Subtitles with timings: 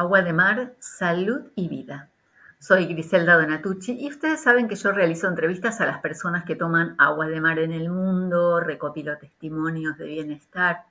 [0.00, 2.08] Agua de Mar, Salud y Vida.
[2.58, 6.94] Soy Griselda Donatucci y ustedes saben que yo realizo entrevistas a las personas que toman
[6.96, 10.84] agua de mar en el mundo, recopilo testimonios de bienestar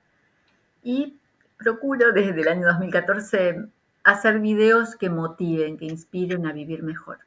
[0.84, 1.18] y
[1.58, 3.64] procuro desde el año 2014
[4.04, 7.18] hacer videos que motiven, que inspiren a vivir mejor.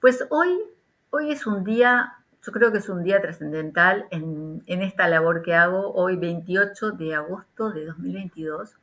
[0.00, 0.62] Pues hoy,
[1.10, 5.42] hoy es un día, yo creo que es un día trascendental en, en esta labor
[5.42, 8.76] que hago hoy 28 de agosto de 2022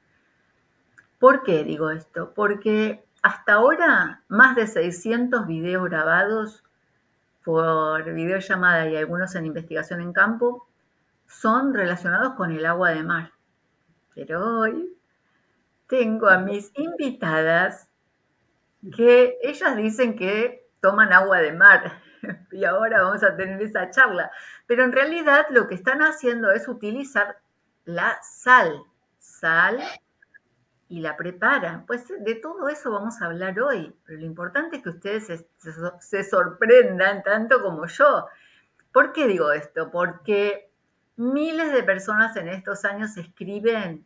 [1.20, 2.34] ¿Por qué digo esto?
[2.34, 6.64] Porque hasta ahora más de 600 videos grabados
[7.44, 10.68] por videollamada y algunos en investigación en campo
[11.28, 13.34] son relacionados con el agua de mar.
[14.16, 14.96] Pero hoy
[15.88, 17.90] tengo a mis invitadas
[18.96, 22.02] que ellas dicen que toman agua de mar
[22.52, 24.32] y ahora vamos a tener esa charla.
[24.68, 27.40] Pero en realidad lo que están haciendo es utilizar
[27.84, 28.84] la sal,
[29.18, 29.82] sal
[30.90, 31.86] y la preparan.
[31.86, 35.46] Pues de todo eso vamos a hablar hoy, pero lo importante es que ustedes
[36.00, 38.28] se, sorprendan tanto como yo.
[38.92, 39.92] ¿Por qué digo esto?
[39.92, 40.72] Porque
[41.16, 44.06] miles de personas en estos años escriben,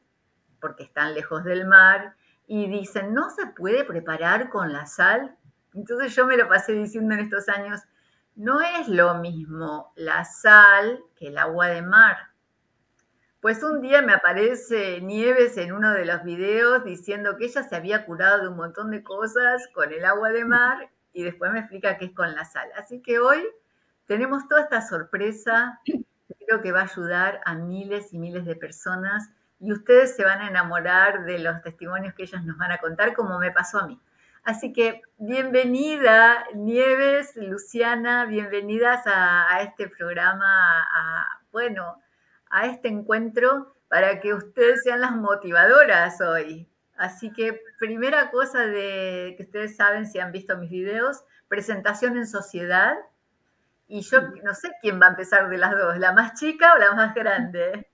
[0.60, 5.38] porque están lejos del mar, y dicen, no se puede preparar con la sal.
[5.74, 7.80] Entonces yo me lo pasé diciendo en estos años,
[8.36, 12.33] no es lo mismo la sal que el agua de mar.
[13.44, 17.76] Pues un día me aparece Nieves en uno de los videos diciendo que ella se
[17.76, 21.60] había curado de un montón de cosas con el agua de mar y después me
[21.60, 22.70] explica que es con la sal.
[22.78, 23.46] Así que hoy
[24.06, 25.82] tenemos toda esta sorpresa
[26.48, 30.40] creo que va a ayudar a miles y miles de personas y ustedes se van
[30.40, 33.88] a enamorar de los testimonios que ellas nos van a contar como me pasó a
[33.88, 34.00] mí.
[34.46, 40.88] Así que bienvenida Nieves, Luciana, bienvenidas a, este programa,
[41.52, 42.03] bueno,
[42.54, 46.70] a este encuentro para que ustedes sean las motivadoras hoy.
[46.96, 52.28] Así que primera cosa de que ustedes saben si han visto mis videos, presentación en
[52.28, 52.96] sociedad.
[53.88, 56.78] Y yo no sé quién va a empezar de las dos, la más chica o
[56.78, 57.90] la más grande.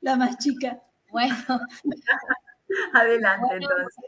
[0.00, 0.80] La más chica.
[1.10, 1.36] Bueno.
[2.94, 4.04] Adelante entonces.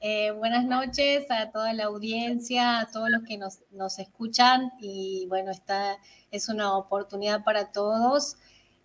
[0.00, 5.26] Eh, buenas noches a toda la audiencia, a todos los que nos, nos escuchan y
[5.28, 5.96] bueno, esta
[6.30, 8.36] es una oportunidad para todos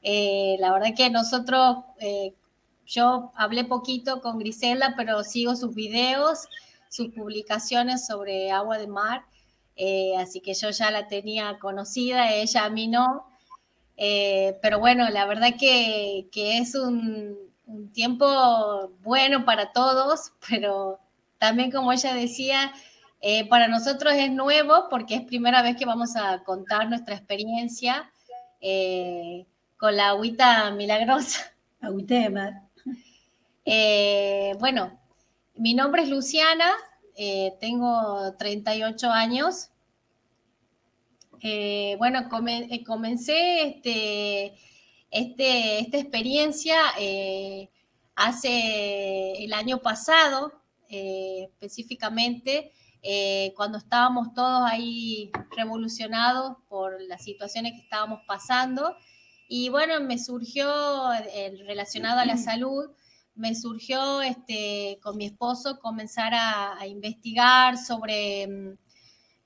[0.03, 2.35] eh, la verdad que nosotros, eh,
[2.85, 6.47] yo hablé poquito con Grisela, pero sigo sus videos,
[6.89, 9.23] sus publicaciones sobre agua de mar,
[9.77, 13.27] eh, así que yo ya la tenía conocida, ella a mí no.
[14.61, 17.37] pero bueno, la verdad que, es un,
[17.93, 20.99] tiempo bueno para todos, pero
[21.39, 22.73] también como ella decía,
[23.49, 28.11] para nosotros es nuevo porque es primera vez que vamos a contar nuestra experiencia
[29.83, 31.53] con la agüita milagrosa.
[31.81, 32.53] Agüita de mar.
[33.65, 34.97] Eh, bueno,
[35.55, 36.71] mi nombre es Luciana,
[37.17, 39.71] eh, tengo 38 años.
[41.41, 44.53] Eh, bueno, comencé este,
[45.11, 46.77] este, esta experiencia
[48.15, 52.71] hace el año pasado, específicamente,
[53.57, 58.95] cuando estábamos todos ahí revolucionados por las situaciones que estábamos pasando.
[59.55, 60.67] Y bueno, me surgió
[61.67, 62.89] relacionado a la salud,
[63.35, 68.77] me surgió este, con mi esposo comenzar a, investigar sobre mm,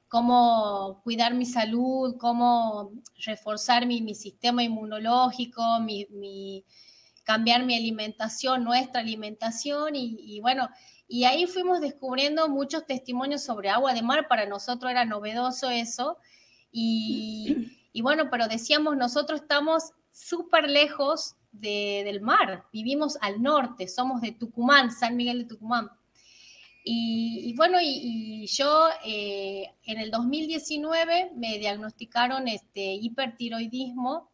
[0.08, 2.94] cómo cuidar mi salud, cómo
[3.26, 6.64] reforzar mi, sistema inmunológico, mi,
[7.26, 10.70] cambiar mi alimentación, nuestra alimentación y, bueno,
[11.06, 16.18] y ahí fuimos descubriendo muchos testimonios sobre agua de mar, para nosotros era novedoso eso
[16.72, 24.22] y, y bueno, pero decíamos, nosotros estamos súper lejos del mar, vivimos al norte, somos
[24.22, 25.90] de Tucumán, San Miguel de Tucumán.
[26.90, 34.32] Y, bueno, y, yo eh, en el 2019 me diagnosticaron este hipertiroidismo,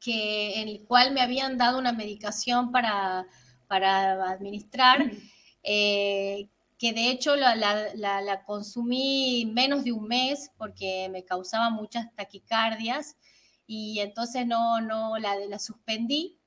[0.00, 3.26] que, en el cual me habían dado una medicación para,
[3.68, 5.10] para administrar,
[5.62, 6.48] eh,
[6.78, 7.54] que de hecho la,
[7.94, 13.16] la, consumí menos de un mes porque me causaba muchas taquicardias
[13.66, 16.38] y entonces no, no la, la suspendí.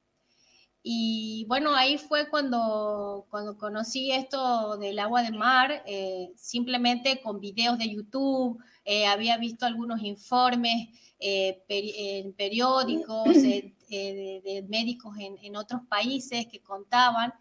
[0.90, 7.42] Y bueno, ahí fue cuando, cuando conocí esto del agua de mar, eh, simplemente con
[7.42, 10.88] videos de YouTube, eh, había visto algunos informes
[11.20, 17.34] eh, en periódicos de, de, médicos en, en, otros países que contaban.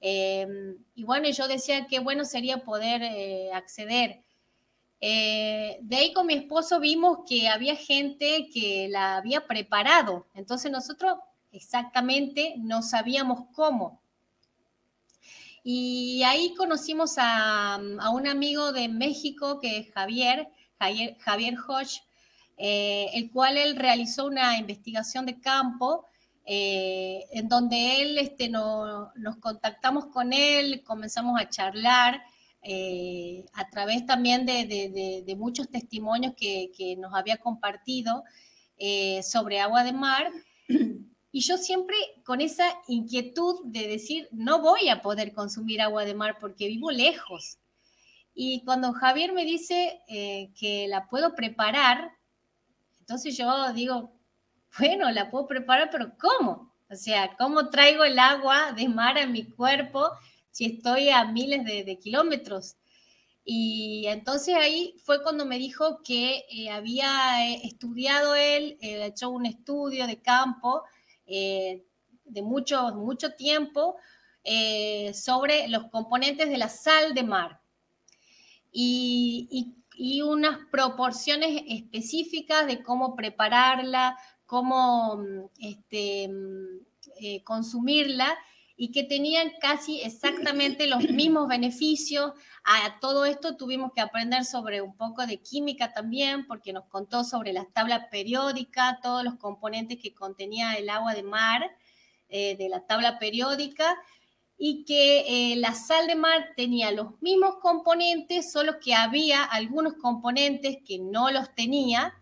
[0.00, 3.02] y bueno, yo decía que bueno sería poder
[3.52, 4.22] acceder
[5.00, 10.70] eh, de ahí con mi esposo vimos que había gente que la había preparado, entonces
[10.70, 11.16] nosotros
[11.52, 14.00] exactamente no sabíamos cómo.
[15.62, 17.78] Y ahí conocimos a,
[18.12, 20.48] un amigo de México que es Javier,
[20.78, 22.02] Javier, Javier Hodge,
[22.56, 26.06] eh, el cual él realizó una investigación de campo
[26.44, 32.22] eh, en donde él este, nos contactamos con él, comenzamos a charlar
[32.62, 38.24] eh, a través también de, muchos testimonios que, nos había compartido
[39.22, 40.30] sobre agua de mar.
[41.32, 46.14] Y yo siempre con esa inquietud de decir, no voy a poder consumir agua de
[46.14, 47.58] mar porque vivo lejos.
[48.34, 52.12] Y cuando Javier me dice eh, que la puedo preparar,
[52.98, 54.12] entonces yo digo,
[54.78, 56.72] bueno, la puedo preparar, pero ¿cómo?
[56.90, 60.10] O sea, ¿cómo traigo el agua de mar a mi cuerpo
[60.60, 62.76] si estoy a miles de, kilómetros?
[63.42, 69.46] Y entonces ahí fue cuando me dijo que eh, había eh, estudiado él, hecho un
[69.46, 70.82] estudio de campo
[71.26, 71.86] eh,
[72.26, 73.96] de mucho, mucho tiempo
[74.44, 77.60] eh, sobre los componentes de la sal de mar
[78.70, 79.74] y,
[80.22, 84.16] unas proporciones específicas de cómo prepararla,
[84.46, 85.22] cómo
[85.58, 86.30] este,
[87.22, 88.34] eh, consumirla
[88.82, 92.32] y que tenían casi exactamente los mismos beneficios.
[92.64, 97.22] A todo esto tuvimos que aprender sobre un poco de química también, porque nos contó
[97.22, 101.70] sobre la tabla periódica, todos los componentes que contenía el agua de mar,
[102.30, 103.98] eh, de la tabla periódica,
[104.56, 109.92] y que eh, la sal de mar tenía los mismos componentes, solo que había algunos
[110.00, 112.14] componentes que no los tenía,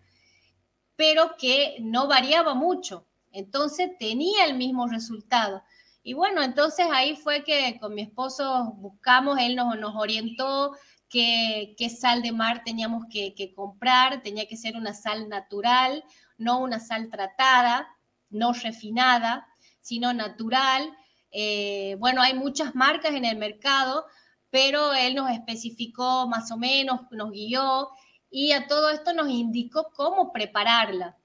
[0.97, 3.07] pero que no variaba mucho.
[3.31, 5.63] Entonces tenía el mismo resultado.
[6.03, 10.77] Y bueno, entonces ahí fue que con mi esposo buscamos, él nos, orientó
[11.09, 16.05] qué, qué, sal de mar teníamos que, comprar, tenía que ser una sal natural,
[16.37, 17.89] no una sal tratada,
[18.31, 19.47] no refinada,
[19.81, 20.97] sino natural.
[21.31, 24.07] Eh, bueno, hay muchas marcas en el mercado,
[24.51, 27.91] pero él nos especificó más o menos, nos guió
[28.31, 31.17] y a todo esto nos indicó cómo prepararla.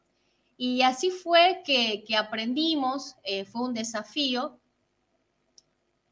[0.58, 4.60] Y así fue que, aprendimos, eh, fue un desafío,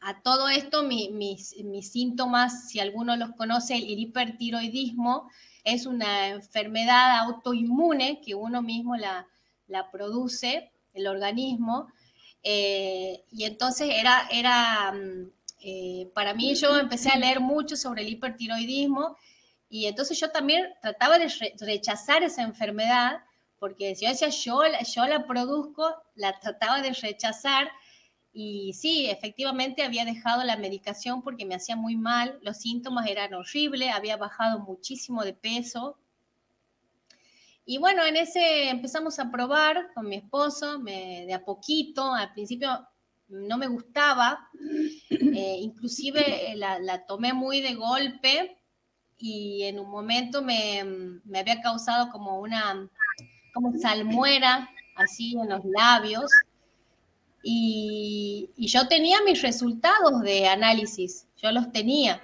[0.02, 1.56] a todo esto, mis,
[1.92, 5.30] síntomas, si alguno los conoce, el hipertiroidismo
[5.64, 9.28] es una enfermedad autoinmune que uno mismo la,
[9.92, 11.88] produce, el organismo.
[12.44, 15.32] Eh, y entonces era, era mm,
[15.64, 19.16] eh, para mí yo empecé a leer mucho sobre el hipertiroidismo
[19.70, 23.22] y entonces yo también trataba de rechazar esa enfermedad,
[23.60, 24.64] porque si yo decía yo,
[24.94, 27.72] yo la produzco, la trataba de rechazar
[28.34, 33.34] y sí, efectivamente había dejado la medicación porque me hacía muy mal, los síntomas eran
[33.34, 35.98] horribles, había bajado muchísimo de peso.
[37.66, 42.88] Y bueno, en ese empezamos a probar con mi esposo, de a poquito, al principio
[43.28, 44.50] no me gustaba,
[45.10, 48.58] eh, inclusive eh, la, tomé muy de golpe
[49.18, 50.84] y en un momento me,
[51.26, 52.90] me había causado como una
[53.54, 56.32] como salmuera así en los labios
[57.44, 62.22] y, yo tenía mis resultados de análisis, yo los tenía.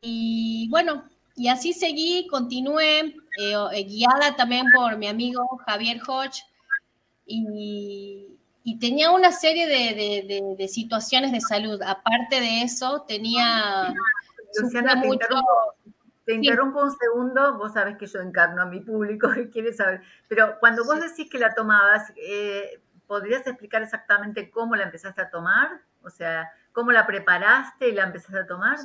[0.00, 1.04] Y bueno,
[1.36, 3.00] y así seguí, continué,
[3.38, 6.42] eh, eh, guiada también por mi amigo Javier Hodge,
[7.26, 8.26] y,
[8.78, 11.80] tenía una serie de, situaciones de salud.
[11.82, 13.92] Aparte de eso, tenía...
[14.60, 15.26] Luciana, mucho,
[16.30, 20.02] te interrumpo, un segundo, vos sabés que yo encarno a mi público y quiere saber,
[20.28, 22.80] pero cuando vos decís que la tomabas, eh,
[23.10, 25.80] ¿podrías explicar exactamente cómo la empezaste a tomar?
[26.04, 28.78] O sea, ¿cómo la preparaste y la empezaste a tomar?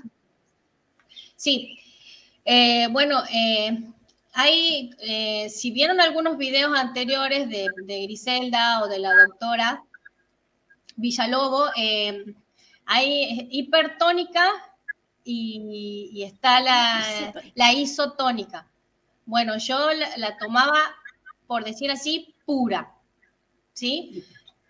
[1.35, 1.77] Sí,
[2.43, 3.83] eh, bueno, eh,
[4.33, 9.83] hay, eh, si vieron algunos videos anteriores de, Griselda o de la doctora
[10.95, 11.65] Villalobo,
[12.87, 14.49] hay hipertónica
[15.23, 18.65] y, está la, isotónica.
[19.27, 20.79] Bueno, yo la tomaba,
[21.45, 22.94] por decir así, pura.
[23.75, 24.25] ¿Sí?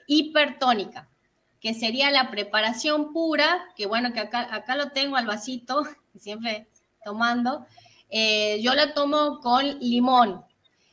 [0.07, 1.07] Hipertónica,
[1.61, 5.83] que sería la preparación pura, que bueno, que acá, acá lo tengo al vasito,
[6.19, 6.67] siempre
[7.05, 7.65] tomando.
[8.09, 10.43] Eh, yo la tomo con limón.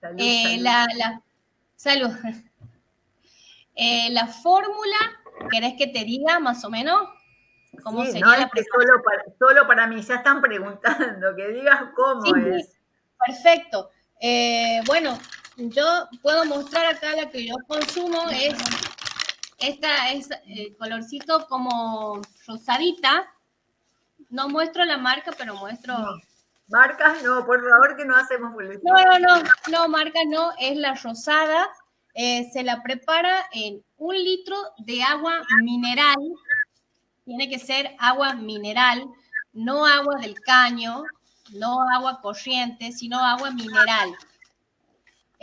[0.00, 1.20] Salud, eh, La,
[1.74, 2.10] salud.
[3.74, 4.98] Eh, la fórmula,
[5.50, 7.08] ¿querés que te diga más o menos?
[7.82, 11.84] ¿Cómo sería no, es que solo para, solo para mí, ya están preguntando, que digas
[11.96, 12.78] cómo es.
[13.26, 13.88] Perfecto.
[14.86, 15.18] bueno,
[15.56, 18.54] yo puedo mostrar acá la que yo consumo, es
[19.58, 23.32] esta es el colorcito como rosadita.
[24.28, 25.94] No muestro la marca, pero muestro...
[26.68, 28.82] Marcas no, por favor, que no hacemos publicidad.
[28.82, 31.68] No, no, no, no, marcas no, es la rosada.
[32.14, 36.16] Eh, se la prepara en un litro de agua mineral
[37.24, 39.08] tiene que ser agua mineral,
[39.52, 41.04] no agua del caño,
[41.52, 44.14] no agua corriente, sino agua mineral.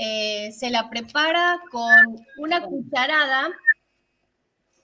[0.01, 3.49] Eh, se la prepara con una cucharada,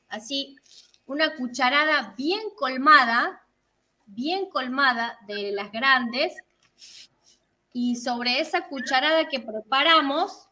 [0.09, 0.57] así,
[1.05, 3.41] una cucharada bien colmada,
[4.07, 6.35] bien colmada de las grandes,
[7.71, 10.49] y sobre esa cucharada que preparamos,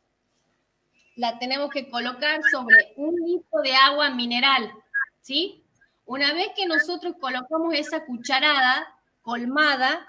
[1.17, 4.71] la tenemos que colocar sobre un litro de agua mineral,
[5.19, 5.61] ¿sí?
[6.05, 8.87] Una vez que nosotros colocamos esa cucharada
[9.23, 10.07] colmada,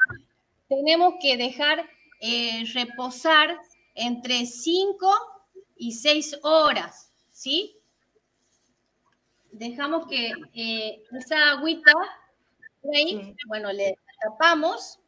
[0.68, 3.58] tenemos que dejar eh, reposar
[3.94, 5.10] entre 5
[5.76, 7.76] y 6 horas, ¿sí?
[9.52, 11.92] Dejamos que eh, esa agüita,
[12.92, 14.98] ahí, bueno, le tapamos,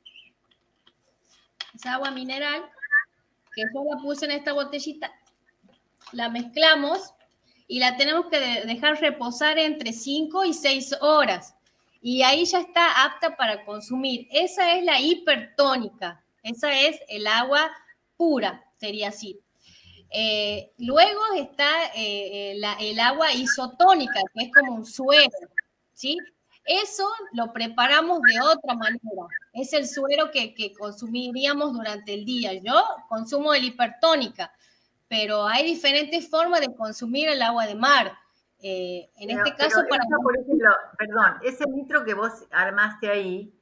[1.74, 2.64] esa agua mineral,
[3.54, 5.12] que yo la puse en esta botellita,
[6.12, 7.14] la mezclamos
[7.66, 11.54] y la tenemos que dejar reposar entre 5 y 6 horas.
[12.00, 14.28] Y ahí ya está apta para consumir.
[14.30, 16.22] Esa es la hipertónica.
[16.42, 17.72] Esa es el agua
[18.16, 19.38] pura, sería así.
[20.10, 25.30] Eh, luego está eh, el agua isotónica, que es como un suero,
[25.92, 26.16] ¿sí?
[26.64, 29.26] Eso lo preparamos de otra manera.
[29.52, 32.54] Es el suero que, que consumiríamos durante el día.
[32.54, 34.52] Yo consumo el hipertónica
[35.08, 38.12] pero hay diferentes formas de consumir el agua de mar.
[38.60, 40.02] Eh, en este caso, para...
[40.22, 43.52] por ejemplo, perdón, ese litro que vos armaste ahí,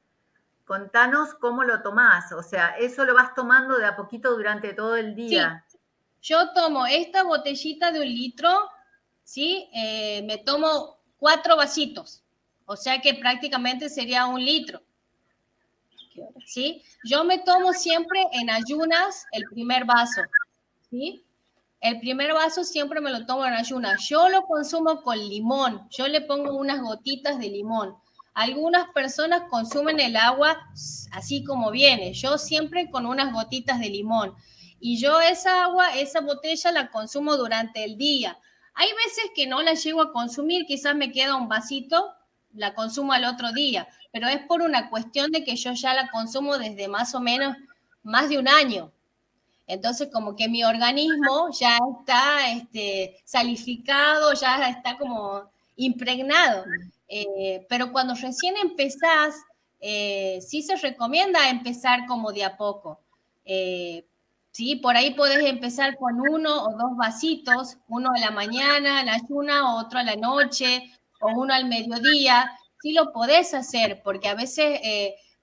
[0.65, 2.31] contanos cómo lo tomás.
[2.31, 5.65] O sea, eso lo vas tomando de a poquito durante todo el día.
[6.21, 8.49] Yo tomo esta botellita de un litro,
[9.23, 9.69] ¿sí?
[9.73, 12.23] Eh, me tomo cuatro vasitos.
[12.65, 14.81] O sea que prácticamente sería un litro.
[16.45, 16.81] ¿Sí?
[17.03, 20.21] Yo me tomo siempre en ayunas el primer vaso.
[20.89, 21.23] ¿Sí?
[21.81, 23.97] El primer vaso siempre me lo tomo en ayuna.
[23.99, 25.87] Yo lo consumo con limón.
[25.91, 27.95] Yo le pongo unas gotitas de limón.
[28.35, 30.57] Algunas personas consumen el agua
[31.11, 32.13] así como viene.
[32.13, 34.35] Yo siempre con unas gotitas de limón.
[34.79, 38.37] Y yo esa agua, esa botella la consumo durante el día.
[38.73, 42.13] Hay veces que no la llego a consumir, quizás me queda un vasito,
[42.53, 46.11] la consumo al otro día, pero es por una cuestión de que yo ya la
[46.11, 47.55] consumo desde más o menos
[48.03, 48.91] más de un año.
[49.65, 56.65] Entonces, como que mi organismo ya está este, salificado, ya está como impregnado.
[57.07, 59.35] Eh, pero cuando recién empezás,
[59.79, 62.99] eh, sí se recomienda empezar como de a poco.
[63.45, 64.05] Eh,
[64.51, 69.03] sí, por ahí podés empezar con uno o dos vasitos, uno a la mañana, a
[69.03, 72.51] la ayuna, otro a la noche, o uno al mediodía.
[72.81, 74.79] Sí lo podés hacer, porque a veces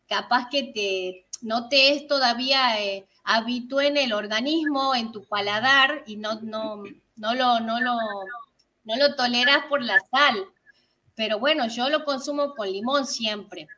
[0.09, 2.77] capaz que te, no te es todavía
[3.81, 6.83] en el organismo, en tu paladar y no, no,
[7.17, 7.97] no, lo, no, lo,
[8.85, 10.37] no lo toleras por la sal.
[11.15, 13.69] Pero bueno, yo lo consumo con limón siempre.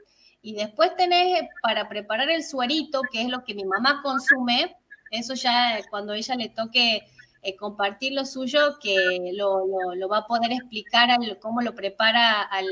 [0.42, 4.76] Y después tenés para preparar el suerito, que es lo que mi mamá consume,
[5.10, 7.06] eso ya cuando ella le toque
[7.42, 9.64] eh, compartir lo suyo, que lo,
[9.94, 11.10] lo, va a poder explicar
[11.40, 12.66] cómo lo prepara al,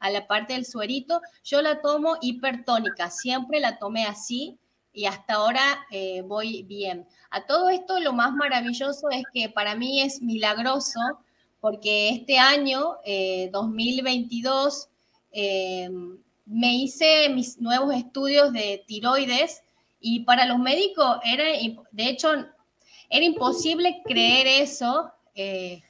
[0.00, 1.20] a la parte del suerito.
[1.44, 4.58] Yo la tomo hipertónica, siempre la tomé así,
[4.92, 7.06] y hasta ahora eh, voy bien.
[7.30, 11.00] A todo esto lo más maravilloso es que para mí es milagroso
[11.64, 12.98] porque este año,
[13.50, 14.90] 2022,
[15.32, 15.90] eh, eh,
[16.44, 19.62] me hice mis nuevos estudios de tiroides
[19.98, 22.32] y para los médicos era, de hecho,
[23.08, 25.10] era imposible creer eso.
[25.34, 25.82] ¿Qué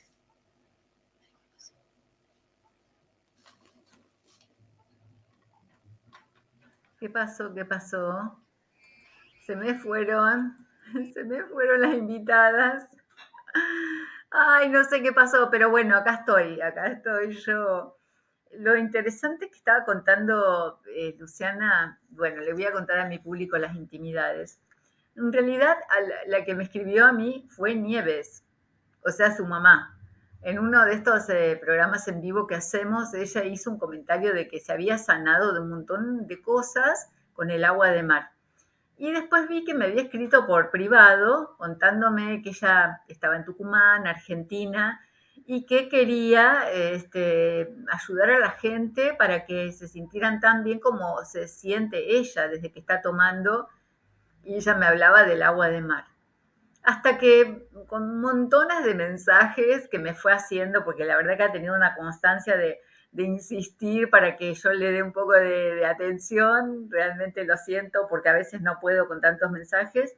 [7.13, 7.53] pasó?
[7.53, 8.41] ¿Qué pasó?
[9.45, 10.57] Se me fueron,
[11.13, 12.87] se me fueron las invitadas.
[14.37, 17.97] Ay, no sé qué pasó, pero bueno, acá estoy, acá estoy yo.
[18.51, 23.57] Lo interesante que estaba contando eh, Luciana, bueno, le voy a contar a mi público
[23.59, 24.59] las intimidades.
[25.15, 25.77] En realidad,
[26.27, 28.45] la, que me escribió a mí fue Nieves,
[29.05, 29.97] o sea, su mamá.
[30.43, 34.49] En uno de estos eh, programas en vivo que hacemos, ella hizo un comentario de
[34.49, 38.34] que se había sanado de un montón de cosas con el agua de mar.
[39.05, 44.07] Y después vi que me había escrito por privado contándome que ella estaba en Tucumán,
[44.07, 44.99] Argentina,
[45.45, 51.23] y que quería este, ayudar a la gente para que se sintieran tan bien como
[51.27, 53.69] se siente ella desde que está tomando.
[54.43, 56.07] Y ella me hablaba del agua de mar.
[56.83, 61.53] Hasta que con montones de mensajes que me fue haciendo, porque la verdad que ha
[61.53, 62.81] tenido una constancia de,
[63.15, 68.29] de insistir para que yo le dé un poco de, atención, realmente lo siento porque
[68.29, 70.17] a veces no puedo con tantos mensajes.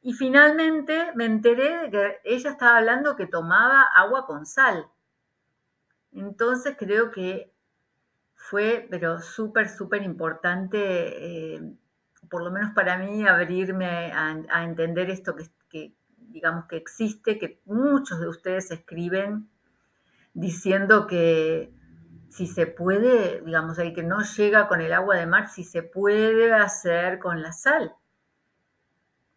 [0.00, 4.88] Y finalmente me enteré de que ella estaba hablando que tomaba agua con sal.
[6.12, 7.52] Entonces creo que
[8.34, 11.74] fue, pero súper, súper importante, eh,
[12.30, 15.36] por lo menos para mí, abrirme a, entender esto
[15.68, 19.50] que, digamos, que existe, que muchos de ustedes escriben
[20.32, 21.70] diciendo que
[22.34, 25.84] si se puede, digamos, el que no llega con el agua de mar, si se
[25.84, 27.94] puede hacer con la sal.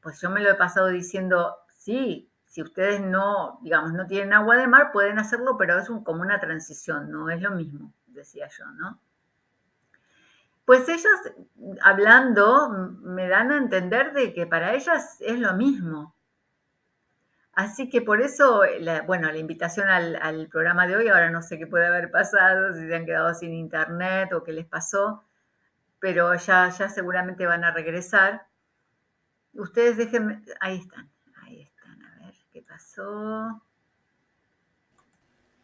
[0.02, 4.58] Pues yo me lo he pasado diciendo, sí, si ustedes no, digamos, no tienen agua
[4.58, 8.66] de mar, pueden hacerlo, pero es como una transición, no es lo mismo, decía yo,
[8.72, 9.00] ¿no?
[10.66, 11.22] Pues ellas,
[11.84, 16.16] hablando, me dan a entender de que para ellas es lo mismo.
[17.58, 18.62] Así que por eso,
[19.08, 22.88] bueno, la invitación al, programa de hoy, ahora no sé qué puede haber pasado, si
[22.88, 25.24] se han quedado sin internet o qué les pasó,
[26.00, 28.46] pero ya, ya seguramente van a regresar.
[29.54, 31.10] Ustedes déjenme, ahí están,
[31.42, 33.60] ahí están, a ver qué pasó.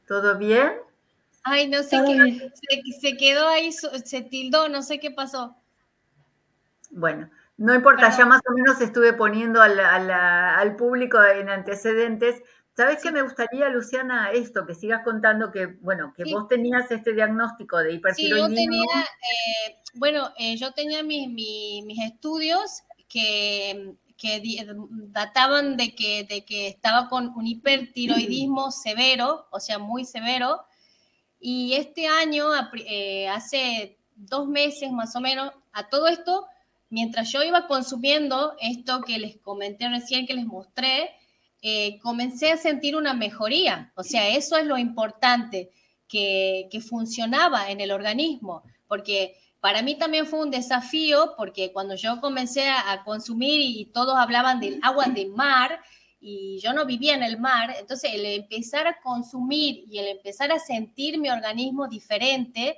[0.07, 0.73] ¿Todo bien?
[1.43, 5.55] Ay, no sé qué, se, se, quedó ahí, se tildó, no sé qué pasó.
[6.89, 12.41] Bueno, no importa, ya más o menos estuve poniendo al, público en antecedentes.
[12.75, 17.13] ¿Sabes qué me gustaría, Luciana, esto, que sigas contando que, bueno, que vos tenías este
[17.13, 18.47] diagnóstico de hipertiroidismo?
[18.47, 23.95] Sí, yo tenía, eh, bueno, eh, yo tenía mis, estudios que,
[25.11, 30.63] databan de que, de que estaba con un hipertiroidismo severo, o sea, muy severo,
[31.39, 32.47] y este año,
[32.87, 36.47] eh, hace dos meses más o menos, a todo esto
[36.93, 41.09] mientras yo iba consumiendo esto que les comenté recién, que les mostré,
[41.63, 43.91] eh, comencé a sentir una mejoría.
[43.95, 45.71] O sea, eso es lo importante,
[46.07, 52.21] que, funcionaba en el organismo, porque para mí también fue un desafío, porque cuando yo
[52.21, 55.79] comencé a, consumir y todos hablaban del agua de mar,
[56.21, 60.51] y yo no vivía en el mar, entonces el empezar a consumir y el empezar
[60.51, 62.77] a sentir mi organismo diferente,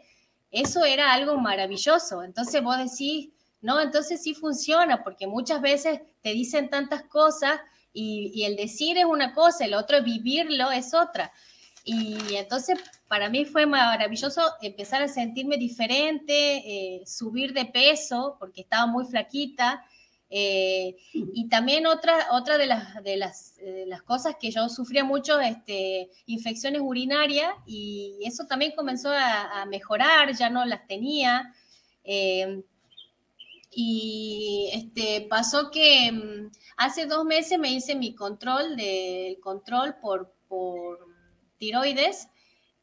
[0.49, 2.23] eso era algo maravilloso.
[2.23, 3.29] Entonces vos decís,
[3.61, 3.81] ¿no?
[3.81, 7.59] Entonces sí funciona, porque muchas veces te dicen tantas cosas
[7.95, 11.31] y, el decir es una cosa, el otro vivirlo es otra.
[11.83, 18.61] Y entonces para mí fue maravilloso empezar a sentirme diferente, eh, subir de peso, porque
[18.61, 19.85] estaba muy flaquita.
[20.29, 26.09] Eh, y también otra, otra de, las, de, las, cosas que yo sufría mucho, este,
[26.25, 31.53] infecciones urinarias, y eso también comenzó a, mejorar, ya no las tenía.
[32.03, 32.63] Eh,
[33.77, 40.33] y este, pasó que mm, hace dos meses me hice mi control, de, control por,
[40.47, 40.99] por
[41.57, 42.29] tiroides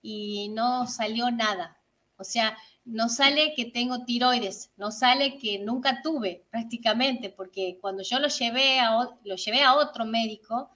[0.02, 1.78] y no salió nada.
[2.18, 8.02] O sea, no sale que tengo tiroides, no sale que nunca tuve prácticamente, porque cuando
[8.02, 10.70] yo lo llevé a, lo llevé a otro médico,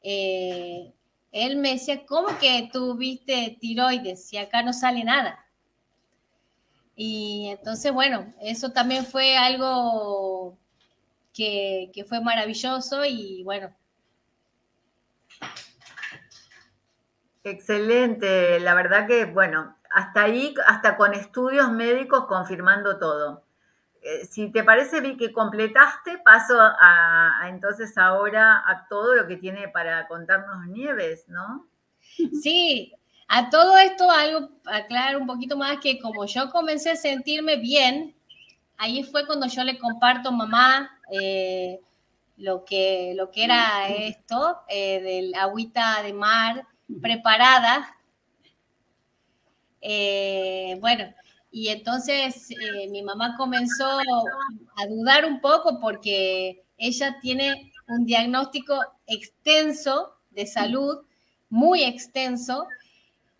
[0.00, 0.94] eh,
[1.30, 5.44] él me decía, ¿cómo que tuviste tiroides si acá no sale nada?
[7.00, 10.58] Y entonces, bueno, eso también fue algo
[11.32, 13.72] que, fue maravilloso y bueno.
[17.44, 23.44] Excelente, la verdad que, bueno, hasta ahí, hasta con estudios médicos confirmando todo.
[24.02, 29.36] Eh, si te parece, vi que completaste, paso a, entonces ahora a todo lo que
[29.36, 31.68] tiene para contarnos Nieves, ¿no?
[32.42, 32.97] Sí,
[33.28, 38.16] a todo esto, algo, aclarar un poquito más que como yo comencé a sentirme bien,
[38.78, 41.78] ahí fue cuando yo le comparto a mamá eh,
[42.38, 46.66] lo, que, lo que era esto, eh, del agüita de mar
[47.02, 47.94] preparada.
[49.82, 51.12] Eh, bueno,
[51.50, 52.48] y entonces
[52.90, 53.98] mi mamá comenzó
[54.76, 61.04] a dudar un poco porque ella tiene un diagnóstico extenso de salud,
[61.50, 62.66] muy extenso,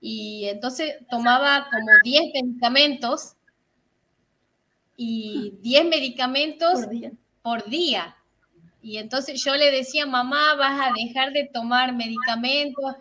[0.00, 3.34] y entonces tomaba como 10 medicamentos
[4.96, 6.80] y 10 medicamentos
[7.42, 8.16] por día.
[8.80, 12.94] Y entonces yo le decía, mamá, vas a dejar de tomar medicamentos.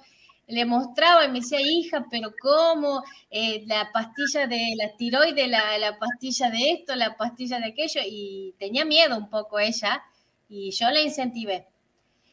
[0.48, 3.04] Le mostraba y me decía, hija, pero ¿cómo?
[3.30, 8.02] Eh, la pastilla de la tiroides, la, la pastilla de esto, la pastilla de aquello.
[8.06, 10.02] Y tenía miedo un poco ella
[10.50, 11.68] y yo le incentivé.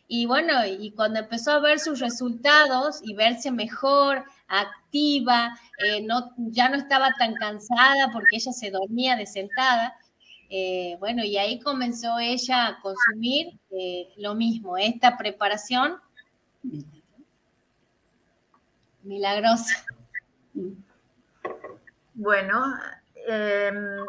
[0.07, 6.69] Y bueno, y cuando empezó a ver sus resultados y verse mejor, activa, eh, ya
[6.69, 9.97] no estaba tan cansada porque ella se dormía de sentada.
[10.51, 15.97] Eh, bueno, y ahí comenzó ella a consumir eh, lo mismo, esta preparación
[19.03, 19.85] milagrosa.
[22.15, 22.79] Bueno,
[23.27, 24.07] em,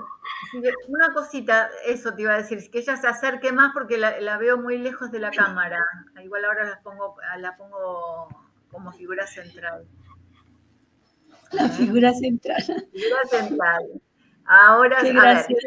[0.87, 4.37] una cosita, eso te iba a decir, que ella se acerque más porque la, la,
[4.37, 5.83] veo muy lejos de la cámara.
[6.23, 8.27] Igual ahora la pongo, la pongo
[8.69, 9.87] como figura central.
[11.55, 12.63] La figura central.
[12.93, 13.83] Figura central.
[14.45, 15.59] Ahora, Qué gracias.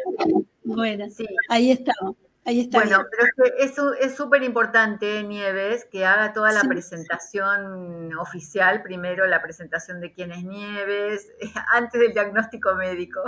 [0.63, 1.25] Bueno, sí.
[1.49, 2.15] ahí estamos.
[2.45, 3.05] Ahí está bueno,
[3.37, 3.53] pero
[3.99, 10.31] es súper importante, Nieves, que haga toda la presentación oficial, primero la presentación de quién
[10.31, 11.31] es Nieves,
[11.73, 13.21] antes del diagnóstico médico.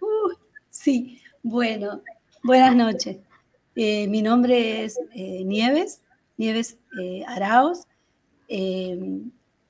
[0.00, 0.32] Uh,
[0.70, 2.02] sí, bueno,
[2.42, 3.18] buenas noches.
[3.74, 6.02] Eh, mi nombre es eh, Nieves,
[6.36, 7.86] Nieves eh, Araos,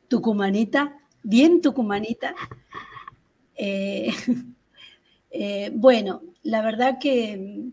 [0.08, 0.96] tucumanita,
[1.28, 2.34] bien tucumanita.
[5.72, 7.72] bueno, la verdad que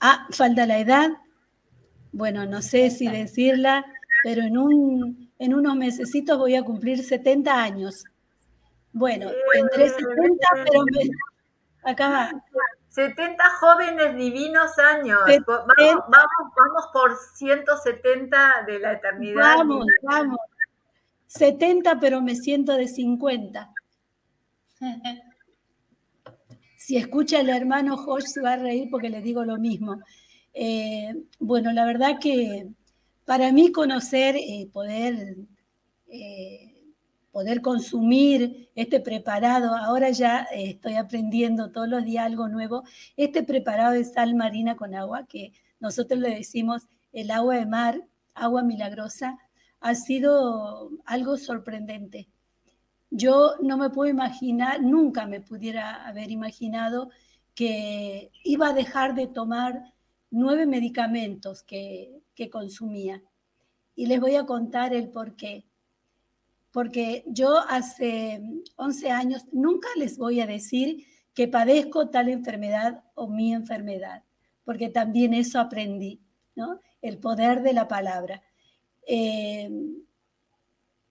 [0.00, 1.10] Ah, falta la edad.
[2.12, 3.84] Bueno, no sé si decirla,
[4.22, 8.04] pero en, un, en unos mesecitos voy a cumplir 70 años.
[8.92, 12.30] Bueno, tendré 70, pero me, acá va.
[12.88, 15.20] 70 jóvenes divinos años.
[15.26, 19.56] Vamos, vamos, vamos por 170 de la eternidad.
[19.56, 20.38] Vamos, vamos.
[21.28, 23.72] 70, pero me siento de 50.
[26.76, 30.00] Si escucha el hermano Josh se va a reír porque le digo lo mismo.
[30.54, 32.68] Eh, bueno, la verdad que
[33.24, 35.36] para mí conocer, eh, poder,
[36.08, 36.74] eh,
[37.30, 42.84] poder consumir este preparado, ahora ya estoy aprendiendo todos los días algo nuevo,
[43.16, 48.02] este preparado de sal marina con agua, que nosotros le decimos el agua de mar,
[48.34, 49.38] agua milagrosa,
[49.80, 52.28] ha sido algo sorprendente.
[53.10, 57.10] Yo no me puedo imaginar, nunca me pudiera haber imaginado
[57.54, 59.94] que iba a dejar de tomar
[60.30, 63.20] nueve medicamentos que, consumía.
[63.96, 65.64] Y les voy a contar el por qué.
[66.70, 68.40] Porque yo hace
[68.76, 74.22] 11 años nunca les voy a decir que padezco tal enfermedad o mi enfermedad,
[74.64, 76.20] porque también eso aprendí,
[76.54, 76.80] ¿no?
[77.02, 78.42] El poder de la palabra.
[79.10, 79.70] Eh,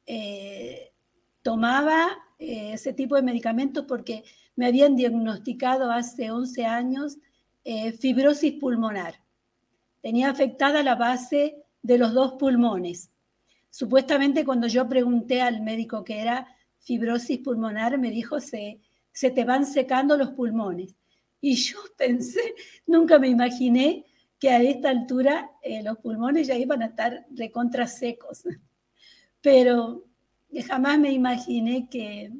[0.05, 0.93] eh,
[1.41, 4.23] tomaba eh, ese tipo de medicamentos porque
[4.55, 7.17] me habían diagnosticado hace 11 años
[7.99, 9.15] fibrosis pulmonar.
[10.01, 13.11] Tenía afectada la base de los dos pulmones.
[13.69, 16.47] Supuestamente cuando yo pregunté al médico qué era
[16.79, 18.79] fibrosis pulmonar, me dijo, se,
[19.11, 20.95] se te van secando los pulmones.
[21.41, 22.55] Y yo pensé,
[22.85, 24.05] nunca me imaginé
[24.39, 28.43] que a esta altura eh, los pulmones ya iban a estar recontra secos.
[29.41, 30.05] Pero
[30.67, 32.31] jamás me imaginé que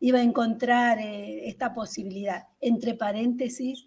[0.00, 2.44] iba a encontrar eh, esta posibilidad.
[2.60, 3.86] Entre paréntesis,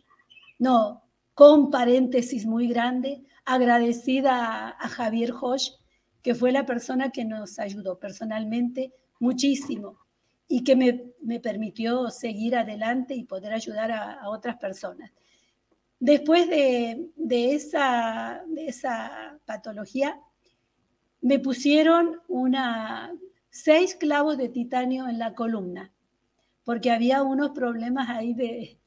[0.57, 5.71] no, con paréntesis muy grande, agradecida a, Javier Hosch,
[6.21, 9.97] que fue la persona que nos ayudó personalmente muchísimo
[10.47, 15.11] y que me, permitió seguir adelante y poder ayudar a, otras personas.
[15.99, 18.41] Después de, esa,
[19.45, 20.19] patología,
[21.21, 22.21] me pusieron
[23.49, 25.91] seis clavos de titanio en la columna,
[26.63, 28.79] porque había unos problemas ahí de,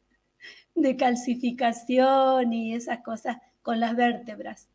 [0.75, 4.71] de calcificación y esas cosas con las vértebras.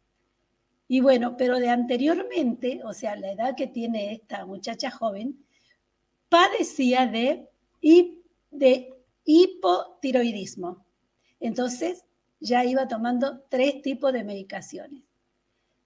[0.87, 5.43] Y bueno, pero de anteriormente, o sea, la edad que tiene esta muchacha joven,
[6.29, 7.49] padecía de,
[8.51, 8.93] de
[9.25, 10.85] hipotiroidismo.
[11.39, 12.05] Entonces
[12.39, 15.03] ya iba tomando tres tipos de medicaciones.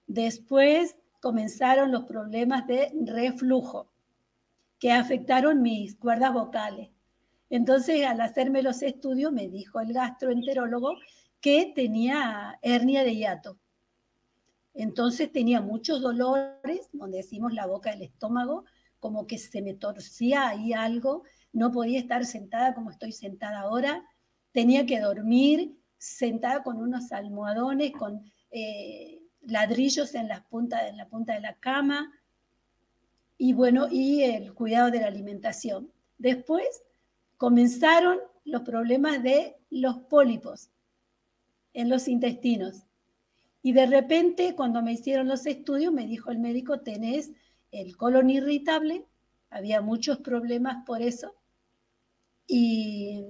[0.08, 3.92] Después comenzaron los problemas de reflujo
[4.80, 6.90] que afectaron mis cuerdas vocales.
[7.50, 10.96] Entonces, al hacerme los estudios, me dijo el gastroenterólogo
[11.40, 13.58] que tenía hernia de hiato.
[14.74, 18.66] Entonces tenía muchos dolores, donde decimos la boca del estómago,
[19.00, 24.06] como que se me torcía ahí algo, no podía estar sentada como estoy sentada ahora,
[24.54, 31.08] tenía que dormir sentada con unos almohadones, con eh, ladrillos en, las puntas, en la
[31.08, 32.12] punta de la cama,
[33.38, 35.92] y bueno, y el cuidado de la alimentación.
[36.18, 36.84] Después
[37.38, 40.72] comenzaron los problemas de los pólipos
[41.74, 42.88] en los intestinos.
[43.62, 47.32] Y de repente, cuando me hicieron los estudios, me dijo el médico, tenés
[47.72, 49.06] el colon irritable,
[49.52, 51.36] había muchos problemas por eso.
[52.48, 53.24] Y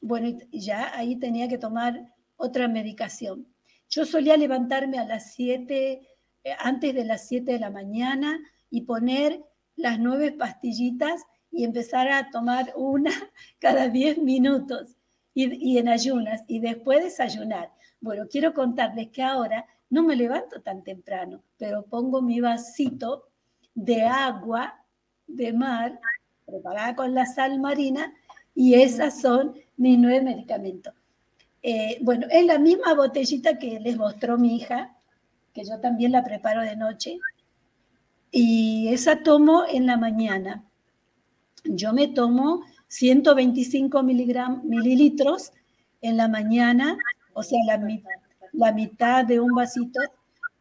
[0.00, 3.46] bueno, ya ahí tenía que tomar otra medicación.
[3.88, 6.00] Yo solía levantarme a las 7,
[6.44, 8.38] eh, antes de las 7 de la mañana
[8.70, 9.42] y poner
[9.76, 13.10] las nueve pastillitas y empezar a tomar una
[13.58, 14.96] cada diez minutos
[15.34, 17.70] y, en ayunas y después desayunar.
[18.00, 23.28] Bueno, quiero contarles que ahora no me levanto tan temprano, pero pongo mi vasito
[23.74, 24.82] de agua
[25.26, 26.00] de mar
[26.46, 28.14] preparada con la sal marina
[28.54, 30.94] y esas son mis nueve medicamentos.
[31.68, 34.94] Eh, bueno, es la misma botellita que les mostró mi hija,
[35.52, 37.18] que yo también la preparo de noche,
[38.30, 40.62] y esa tomo en la mañana.
[41.64, 45.50] yo me tomo 125 mililitros
[46.02, 46.96] en la mañana,
[47.32, 47.58] o sea,
[48.52, 49.98] la, mitad de un vasito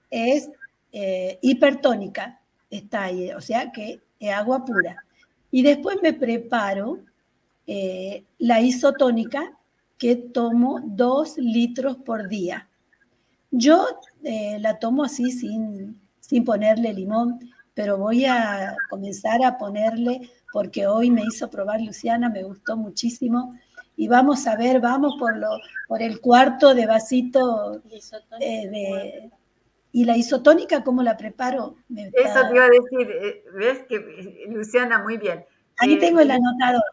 [0.10, 0.50] es
[0.92, 2.42] eh, hipertónica,
[2.72, 5.06] está o sea que es agua pura.
[5.52, 6.98] Y después me preparo
[7.68, 9.56] eh, la isotónica,
[9.98, 12.68] que tomo dos litros por día.
[13.52, 13.88] Yo
[14.24, 17.40] eh, la tomo así sin, sin ponerle limón,
[17.74, 23.58] pero voy a comenzar a ponerle, porque hoy me hizo probar Luciana, me gustó muchísimo.
[23.98, 25.50] Y vamos a ver, vamos por, lo,
[25.88, 27.82] por el cuarto de vasito
[28.42, 29.32] eh, de,
[29.96, 31.78] ¿Y la isotónica cómo la preparo?
[31.90, 35.46] Eso te iba a decir, eh, ves que Luciana, muy bien.
[35.78, 36.84] Ahí tengo el anotador.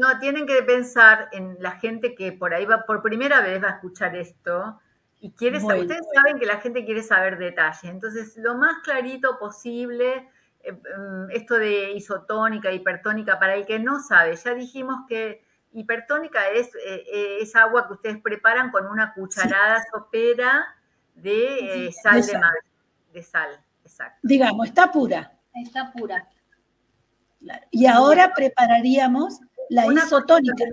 [0.00, 3.68] No, tienen que pensar en la gente que por ahí va, por primera vez va
[3.68, 4.80] a escuchar esto
[5.20, 9.38] y quiere saber, ustedes saben que la gente quiere saber detalles, entonces lo más clarito
[9.38, 10.26] posible,
[10.62, 16.48] eh, mm, esto de isotónica, hipertónica, para el que no sabe, ya dijimos que hipertónica
[16.48, 20.64] es, eh, eh, agua que ustedes preparan con una cucharada sopera
[21.14, 22.54] de sal de, mar,
[23.12, 23.50] de sal,
[23.84, 24.18] exacto.
[24.22, 25.30] Digamos, está pura.
[25.52, 26.26] Está pura.
[27.70, 30.64] Y ahora prepararíamos la isotónica.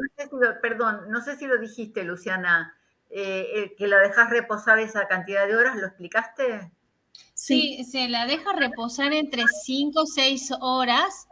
[0.61, 2.75] perdón, no sé si lo dijiste, Luciana,
[3.09, 6.71] eh, que la dejas reposar esa cantidad de horas, ¿lo explicaste?
[7.33, 11.27] Sí, se la deja reposar entre 5 o 6 horas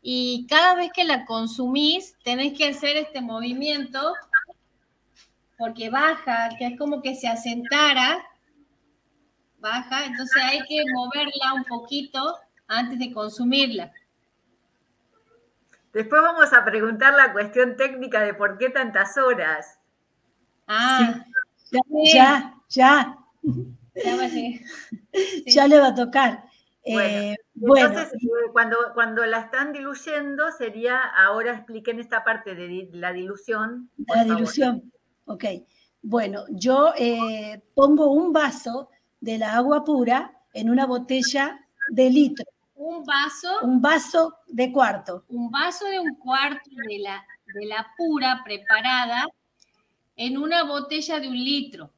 [0.00, 4.14] y cada vez que la consumís tenés que hacer este movimiento
[5.58, 8.24] porque baja, que es como que se asentara,
[9.58, 13.92] baja, entonces hay que moverla un poquito antes de consumirla.
[15.92, 19.80] Después vamos a preguntar la cuestión técnica de por qué tantas horas.
[20.66, 21.24] Ah,
[22.12, 23.16] ya, ya.
[25.46, 26.44] Ya, le va a tocar.
[26.84, 32.88] Eh, bueno, entonces, eh, cuando, cuando la están diluyendo, sería, ahora expliquen esta parte de
[32.92, 33.90] la dilución.
[34.14, 34.92] La dilución,
[35.26, 35.44] ok.
[36.02, 38.88] Bueno, yo eh, pongo un vaso
[39.20, 42.46] de la agua pura en una botella de litro
[42.80, 43.60] un vaso.
[43.62, 45.24] Un vaso de cuarto.
[45.28, 47.22] Un vaso de un cuarto de la,
[47.54, 49.26] de la pura preparada
[50.16, 51.92] en una botella de un litro.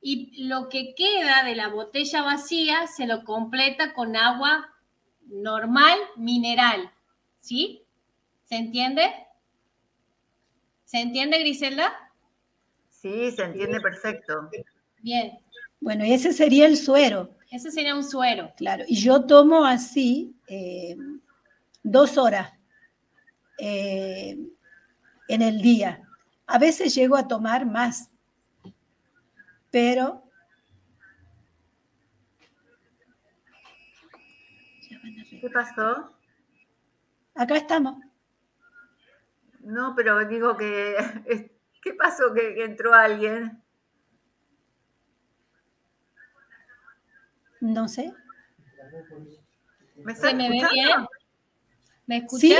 [0.00, 4.70] Y lo que queda de la botella vacía se lo completa con agua
[5.26, 6.90] normal, mineral.
[7.40, 7.84] ¿Sí?
[8.44, 9.12] ¿Se entiende?
[10.84, 11.92] ¿Se entiende, Griselda?
[12.88, 14.48] Sí, se entiende perfecto.
[15.00, 15.38] Bien.
[15.80, 17.37] Bueno, y ese sería el suero.
[17.50, 18.52] Ese sería un suero.
[18.56, 20.96] Claro, y yo tomo así eh,
[21.82, 22.52] dos horas
[23.58, 24.38] eh,
[25.28, 26.02] en el día.
[26.46, 28.10] A veces llego a tomar más,
[29.70, 30.24] pero...
[35.40, 36.12] ¿Qué pasó?
[37.34, 37.96] Acá estamos.
[39.60, 41.52] No, pero digo que...
[41.82, 43.62] ¿Qué pasó que entró alguien?
[47.60, 48.12] No sé.
[49.96, 51.06] ¿Me, ¿Se me ve bien?
[52.06, 52.58] ¿Me escuchas?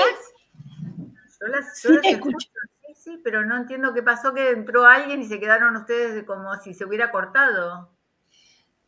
[1.75, 2.49] Sí, sí te escucho.
[2.87, 6.55] Sí, sí, pero no entiendo qué pasó que entró alguien y se quedaron ustedes como
[6.57, 7.91] si se hubiera cortado.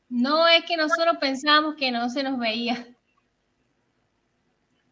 [0.09, 2.87] No, es que nosotros pensábamos que no se nos veía.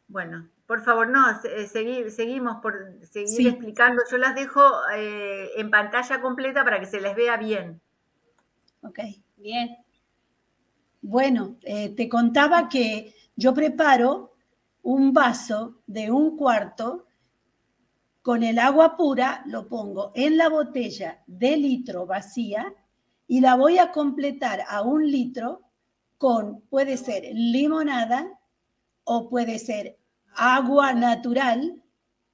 [0.07, 4.02] Bueno, por favor, no, eh, seguimos por seguir explicando.
[4.11, 4.62] Yo las dejo
[4.94, 7.81] eh, en pantalla completa para que se les vea bien.
[8.83, 9.00] Ok.
[9.37, 9.76] Bien.
[11.00, 14.34] Bueno, eh, te contaba que yo preparo
[14.82, 17.06] un vaso de un cuarto
[18.22, 22.74] con el agua pura, lo pongo en la botella de litro vacía
[23.26, 25.62] y la voy a completar a un litro
[26.18, 28.38] con, puede ser limonada
[29.04, 29.98] o puede ser
[30.34, 31.82] agua natural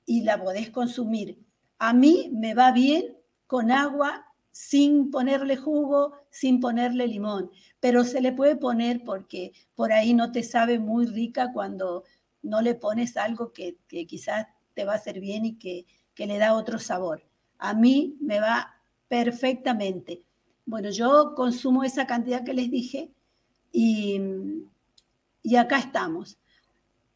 [0.07, 1.39] y la podés consumir.
[1.79, 8.21] A mí me va bien con agua sin ponerle jugo, sin ponerle limón, pero se
[8.21, 12.05] le puede poner porque por ahí no te sabe muy rica cuando
[12.41, 15.87] no le pones algo que, quizás te va a hacer bien y que,
[16.17, 17.27] le da otro sabor.
[17.59, 20.23] A mí me va perfectamente.
[20.67, 23.11] Bueno, yo consumo esa cantidad que les dije
[23.73, 24.21] y,
[25.43, 26.39] y acá estamos.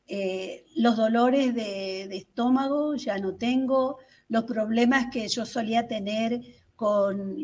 [0.09, 3.99] Eh, los dolores de, estómago ya no tengo,
[4.29, 6.43] los problemas que yo solía tener
[6.79, 7.37] con,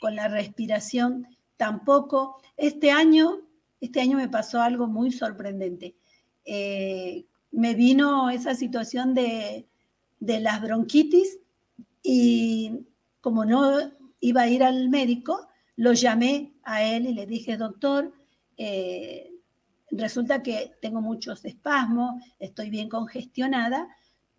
[0.00, 1.26] la respiración
[1.58, 2.40] tampoco.
[2.56, 3.42] Este año,
[3.80, 5.94] este año me pasó algo muy sorprendente.
[6.46, 9.68] Eh, me vino esa situación de,
[10.20, 11.38] las bronquitis
[12.02, 12.86] y
[13.20, 18.12] como no iba a ir al médico, lo llamé a él y le dije, doctor,
[18.56, 19.30] eh,
[19.90, 23.86] resulta que tengo muchos espasmos, estoy bien congestionada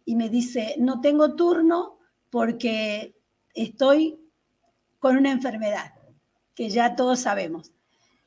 [0.06, 2.00] y me dice, no tengo turno
[2.32, 3.16] porque
[3.54, 4.20] estoy
[5.00, 5.94] con una enfermedad,
[6.56, 7.72] que ya todos sabemos.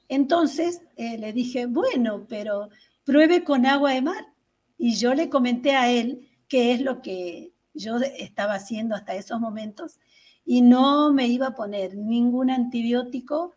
[0.08, 2.68] Entonces eh, le dije, bueno, pero
[3.04, 4.26] pruebe con agua de mar.
[4.76, 9.40] Y yo le comenté a él qué es lo que yo estaba haciendo hasta esos
[9.40, 9.98] momentos
[10.44, 13.54] y no me iba a poner ningún antibiótico,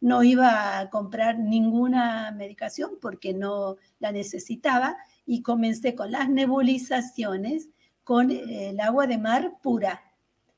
[0.00, 7.68] no iba a comprar ninguna medicación porque no la necesitaba y comencé con las nebulizaciones
[8.04, 10.02] con el agua de mar pura.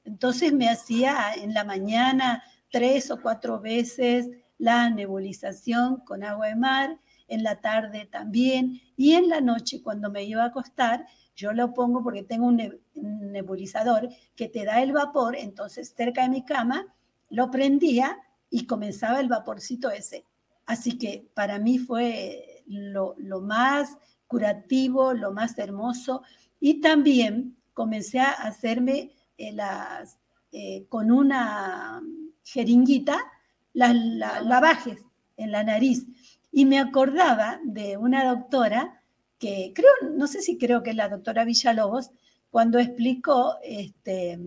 [0.05, 6.57] Entonces me hacía en la mañana tres o cuatro veces la nebulización con agua de
[6.57, 11.53] mar, en la tarde también, y en la noche cuando me iba a acostar, yo
[11.53, 16.45] lo pongo porque tengo un nebulizador que te da el vapor, entonces cerca de mi
[16.45, 16.95] cama
[17.31, 18.19] lo prendía
[18.51, 20.27] y comenzaba el vaporcito ese.
[20.67, 26.23] Así que para mí fue lo, más curativo, lo más hermoso.
[26.61, 30.19] Y también comencé a hacerme eh, las,
[30.53, 32.03] eh, con una
[32.45, 33.19] jeringuita
[33.73, 33.95] las
[34.45, 34.99] lavajes
[35.39, 36.07] en la nariz.
[36.53, 39.03] Y me acordaba de una doctora
[39.39, 42.11] que creo, no sé si creo que es la doctora Villalobos,
[42.51, 44.39] cuando explicó este,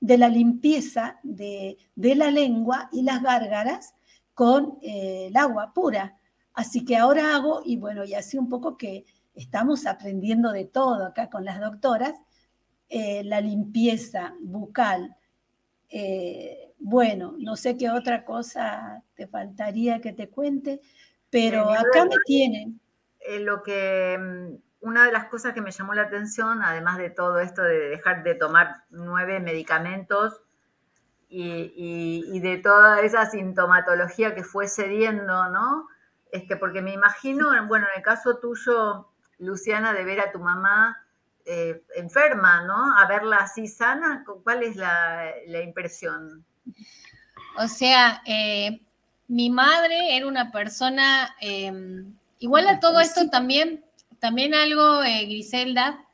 [0.00, 3.94] de la limpieza de, la lengua y las gárgaras
[4.34, 6.18] con eh, el agua pura.
[6.52, 11.06] Así que ahora hago, y bueno, y así un poco que estamos aprendiendo de todo
[11.06, 12.16] acá con las doctoras,
[12.94, 15.16] eh, la limpieza bucal.
[15.88, 20.82] Eh, bueno, no sé qué otra cosa te faltaría que te cuente,
[21.30, 22.78] pero acá me tienen.
[23.40, 27.38] lo que mm, una de las cosas que me llamó la atención, además de todo
[27.38, 30.42] esto de dejar de tomar nueve medicamentos
[31.30, 35.88] y, de toda esa sintomatología que fue cediendo, ¿no?
[36.30, 41.01] Este, porque me imagino, bueno, en el caso tuyo, Luciana, de ver a tu mamá
[41.44, 42.96] eh, enferma, ¿no?
[42.98, 46.44] A verla así sana, ¿cuál es la, impresión?
[47.58, 48.80] O sea, eh,
[49.28, 51.72] mi madre era una persona, eh,
[52.38, 53.84] igual a todo esto también
[54.22, 56.06] también algo, eh, Griselda,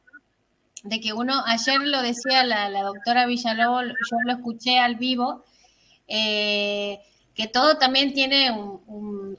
[0.83, 5.45] de que uno, ayer lo decía la, doctora Villalobos, yo lo escuché al vivo,
[6.07, 7.01] eh,
[7.35, 9.37] que todo también tiene un,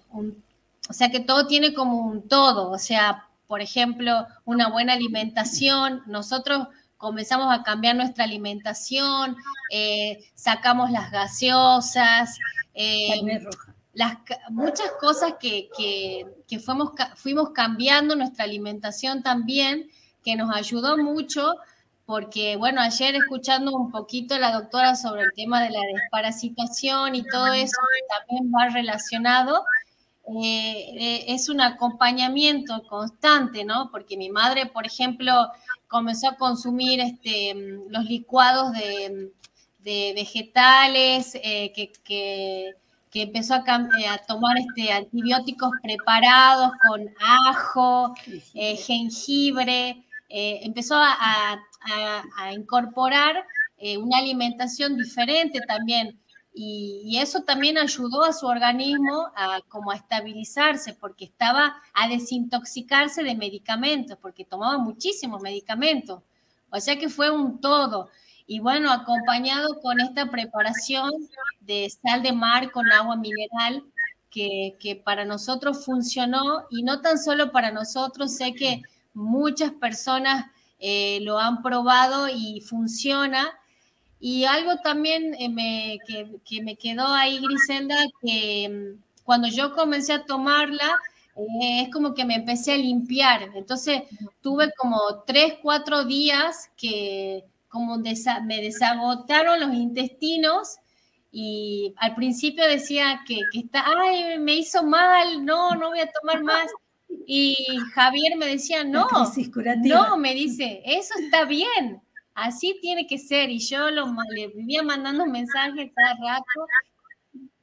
[0.88, 6.04] o sea, que todo tiene como un todo, o sea, por ejemplo, una buena alimentación,
[6.06, 9.36] nosotros comenzamos a cambiar nuestra alimentación,
[9.72, 12.38] eh, sacamos las gaseosas,
[13.94, 14.18] las,
[14.52, 15.68] muchas cosas que,
[16.64, 19.90] fuimos, fuimos cambiando, nuestra alimentación también,
[20.24, 21.56] que nos ayudó mucho,
[22.06, 27.16] porque bueno, ayer escuchando un poquito a la doctora sobre el tema de la desparasitación
[27.16, 27.82] y todo eso
[28.16, 29.64] también va relacionado,
[30.44, 33.90] eh, es un acompañamiento constante, ¿no?
[33.92, 35.34] Porque mi madre, por ejemplo,
[35.88, 37.54] comenzó a consumir este,
[37.90, 39.32] los licuados de,
[40.14, 42.76] vegetales eh, que
[43.12, 48.14] que empezó a, eh, a, tomar este, antibióticos preparados con ajo,
[48.54, 51.60] eh, jengibre, empezó a,
[52.54, 53.44] incorporar
[54.00, 56.20] una alimentación diferente también.
[56.62, 63.24] Y, eso también ayudó a su organismo a como a estabilizarse, porque estaba a desintoxicarse
[63.24, 66.22] de medicamentos, porque tomaba muchísimos medicamentos.
[66.70, 68.10] O sea que fue un todo.
[68.46, 71.10] Y bueno, acompañado con esta preparación
[71.62, 73.86] de sal de mar con agua mineral,
[74.30, 78.82] que, para nosotros funcionó y no tan solo para nosotros, sé que
[79.14, 80.48] muchas personas
[80.80, 83.48] eh, lo han probado y funciona.
[84.20, 90.14] Y algo también eh, me, que, me quedó ahí, Griselda, que mm, cuando yo comencé
[90.14, 90.98] a tomarla,
[91.36, 93.50] eh, es como que me empecé a limpiar.
[93.56, 94.04] Entonces
[94.42, 100.78] tuve como tres, cuatro días que como me desagotaron los intestinos
[101.32, 106.44] y al principio decía que, está, ay, me hizo mal, no, no voy a tomar
[106.44, 106.66] más.
[107.26, 107.56] Y
[107.94, 109.08] Javier me decía, no,
[109.84, 112.02] no, me dice, eso está bien,
[112.44, 113.50] así tiene que ser.
[113.50, 116.68] Y yo lo, le vivía mandando mensajes cada rato.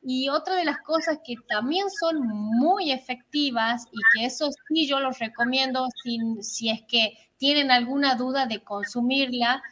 [0.02, 5.00] Y otra de las cosas que también son muy efectivas y que eso sí yo
[5.00, 9.62] los recomiendo si, si es que tienen alguna duda de consumirla,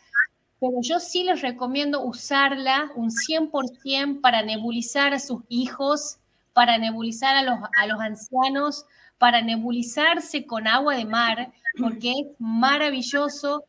[0.60, 6.18] pero yo sí les recomiendo usarla un 100% para nebulizar a sus hijos,
[6.52, 8.86] para nebulizar a los, a los ancianos,
[9.18, 13.64] para nebulizarse con agua de mar, porque es maravilloso,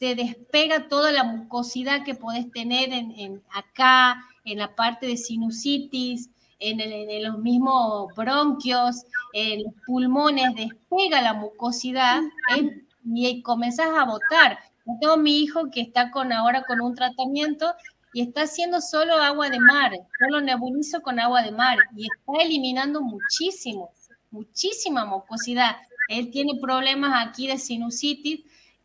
[0.00, 6.30] te despega toda la mucosidad que podés tener en, acá, en la parte de sinusitis,
[6.58, 12.20] en, los mismos bronquios, en los pulmones, despega la mucosidad
[12.56, 12.82] ¿eh?
[13.04, 14.58] y comenzás a botar
[14.98, 17.74] tengo mi hijo que está con ahora con un tratamiento
[18.12, 22.42] y está haciendo solo agua de mar, solo nebulizo con agua de mar y está
[22.42, 23.90] eliminando muchísimo,
[24.30, 25.76] muchísima mucosidad.
[26.08, 28.40] Él tiene problemas aquí de sinusitis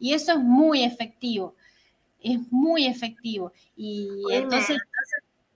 [0.05, 1.55] y eso es muy efectivo,
[2.21, 3.51] es muy efectivo.
[3.75, 4.77] Y entonces...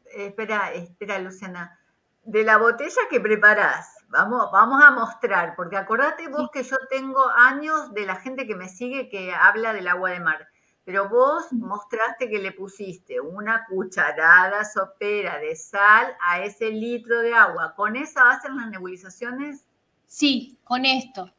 [0.05, 1.79] Espera, espera, Luciana.
[2.23, 7.29] De la botella que preparás, vamos, vamos a mostrar, porque acordate vos que yo tengo
[7.29, 10.47] años de la gente que me sigue que habla del agua de mar
[10.83, 17.35] pero vos mostraste que le pusiste una cucharada sopera de sal a ese litro de
[17.35, 17.75] agua.
[17.75, 19.67] ¿Con esa hacen las nebulizaciones?
[20.07, 21.31] Sí, con esto.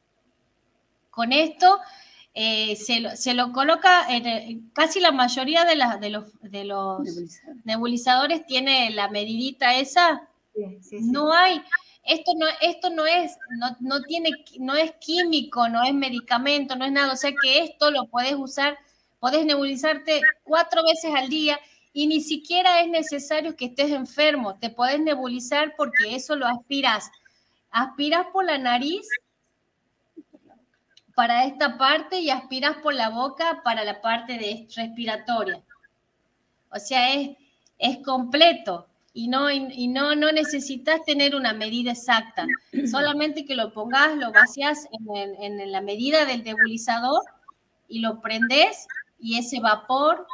[1.11, 1.81] Con esto
[2.35, 7.01] eh, se, lo, coloca, en, casi la mayoría de, de los, de los
[7.65, 10.29] nebulizadores tiene la medidita esa.
[10.91, 11.63] No hay,
[12.05, 16.85] esto no, esto no es, no, no, tiene, no es químico, no es medicamento, no
[16.85, 17.13] es nada.
[17.13, 18.79] O sea que esto lo puedes usar
[19.21, 21.61] Podés nebulizarte cuatro veces al día
[21.93, 24.59] y ni siquiera es necesario que estés enfermo.
[24.59, 27.11] Te podés nebulizar porque eso lo aspiras.
[27.71, 29.07] Aspiras por la nariz
[31.21, 35.63] para esta parte y aspiras por la boca para la parte de respiratoria.
[36.71, 37.37] O sea, es,
[37.77, 42.47] es completo y, no, y no, no necesitas tener una medida exacta.
[42.91, 47.21] Solamente que lo pongas, lo vacías en, en la medida del nebulizador
[47.87, 48.87] y lo prendes
[49.19, 50.27] y ese vapor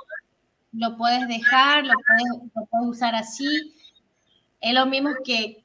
[0.71, 3.75] lo puedes dejar, lo puedes, usar así.
[4.61, 5.65] Es lo mismo que,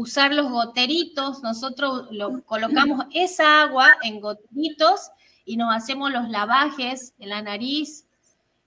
[0.00, 1.42] usar los goteritos.
[1.42, 5.10] Nosotros lo, colocamos esa agua en goteritos
[5.44, 8.06] y nos hacemos los lavajes en la nariz.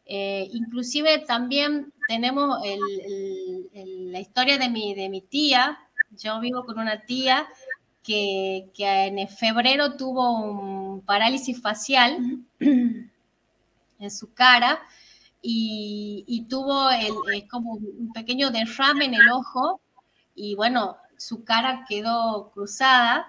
[0.05, 2.59] Eh, inclusive también tenemos
[3.73, 5.79] la historia de mi, de mi tía.
[6.11, 7.47] Yo vivo con una tía
[8.03, 14.79] que, que en febrero tuvo un parálisis facial en su cara
[15.41, 19.81] y, tuvo el, como un pequeño derrame en el ojo
[20.36, 20.97] y bueno,
[21.28, 23.28] su cara quedó cruzada.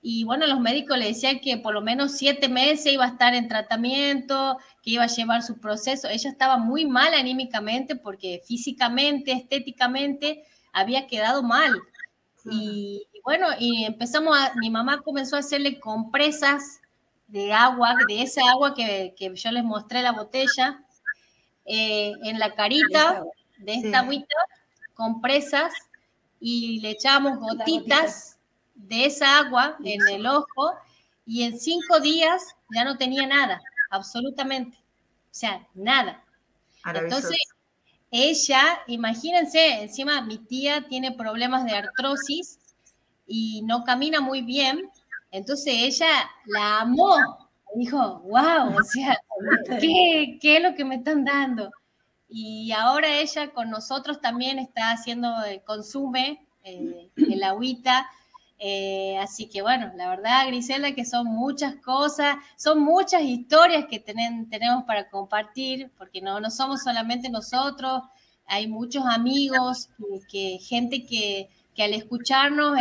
[0.00, 3.34] Y bueno, los médicos le decían que por lo menos siete meses iba a estar
[3.34, 6.08] en tratamiento, que iba a llevar su proceso.
[6.08, 11.72] Ella estaba muy mal anímicamente porque físicamente, estéticamente, había quedado mal.
[12.44, 16.80] Y, y, bueno, y empezamos a, mi mamá comenzó a hacerle compresas
[17.32, 20.84] de agua, de esa agua que, yo les mostré la botella,
[21.64, 23.24] eh, en la carita
[23.56, 24.34] de esta agüita,
[24.92, 25.72] compresas,
[26.42, 28.36] y le echamos gotitas
[28.74, 30.74] de esa agua en el ojo,
[31.24, 34.76] y en cinco días ya no tenía nada, absolutamente.
[34.76, 36.22] O sea, nada.
[36.84, 37.38] Entonces,
[38.10, 42.58] ella, imagínense, encima mi tía tiene problemas de artrosis
[43.26, 44.90] y no camina muy bien,
[45.30, 47.16] entonces ella la amó,
[47.74, 49.16] dijo, wow, o sea,
[49.80, 51.70] ¿qué, es lo que me están dando?
[52.34, 58.08] Y ahora ella con nosotros también está haciendo, eh, consume eh, el agüita.
[58.58, 63.98] Eh, así que bueno, la verdad, Griselda, que son muchas cosas, son muchas historias que
[64.00, 68.02] tenemos para compartir, porque no, no somos solamente nosotros,
[68.46, 69.90] hay muchos amigos,
[70.30, 72.78] que, gente que, que, al escucharnos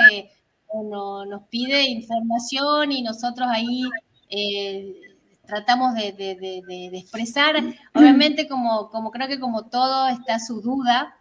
[1.28, 3.84] nos pide información y nosotros ahí
[4.30, 5.11] eh,
[5.52, 7.58] tratamos de, expresar.
[7.94, 11.14] Obviamente, como, como creo que como todo está su duda,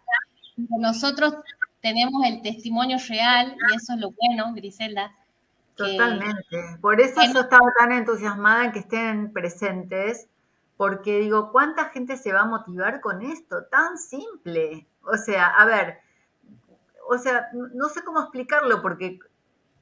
[0.55, 1.35] nosotros
[1.81, 5.13] tenemos el testimonio real y eso es lo bueno, Griselda.
[5.75, 6.77] Totalmente.
[6.79, 10.27] Por eso yo estaba tan entusiasmada en que estén presentes,
[10.77, 13.65] porque digo, ¿cuánta gente se va a motivar con esto?
[13.65, 14.87] Tan simple.
[15.03, 15.99] O sea, a ver,
[17.09, 19.19] o sea, no sé cómo explicarlo, porque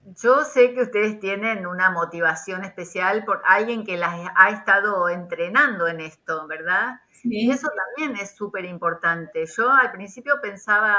[0.05, 5.87] yo sé que ustedes tienen una motivación especial por alguien que las ha estado entrenando
[5.87, 7.01] en esto, ¿verdad?
[7.23, 9.45] Y eso también es súper importante.
[9.45, 10.97] Yo al principio pensaba,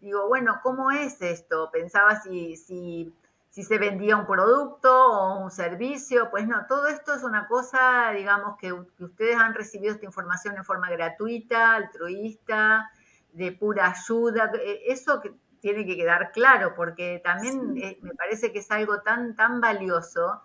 [0.00, 1.70] digo, bueno, ¿cómo es esto?
[1.70, 3.14] Pensaba si, si,
[3.50, 6.30] si se vendía un producto o un servicio.
[6.30, 10.56] Pues no, todo esto es una cosa, digamos, que, que ustedes han recibido esta información
[10.56, 12.90] en forma gratuita, altruista,
[13.32, 14.50] de pura ayuda.
[14.54, 19.02] E, eso que tiene que quedar claro, porque también eh, me parece que es algo
[19.02, 20.42] tan, tan valioso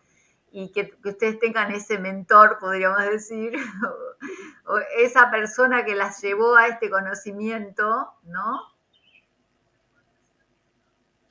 [0.51, 3.53] y que, ustedes tengan ese mentor, podríamos decir,
[4.67, 8.61] o, esa persona que las llevó a este conocimiento, ¿no?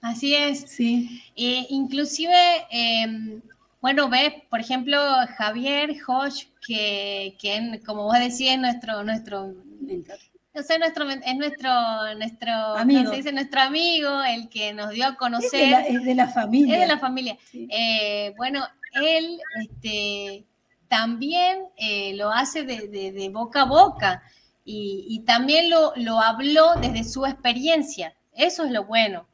[0.03, 0.70] Así es.
[0.70, 1.22] Sí.
[1.35, 3.41] Eh, inclusive, em,
[3.80, 4.99] bueno, ves, por ejemplo,
[5.39, 10.18] Javier Josh, que, que como vos decías, nuestro, nuestro mentor
[10.55, 13.11] es nuestro, es nuestro, nuestro, amigo.
[13.11, 13.33] Se dice?
[13.33, 15.85] nuestro amigo, el que nos dio a conocer.
[15.89, 16.75] Es de la, familia.
[16.75, 17.37] Es de la familia.
[17.53, 20.45] Eh, bueno, él este,
[20.89, 24.23] también eh, lo hace de, boca a boca
[24.65, 28.15] y, también lo, lo, habló desde su experiencia.
[28.33, 29.27] Eso es lo bueno,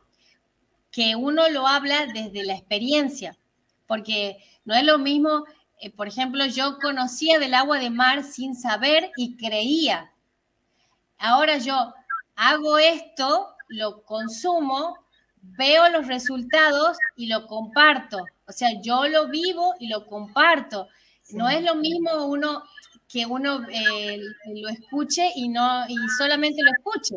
[0.90, 3.36] que uno lo habla desde la experiencia,
[3.86, 5.44] porque no es lo mismo,
[5.80, 10.12] eh, por ejemplo, yo conocía del agua de mar sin saber y creía.
[11.20, 11.94] Ahora yo
[12.36, 14.96] hago esto, lo consumo,
[15.42, 18.24] veo los resultados y lo comparto.
[18.46, 20.88] O sea, yo lo vivo y lo comparto.
[21.32, 22.64] No es lo mismo uno
[23.06, 27.16] que uno eh, lo escuche y no y solamente lo escuche.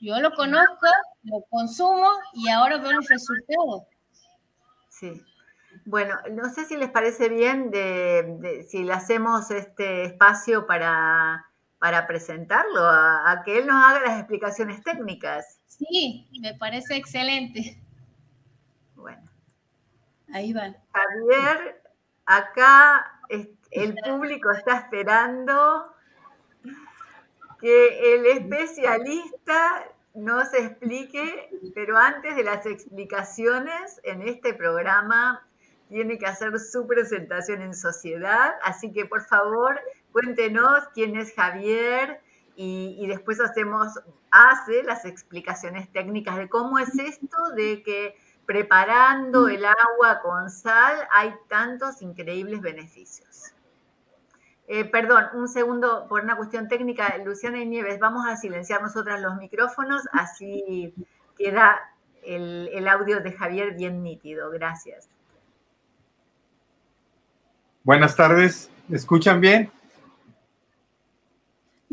[0.00, 0.86] Yo lo conozco,
[1.24, 3.82] lo consumo y ahora veo los resultados.
[4.88, 5.22] Sí.
[5.84, 11.49] Bueno, no sé si les parece bien de, si le hacemos este espacio para,
[11.80, 15.58] para presentarlo, a, que él nos haga las explicaciones técnicas.
[15.66, 17.82] Sí, me parece excelente.
[18.94, 19.22] Bueno.
[20.32, 20.76] Ahí van.
[20.92, 21.82] Javier,
[22.26, 23.20] acá
[23.70, 25.94] el público está esperando
[27.60, 35.46] que el especialista nos explique, pero antes de las explicaciones en este programa
[35.88, 39.80] tiene que hacer su presentación en sociedad, así que por favor
[40.12, 42.20] cuéntenos quién es Javier
[42.56, 43.88] y, y después hacemos,
[44.30, 51.06] hace las explicaciones técnicas de cómo es esto de que preparando el agua con sal
[51.12, 53.52] hay tantos increíbles beneficios.
[54.72, 59.20] Eh, perdón, un segundo, por una cuestión técnica, Luciana y Nieves, vamos a silenciar nosotras
[59.20, 60.94] los micrófonos, así
[61.36, 61.80] queda
[62.22, 64.48] el, audio de Javier bien nítido.
[64.50, 65.08] Gracias.
[67.82, 69.72] Buenas tardes, ¿me escuchan bien?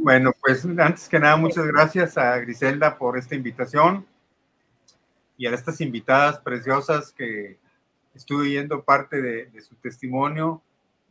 [0.07, 4.07] Bueno, pues antes que nada, muchas gracias a Griselda por esta invitación
[5.37, 7.57] y a estas invitadas preciosas que
[8.15, 10.61] estuve viendo parte de su testimonio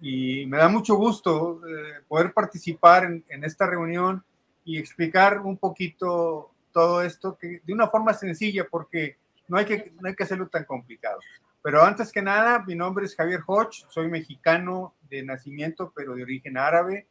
[0.01, 4.25] y me da mucho gusto eh, poder participar en, esta reunión
[4.65, 9.93] y explicar un poquito todo esto que, de una forma sencilla porque no hay, que,
[10.01, 11.19] no hay que hacerlo tan complicado.
[11.61, 16.23] Pero antes que nada, mi nombre es Javier Hodge, soy mexicano de nacimiento pero de
[16.23, 17.07] origen árabe.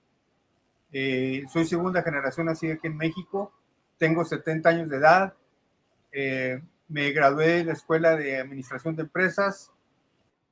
[0.91, 3.53] Eh, soy segunda generación así aquí en México,
[3.97, 5.33] tengo 70 años de edad,
[6.11, 9.71] eh, me gradué de la Escuela de Administración de Empresas,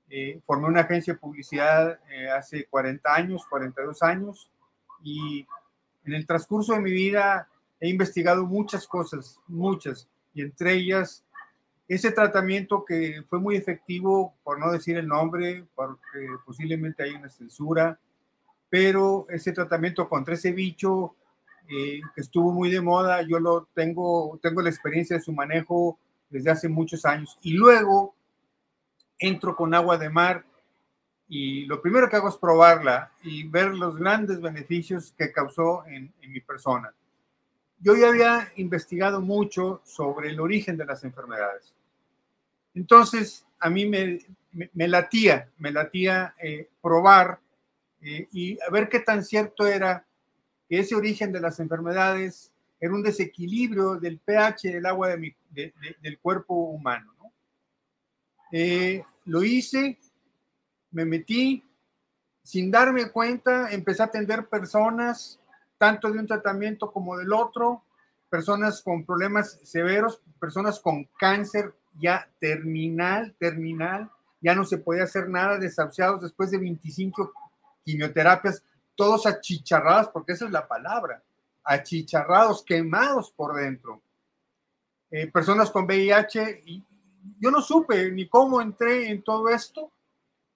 [0.10, 4.52] eh, formé una agencia de publicidad eh, hace 40 años, 42 años,
[5.02, 5.46] y
[6.06, 7.48] en el transcurso de mi vida
[7.80, 11.24] he investigado muchas cosas, muchas, y entre ellas
[11.88, 17.30] ese tratamiento que fue muy efectivo, por no decir el nombre, porque posiblemente hay una
[17.30, 18.00] censura,
[18.74, 21.16] pero ese tratamiento contra ese bicho
[21.70, 26.00] eh, que estuvo muy de moda, yo lo tengo, tengo la experiencia de su manejo
[26.28, 27.38] desde hace muchos años.
[27.44, 28.16] Y luego
[29.20, 30.44] entro con agua de mar
[31.28, 36.12] y lo primero que hago es probarla y ver los grandes beneficios que causó en,
[36.28, 36.92] mi persona.
[37.78, 41.76] Yo ya había investigado mucho sobre el origen de las enfermedades.
[42.74, 47.43] Entonces, a mí me, latía, me latía eh, probar
[48.04, 50.06] eh, y a ver qué tan cierto era
[50.68, 55.36] que ese origen de las enfermedades era un desequilibrio del pH del agua de
[56.02, 57.14] del cuerpo humano.
[58.52, 59.98] Eh, lo hice,
[60.92, 61.64] me metí,
[62.44, 65.40] sin darme cuenta, empecé a atender personas,
[65.78, 67.84] tanto de un tratamiento como del otro,
[68.30, 74.10] personas con problemas severos, personas con cáncer ya terminal, terminal,
[74.42, 77.32] ya no se podía hacer nada, desahuciados después de 25
[77.84, 78.64] quimioterapias,
[78.96, 81.24] todos achicharrados, porque esa es la palabra,
[81.64, 84.02] achicharrados, quemados por dentro.
[85.12, 86.64] Eh, personas con VIH
[87.40, 89.92] yo no supe ni cómo entré en todo esto,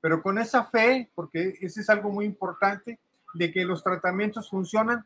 [0.02, 3.00] pero con esa fe, porque ese es algo muy importante,
[3.34, 5.06] de que los tratamientos funcionan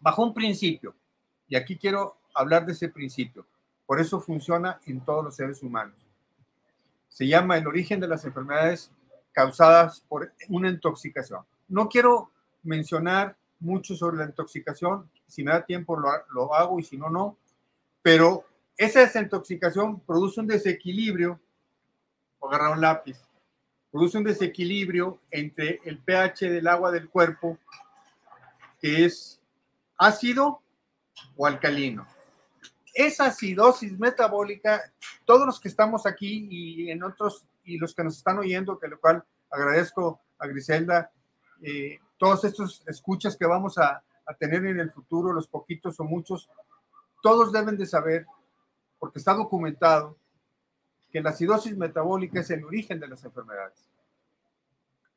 [0.00, 0.94] bajo un principio.
[1.48, 3.46] Y aquí quiero hablar de ese principio.
[3.86, 5.96] Por eso funciona en todos los seres humanos.
[7.08, 8.90] Se llama el origen de las enfermedades
[9.34, 11.42] causadas por una intoxicación.
[11.68, 12.30] No quiero
[12.62, 15.10] mencionar mucho sobre la intoxicación.
[15.26, 17.36] Si me da tiempo lo, lo hago y si no, no.
[18.00, 21.40] Pero esa desintoxicación produce un desequilibrio,
[22.38, 23.18] o agarrar un lápiz,
[23.90, 27.58] produce un desequilibrio entre el pH del agua del cuerpo,
[28.80, 29.40] que es
[29.96, 30.60] ácido
[31.36, 32.06] o alcalino.
[32.92, 34.92] Esa acidosis metabólica,
[35.24, 38.88] todos los que estamos aquí y en otros, y los que nos están oyendo, que
[38.88, 41.10] lo cual agradezco a Griselda,
[41.62, 46.04] eh, todos estos escuchas que vamos a, a tener en el futuro, los poquitos o
[46.04, 46.48] muchos,
[47.22, 48.26] todos deben de saber
[48.98, 50.16] porque está documentado
[51.10, 53.88] que la acidosis metabólica es el origen de las enfermedades.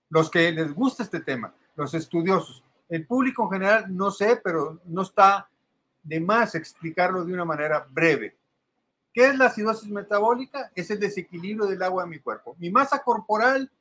[0.09, 2.63] Los que les gusta este tema, los estudiosos.
[2.87, 5.49] El público en general no sé, pero no está
[6.03, 8.36] de más explicarlo de una manera breve.
[9.17, 10.71] ¿Qué es la acidosis metabólica?
[10.75, 12.55] Es el desequilibrio del agua en mi cuerpo.
[12.59, 13.71] Mi masa corporal,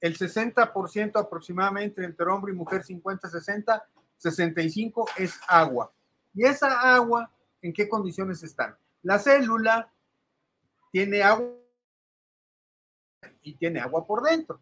[0.00, 3.86] el 60% aproximadamente entre hombre y mujer, 50, 60,
[4.16, 5.92] 65 es agua.
[6.32, 8.74] ¿Y esa agua en qué condiciones están?
[9.02, 9.92] La célula
[10.90, 11.46] tiene agua
[13.42, 14.58] y tiene agua por dentro.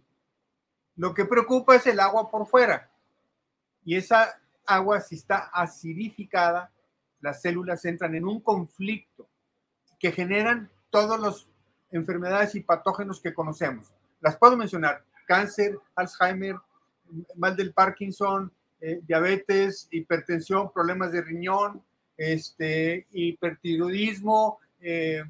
[0.97, 2.91] Lo que preocupa es el agua por fuera.
[3.85, 4.37] Y esa
[4.67, 6.73] agua, si está acidificada,
[7.21, 9.29] las células entran en un conflicto
[10.03, 11.47] que generan todas las
[11.93, 13.93] enfermedades y patógenos que conocemos.
[14.21, 16.57] Las puedo mencionar, cáncer, Alzheimer,
[17.37, 21.85] mal del Parkinson, eh, diabetes, hipertensión, problemas de riñón,
[22.17, 25.23] este, hipertiroidismo, eh,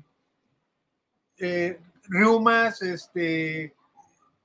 [1.37, 3.75] eh, reumas, este,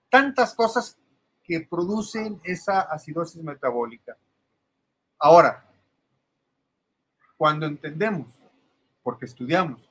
[0.09, 0.97] tantas cosas
[1.41, 4.17] que producen esa acidosis metabólica.
[5.19, 5.65] Ahora,
[7.38, 8.28] cuando entendemos,
[9.01, 9.86] porque estudiamos,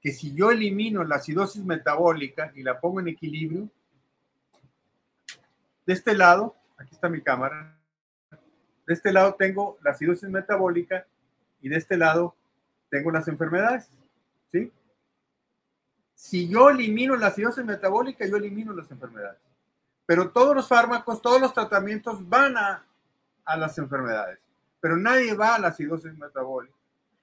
[0.00, 3.68] que si yo elimino la acidosis metabólica y la pongo en equilibrio,
[5.86, 7.76] de este lado, aquí está mi cámara,
[8.86, 11.06] de este lado tengo la acidosis metabólica
[11.60, 12.34] y de este lado
[12.88, 13.90] tengo las enfermedades,
[14.50, 14.72] ¿sí?
[16.14, 19.38] Si yo elimino la acidosis metabólica, yo elimino las enfermedades.
[20.06, 22.84] Pero todos los fármacos, todos los tratamientos van a,
[23.44, 24.38] a las enfermedades,
[24.80, 26.79] pero nadie va a la acidosis metabólica.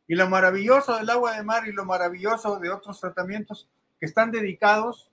[0.07, 3.67] Y lo maravilloso del agua de mar y lo maravilloso de otros tratamientos
[3.99, 5.11] que están dedicados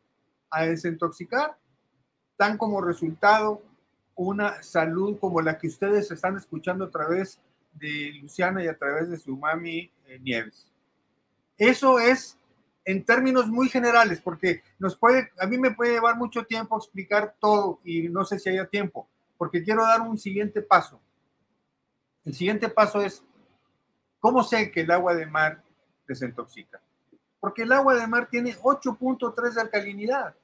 [0.51, 1.57] a desintoxicar,
[2.39, 3.63] dan como resultado
[4.15, 7.41] una salud como la que ustedes están escuchando a través
[7.73, 10.71] de Luciana y a través de su mami eh, Nieves.
[11.59, 12.39] Eso es
[12.85, 17.35] en términos muy generales, porque nos puede, a mí me puede llevar mucho tiempo explicar
[17.41, 21.01] todo y no sé si haya tiempo, porque quiero dar un siguiente paso.
[22.25, 23.23] El siguiente paso es
[24.25, 25.63] ¿Cómo sé que el agua de mar
[26.09, 26.81] desintoxica?
[27.39, 30.35] Porque el agua de mar tiene 8.3 de alcalinidad.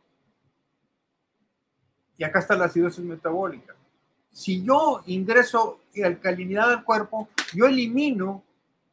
[2.18, 3.74] Y acá está la acidosis metabólica.
[4.30, 8.44] Si yo ingreso alcalinidad al cuerpo, yo elimino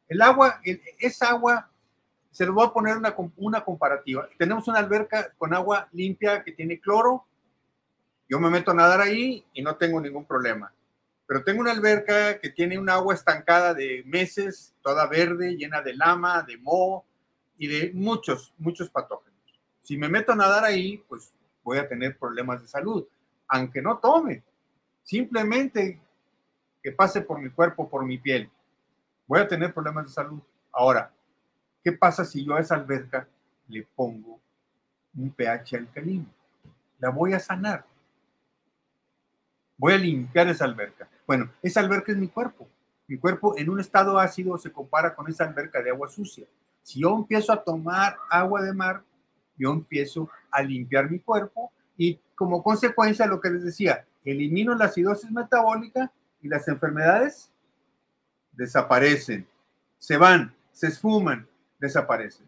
[0.07, 0.61] el agua,
[0.99, 1.69] esa agua,
[2.31, 4.29] se lo voy a poner una, una comparativa.
[4.37, 7.25] Tenemos una alberca con agua limpia que tiene cloro.
[8.29, 10.71] Yo me meto a nadar ahí y no tengo ningún problema
[11.27, 15.93] pero tengo una alberca que tiene un agua estancada de meses, toda verde, llena de
[15.93, 17.05] lama, de moho
[17.57, 19.37] y de muchos, muchos patógenos.
[19.81, 23.05] Si me meto a nadar ahí, pues voy a tener problemas de salud,
[23.49, 24.41] aunque no tome,
[25.03, 25.99] simplemente
[26.81, 28.49] que pase por mi cuerpo, por mi piel,
[29.27, 30.39] voy a tener problemas de salud.
[30.71, 31.11] Ahora,
[31.83, 33.27] ¿qué pasa si yo a esa alberca
[33.67, 34.39] le pongo
[35.13, 36.25] un pH alcalino?
[36.99, 37.85] La voy a sanar.
[39.77, 41.09] Voy a limpiar esa alberca.
[41.27, 42.69] Bueno, esa alberca es mi cuerpo.
[43.05, 46.47] Mi cuerpo en un estado ácido se compara con esa alberca de agua sucia.
[46.81, 49.03] Si yo empiezo a tomar agua de mar,
[49.57, 54.85] yo empiezo a limpiar mi cuerpo y como consecuencia lo que les decía, elimino la
[54.85, 56.11] acidosis metabólica
[56.41, 57.51] y las enfermedades
[58.53, 59.47] desaparecen,
[59.97, 61.47] se van, se esfuman,
[61.79, 62.47] desaparecen.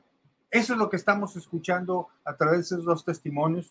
[0.49, 3.69] Eso es lo que estamos escuchando a través de esos dos testimonios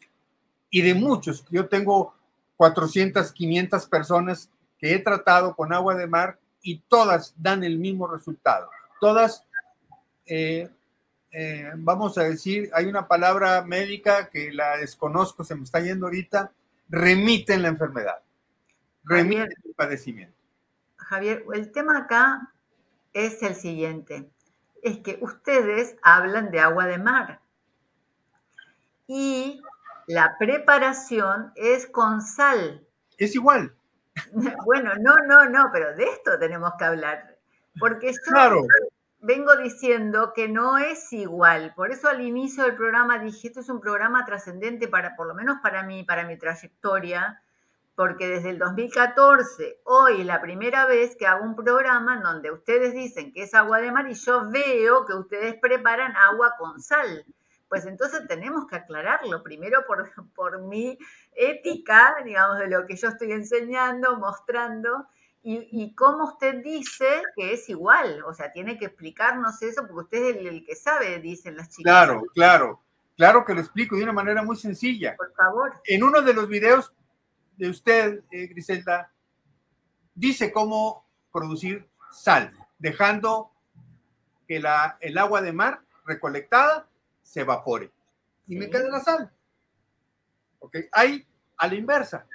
[0.70, 1.46] y de muchos.
[1.50, 2.14] Yo tengo
[2.56, 8.06] 400, 500 personas que he tratado con agua de mar y todas dan el mismo
[8.06, 8.70] resultado.
[9.00, 9.44] Todas,
[10.26, 10.68] eh,
[11.30, 16.06] eh, vamos a decir, hay una palabra médica que la desconozco, se me está yendo
[16.06, 16.52] ahorita,
[16.88, 18.18] remiten la enfermedad,
[19.04, 20.36] remiten el padecimiento.
[20.96, 22.52] Javier, el tema acá
[23.12, 24.28] es el siguiente,
[24.82, 27.40] es que ustedes hablan de agua de mar
[29.06, 29.62] y
[30.06, 32.86] la preparación es con sal.
[33.16, 33.74] Es igual.
[34.64, 37.36] Bueno, no, no, no, pero de esto tenemos que hablar.
[37.78, 38.66] Porque yo
[39.20, 41.72] vengo diciendo que no es igual.
[41.74, 45.34] Por eso al inicio del programa dije, esto es un programa trascendente para, por lo
[45.34, 47.42] menos para mí, para mi trayectoria,
[47.94, 52.52] porque desde el 2014, hoy es la primera vez que hago un programa en donde
[52.52, 56.80] ustedes dicen que es agua de mar y yo veo que ustedes preparan agua con
[56.80, 57.24] sal
[57.68, 60.98] pues entonces tenemos que aclararlo, primero por, por mi
[61.38, 65.06] ética, digamos, de lo que yo estoy enseñando, mostrando,
[65.42, 70.16] y, y cómo usted dice que es igual, o sea, tiene que explicarnos eso, porque
[70.16, 71.90] usted es el, que sabe, dicen las chicas.
[71.90, 72.82] Claro, claro,
[73.16, 75.16] claro que lo explico de una manera muy sencilla.
[75.16, 75.80] Por favor.
[75.84, 76.92] En uno de los videos
[77.56, 79.12] de usted, eh, Griselda,
[80.14, 83.52] dice cómo producir sal, dejando
[84.48, 86.88] que la, el agua de mar recolectada
[87.22, 87.92] se evapore
[88.48, 89.30] y me queda la sal.
[90.60, 90.76] ¿Ok?
[90.92, 91.27] Hay
[91.58, 92.26] a la inversa.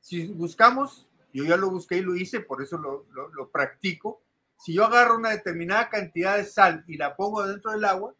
[0.00, 4.22] Si buscamos, yo ya lo busqué y lo hice, por eso lo, practico.
[4.58, 8.14] Si yo agarro una determinada cantidad de sal y la pongo dentro del agua,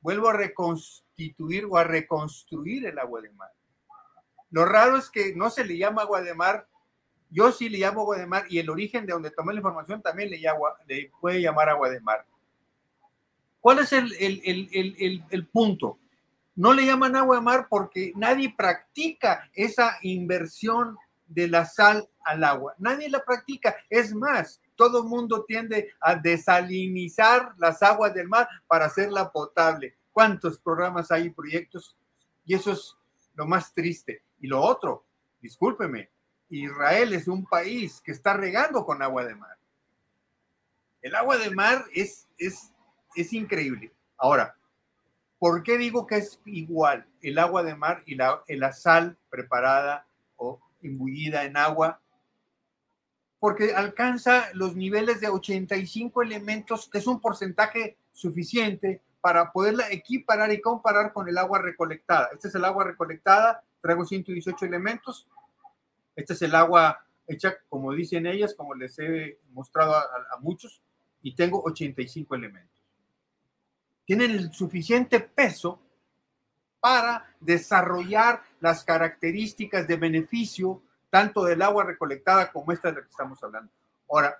[0.00, 3.50] vuelvo a reconstituir o a reconstruir el agua de mar.
[4.50, 6.66] Lo raro es que no se le llama agua de mar,
[7.30, 10.00] yo sí le llamo agua de mar y el origen de donde tomé la información
[10.00, 10.40] también le,
[10.86, 12.24] le puede llamar agua de mar.
[13.60, 15.98] ¿Cuál es el, punto?
[16.58, 20.98] No le llaman agua de mar porque nadie practica esa inversión
[21.28, 22.74] de la sal al agua.
[22.78, 23.76] Nadie la practica.
[23.88, 29.94] Es más, todo el mundo tiende a desalinizar las aguas del mar para hacerla potable.
[30.10, 31.96] ¿Cuántos programas hay y proyectos?
[32.44, 32.96] Y eso es
[33.36, 34.24] lo más triste.
[34.40, 35.04] Y lo otro,
[35.40, 36.10] discúlpeme,
[36.48, 39.56] Israel es un país que está regando con agua de mar.
[41.02, 42.72] El agua de mar es, es,
[43.14, 43.92] es increíble.
[44.16, 44.57] Ahora,
[45.38, 50.60] ¿por qué digo que es igual el agua de mar y la, sal preparada o
[50.82, 52.00] imbuida en agua?
[53.38, 60.52] Porque alcanza los niveles de 85 elementos, que es un porcentaje suficiente para poderla equiparar
[60.52, 62.30] y comparar con el agua recolectada.
[62.32, 65.28] Este es el agua recolectada, traigo 118 elementos.
[66.16, 70.82] Este es el agua hecha, como dicen ellas, como les he mostrado a muchos,
[71.22, 72.77] y tengo 85 elementos.
[74.08, 75.82] Tienen el suficiente peso
[76.80, 83.10] para desarrollar las características de beneficio tanto del agua recolectada como esta de la que
[83.10, 83.70] estamos hablando.
[84.10, 84.38] Ahora,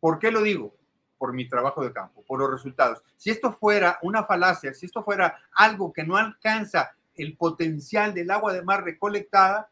[0.00, 0.74] ¿por qué lo digo?
[1.16, 3.04] Por mi trabajo de campo, por los resultados.
[3.16, 8.32] Si esto fuera una falacia, si esto fuera algo que no alcanza el potencial del
[8.32, 9.70] agua de mar recolectada,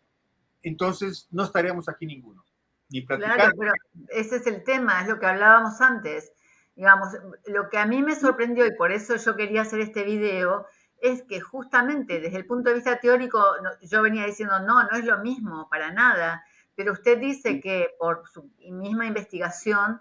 [0.62, 2.44] entonces no estaríamos aquí ninguno.
[2.90, 3.34] Ni platicando.
[3.34, 3.72] Claro, pero
[4.10, 6.32] ese es el tema, es lo que hablábamos antes.
[6.80, 7.08] Digamos,
[7.44, 10.66] lo que a mí me sorprendió y por eso yo quería hacer este video
[11.02, 13.44] es que justamente desde el punto de vista teórico
[13.82, 16.42] yo venía diciendo, no, no es lo mismo, para nada,
[16.74, 20.00] pero usted dice que por su misma investigación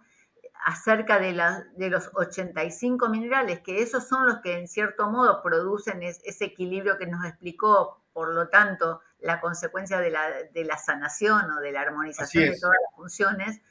[0.63, 5.43] acerca de, la, de los 85 minerales, que esos son los que en cierto modo
[5.43, 10.77] producen ese equilibrio que nos explicó, por lo tanto, la consecuencia de la, de la
[10.77, 13.61] sanación o de la armonización de todas las funciones.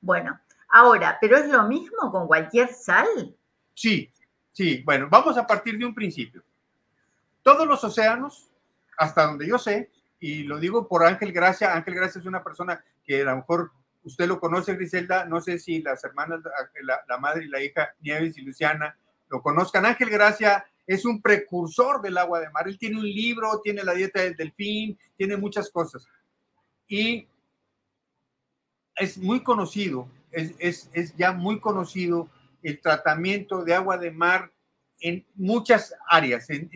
[0.00, 0.40] Bueno,
[0.74, 3.06] ahora, ¿pero es lo mismo con cualquier sal?
[3.74, 4.10] Sí,
[4.52, 6.42] sí, bueno, vamos a partir de un principio.
[7.42, 8.50] Todos los océanos,
[8.98, 12.82] hasta donde yo sé, y lo digo por Ángel Gracia, Ángel Gracia es una persona
[13.04, 13.70] que a lo mejor
[14.02, 16.40] usted lo conoce, Griselda, no sé si las hermanas,
[16.82, 18.96] la, madre y la hija, Nieves y Luciana,
[19.28, 19.86] lo conozcan.
[19.86, 22.66] Ángel Gracia es un precursor del agua de mar.
[22.66, 26.06] Él tiene un libro, tiene la dieta del delfín, tiene muchas cosas.
[26.88, 27.28] Y
[28.96, 32.28] es muy conocido, es, ya muy conocido
[32.62, 34.50] el tratamiento de agua de mar
[35.00, 36.70] en muchas áreas, en,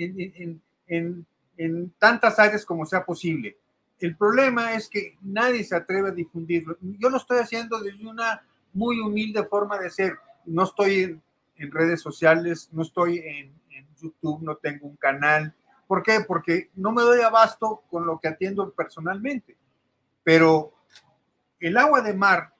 [0.86, 3.56] en, tantas áreas como sea posible.
[3.98, 6.76] El problema es que nadie se atreve a difundirlo.
[6.80, 8.42] Yo lo estoy haciendo desde una
[8.72, 10.18] muy humilde forma de ser.
[10.44, 11.20] No estoy
[11.56, 13.59] en, redes sociales, no estoy en,
[14.00, 15.52] YouTube, no tengo un canal.
[15.88, 16.20] ¿Por qué?
[16.20, 19.56] Porque no me doy abasto con lo que atiendo personalmente.
[20.22, 20.72] Pero
[21.59, 22.54] el agua de mar,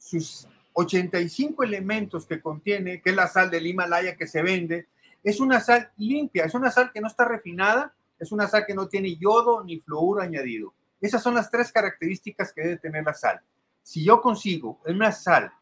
[0.00, 4.88] sus 85 elementos que contiene, que es la sal del Himalaya que se vende,
[5.22, 8.74] es una sal limpia, es una sal que no está refinada, es una sal que
[8.74, 10.72] no tiene yodo ni fluoruro añadido.
[11.00, 13.40] Esas son las tres características que debe tener la sal.
[13.82, 15.52] Si yo consigo una sal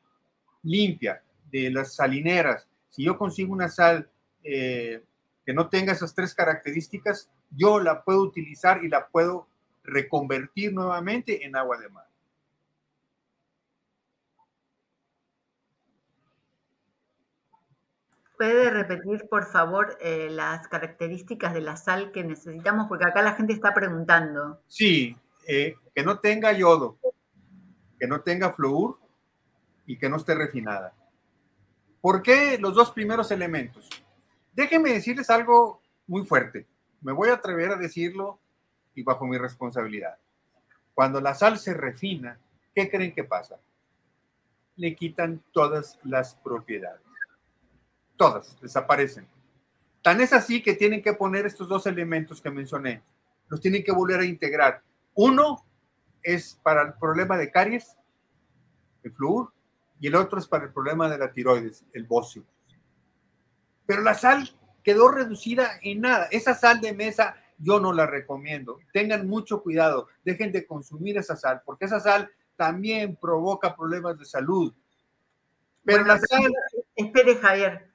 [0.62, 4.08] limpia de las salineras, si yo consigo una sal
[4.44, 5.02] eh,
[5.44, 9.48] que no tenga esas tres características, yo la puedo utilizar y la puedo
[9.82, 12.07] reconvertir nuevamente en agua de mar.
[18.38, 22.86] ¿Puede repetir, por favor, eh, las características de la sal que necesitamos?
[22.86, 24.60] Porque acá la gente está preguntando.
[24.68, 25.16] Sí,
[25.48, 26.98] eh, que no tenga yodo,
[27.98, 29.00] que no tenga flúor
[29.86, 30.94] y que no esté refinada.
[32.00, 33.88] ¿Por qué los dos primeros elementos?
[34.52, 36.64] Déjenme decirles algo muy fuerte.
[37.00, 38.38] Me voy a atrever a decirlo
[38.94, 40.16] y bajo mi responsabilidad.
[40.94, 42.38] Cuando la sal se refina,
[42.72, 43.58] ¿qué creen que pasa?
[44.76, 47.07] Le quitan todas las propiedades
[48.18, 49.26] todas desaparecen.
[50.02, 53.02] Tan es así que tienen que poner estos dos elementos que mencioné,
[53.48, 54.82] los tienen que volver a integrar.
[55.14, 55.64] Uno
[56.22, 57.96] es para el problema de caries,
[59.02, 59.52] el flúor,
[60.00, 62.44] y el otro es para el problema de la tiroides, el bocio.
[63.86, 64.50] Pero la sal
[64.84, 66.28] quedó reducida en nada.
[66.30, 68.78] Esa sal de mesa yo no la recomiendo.
[68.92, 74.24] Tengan mucho cuidado, dejen de consumir esa sal, porque esa sal también provoca problemas de
[74.24, 74.72] salud.
[75.84, 76.52] Pero la sal...
[76.94, 77.87] Espere, Javier,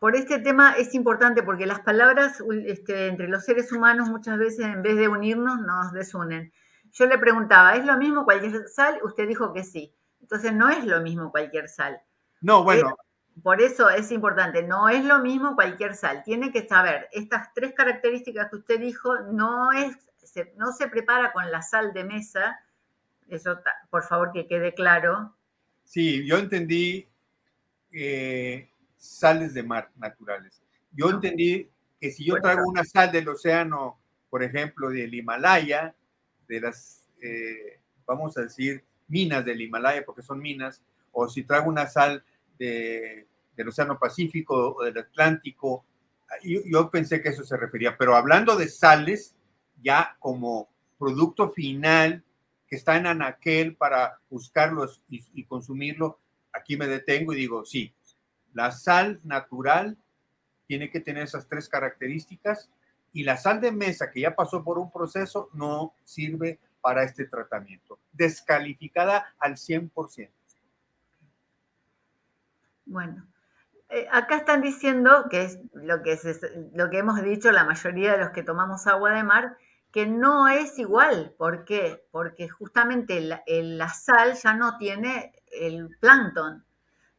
[0.00, 4.66] por este tema es importante porque las palabras este, entre los seres humanos muchas veces
[4.66, 6.52] en vez de unirnos nos desunen.
[6.92, 8.98] Yo le preguntaba, ¿es lo mismo cualquier sal?
[9.02, 9.94] Usted dijo que sí.
[10.20, 12.00] Entonces no es lo mismo cualquier sal.
[12.40, 12.96] No, bueno.
[13.42, 16.22] por eso es importante, no es lo mismo cualquier sal.
[16.24, 21.32] Tiene que saber, estas tres características que usted dijo, no, es, se, no se prepara
[21.32, 22.58] con la sal de mesa.
[23.28, 23.58] Eso,
[23.90, 25.34] por favor, que quede claro.
[25.84, 27.08] Sí, yo entendí
[27.92, 30.62] eh, sales de mar naturales.
[30.92, 31.68] Yo entendí
[32.00, 33.98] que si yo traigo una sal del océano,
[34.30, 35.94] por ejemplo, del Himalaya,
[36.48, 40.82] de las, eh, vamos a decir, minas del Himalaya, porque son minas,
[41.12, 42.24] o si traigo una sal
[42.58, 45.84] de, del Océano Pacífico o del Atlántico,
[46.42, 49.36] yo, yo, pensé que eso se refería, pero hablando de sales,
[49.82, 50.68] ya como
[50.98, 52.24] producto final
[52.66, 56.18] que está en anaquel para buscarlos y, y consumirlo,
[56.52, 57.94] aquí me detengo y digo, sí,
[58.56, 59.98] la sal natural
[60.66, 62.70] tiene que tener esas tres características
[63.12, 67.26] y la sal de mesa que ya pasó por un proceso no sirve para este
[67.26, 67.98] tratamiento.
[68.12, 70.30] Descalificada al 100%.
[72.86, 73.26] Bueno,
[73.90, 76.18] eh, acá están diciendo, que es lo que,
[76.72, 79.58] lo que hemos dicho la mayoría de los que tomamos agua de mar,
[79.92, 81.34] que no es igual.
[81.36, 82.06] ¿Por qué?
[82.10, 86.64] Porque justamente la sal ya no tiene el plancton.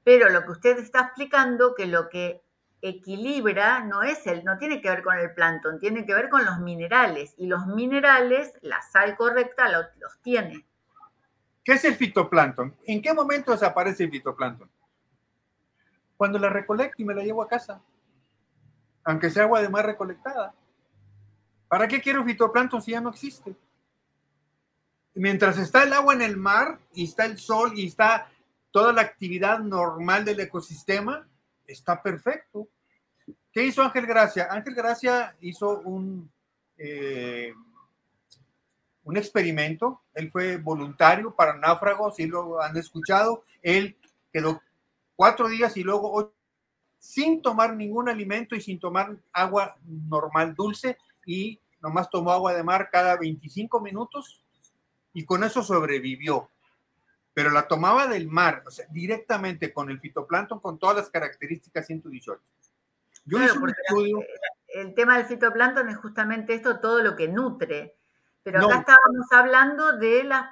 [0.07, 2.41] Pero lo que usted está explicando, que lo que
[2.81, 6.45] equilibra no es el, no tiene que ver con el plancton, tiene que ver con
[6.45, 7.33] los minerales.
[7.35, 9.85] Y los minerales, la sal correcta los,
[10.21, 10.65] tiene.
[11.61, 12.73] ¿Qué es el fitoplancton?
[12.85, 14.71] ¿En qué momento desaparece el fitoplancton?
[16.15, 17.81] Cuando la recolecto y me la llevo a casa.
[19.03, 20.55] Aunque sea agua de mar recolectada.
[21.67, 23.57] ¿Para qué quiero fitoplancton si ya no existe?
[25.15, 28.29] Mientras está el agua en el mar y está el sol y está
[28.71, 31.27] toda la actividad normal del ecosistema,
[31.65, 32.67] está perfecto.
[33.51, 34.47] ¿Qué hizo Ángel Gracia?
[34.49, 36.31] Ángel Gracia hizo un,
[36.77, 37.53] eh,
[39.03, 40.01] un experimento.
[40.13, 43.43] Él fue voluntario para náufragos, si lo han escuchado.
[43.61, 43.97] Él
[44.31, 44.61] quedó
[45.15, 46.33] cuatro días y luego
[46.99, 52.63] sin tomar ningún alimento y sin tomar agua normal dulce y nomás tomó agua de
[52.63, 54.41] mar cada 25 minutos
[55.13, 56.49] y con eso sobrevivió
[57.37, 61.85] pero la tomaba del mar, o sea, directamente con el fitoplancton, con todas las características
[61.85, 62.41] 118.
[63.25, 64.23] Yo hice un estudio...
[64.67, 67.95] El tema del fitoplancton es justamente esto, todo lo que nutre.
[68.41, 70.47] Pero acá estábamos hablando de las,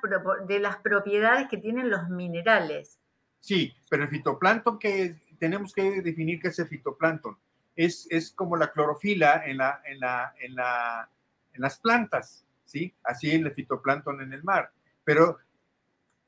[0.46, 3.00] de las propiedades que tienen los minerales.
[3.40, 7.36] Sí, pero el fitoplancton que tenemos que definir qué es el fitoplancton.
[7.76, 11.10] Es, es como la clorofila en, la, en, la, en, la,
[11.52, 12.94] en las plantas, ¿sí?
[13.04, 14.72] Así el fitoplancton en el mar.
[15.04, 15.40] Pero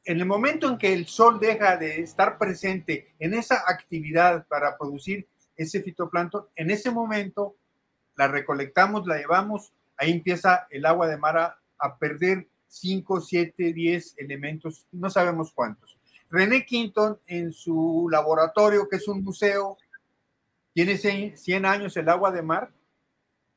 [0.08, 4.78] en el momento en que el sol deja de estar presente en esa actividad para
[4.78, 5.28] producir
[5.58, 7.58] ese fitoplancton, en ese momento
[8.16, 14.16] la recolectamos, la llevamos, ahí empieza el agua de mar a, perder 5, 7, 10
[14.18, 15.98] elementos, no sabemos cuántos.
[16.30, 19.78] René Quinton en su laboratorio, que es un museo,
[20.72, 22.72] tiene 100 años el agua de mar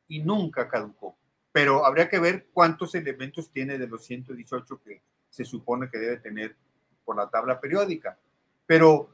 [0.09, 1.17] y nunca caducó.
[1.53, 6.19] Pero habría que ver cuántos elementos tiene de los 118 que, se supone que debe
[6.19, 6.57] tener
[7.05, 8.19] por la tabla periódica.
[8.67, 9.09] Pero,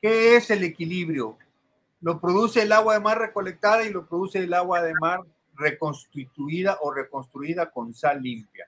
[0.00, 1.36] ¿qué es el equilibrio?
[2.00, 5.20] Lo produce el agua de mar recolectada y lo produce el agua de mar
[5.54, 8.66] reconstituida o reconstruida con sal limpia.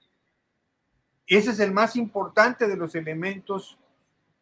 [1.26, 3.78] Ese es el más importante de los elementos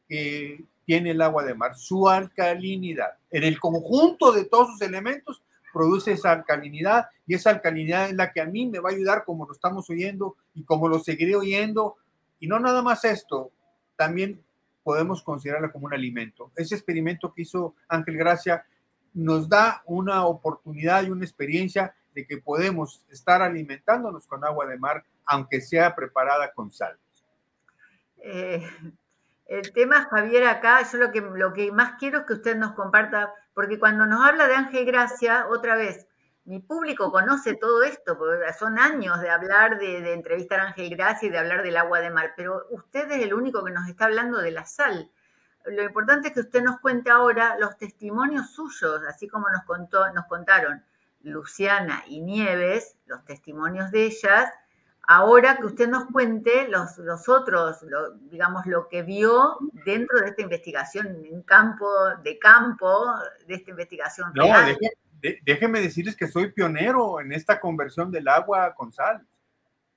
[0.08, 3.18] que tiene el agua de mar, su alcalinidad.
[3.30, 8.32] En el conjunto de todos sus elementos produce esa alcalinidad y esa alcalinidad es la
[8.32, 11.36] que a mí me va a ayudar como lo estamos oyendo y como lo seguiré
[11.36, 11.96] oyendo.
[12.40, 13.52] Y no nada más esto,
[13.96, 14.42] también
[14.82, 16.50] podemos considerarla como un alimento.
[16.56, 18.66] Ese experimento que hizo Ángel Gracia
[19.14, 24.78] nos da una oportunidad y una experiencia de que podemos estar alimentándonos con agua de
[24.78, 26.98] mar, aunque sea preparada con sal.
[28.16, 28.68] Eh,
[29.46, 32.72] el tema, Javier, acá, yo lo que, lo que más quiero es que usted nos
[32.72, 36.06] comparta, porque cuando nos habla de Ángel Gracia, otra vez,
[36.48, 41.28] mi público conoce todo esto, porque son años de hablar, de, entrevistar a Ángel Gracia
[41.28, 44.06] y de hablar del agua de mar, pero usted es el único que nos está
[44.06, 45.10] hablando de la sal.
[45.66, 50.10] Lo importante es que usted nos cuente ahora los testimonios suyos, así como nos, contó,
[50.14, 50.82] nos contaron
[51.20, 54.50] Luciana y Nieves, los testimonios de ellas,
[55.10, 57.78] Ahora que usted nos cuente los, los otros,
[58.30, 61.88] digamos, lo que vio dentro de esta investigación en campo,
[62.22, 63.14] de campo,
[63.46, 64.44] de esta investigación no,
[65.44, 69.26] déjeme decirles que soy pionero en esta conversión del agua con sal.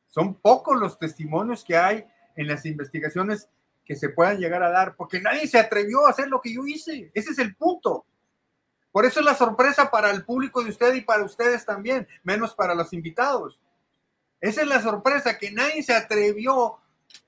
[0.07, 2.05] Son pocos los testimonios que hay
[2.35, 3.49] en las investigaciones
[3.85, 6.65] que se puedan llegar a dar, porque nadie se atrevió a hacer lo que yo
[6.65, 7.11] hice.
[7.13, 8.05] Ese es el punto.
[8.91, 12.53] Por eso es la sorpresa para el público de usted y para ustedes también, menos
[12.53, 13.59] para los invitados
[14.41, 16.77] Esa es la sorpresa, que nadie se atrevió.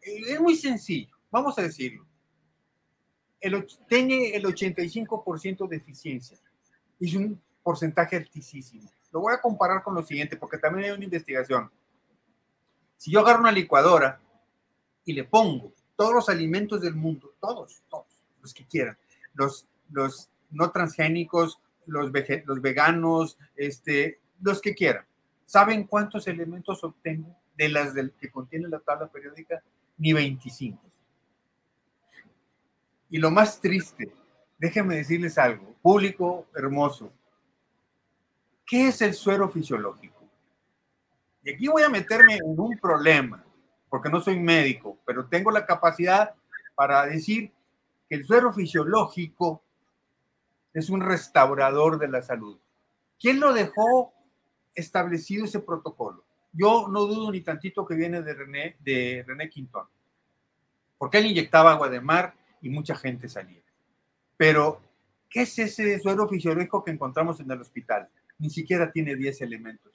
[0.02, 2.06] Es muy sencillo, vamos a decirlo.
[3.40, 6.38] El, tiene el 85% de eficiencia.
[7.00, 8.90] Es un porcentaje altísimo.
[9.12, 11.72] Lo voy a comparar con lo siguiente, porque también hay una investigación.
[12.98, 14.20] Si yo agarro una licuadora
[15.06, 18.98] y le pongo todos los alimentos del mundo, todos, todos, los que quieran,
[19.34, 22.12] los, los no transgénicos, los,
[22.46, 25.06] los veganos, este, los que quieran.
[25.46, 29.62] ¿Saben cuántos elementos obtengo de las del, que contiene la tabla periódica?
[29.98, 30.82] Ni 25.
[33.10, 34.12] Y lo más triste,
[34.58, 37.12] déjenme decirles algo, público hermoso,
[38.66, 40.24] ¿qué es el suero fisiológico?
[41.44, 43.44] Y aquí voy a meterme en un problema,
[43.90, 46.34] porque no soy médico, pero tengo la capacidad
[46.76, 47.52] para decir
[48.10, 49.64] que el suero fisiológico
[50.74, 52.58] es un restaurador de la salud.
[53.20, 54.14] ¿Quién lo dejó
[54.74, 56.26] establecido ese protocolo?
[56.52, 59.88] Yo no dudo ni tantito que viene de René, de René Quintón,
[60.98, 63.62] porque él inyectaba agua de mar y mucha gente salía.
[64.38, 64.82] Pero,
[65.30, 68.10] ¿qué es ese suero fisiológico que encontramos en el hospital?
[68.44, 69.94] Ni siquiera tiene 10 elementos.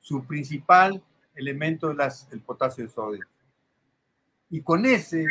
[0.00, 1.02] Su principal
[1.34, 3.26] elemento es el potasio de sodio.
[4.48, 5.26] Y con ese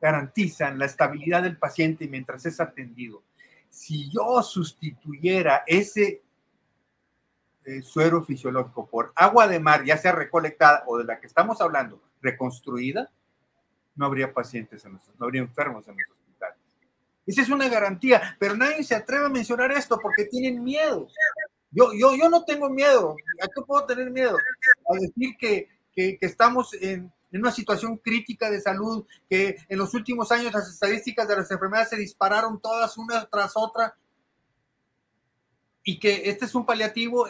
[0.00, 3.22] garantizan la estabilidad del paciente mientras es atendido
[3.76, 6.22] si yo sustituyera ese
[7.64, 11.60] eh, suero fisiológico por agua de mar, ya sea recolectada o de la que estamos
[11.60, 13.10] hablando, reconstruida,
[13.94, 16.58] no habría pacientes en los, no habría enfermos en los hospitales.
[17.26, 21.08] Esa es una garantía, pero nadie se atreve a mencionar esto porque tienen miedo.
[21.76, 23.16] Yo, yo, yo no tengo miedo.
[23.42, 24.38] ¿A qué puedo tener miedo?
[24.88, 29.78] A decir que, que, que estamos en, en una situación crítica de salud, que en
[29.78, 33.94] los últimos años las estadísticas de las enfermedades se dispararon todas una tras otra,
[35.84, 37.28] y que este es un paliativo,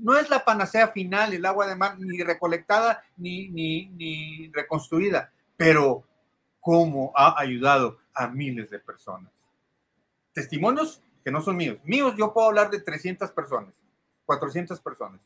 [0.00, 5.32] no es la panacea final el agua de mar, ni recolectada ni, ni, ni reconstruida,
[5.56, 6.02] pero
[6.60, 9.30] cómo ha ayudado a miles de personas.
[10.32, 11.78] Testimonios que no son míos.
[11.84, 13.72] Míos yo puedo hablar de 300 personas,
[14.26, 15.20] 400 personas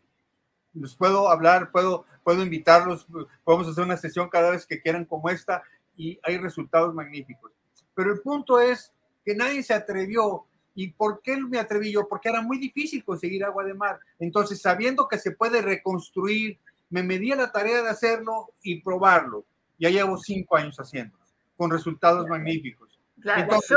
[0.74, 3.06] les puedo hablar, puedo, puedo invitarlos,
[3.44, 5.62] podemos hacer una sesión cada vez que quieran como esta
[5.96, 7.52] y hay resultados magníficos.
[7.94, 8.92] Pero el punto es
[9.24, 10.44] que nadie se atrevió.
[10.74, 12.06] ¿Y por qué me atreví yo?
[12.06, 13.98] Porque era muy difícil conseguir agua de mar.
[14.20, 16.56] Entonces, sabiendo que se puede reconstruir,
[16.88, 19.44] me medí a la tarea de hacerlo y probarlo.
[19.76, 21.18] Ya llevo cinco años haciendo,
[21.56, 22.96] con resultados magníficos.
[23.20, 23.76] Claro, yo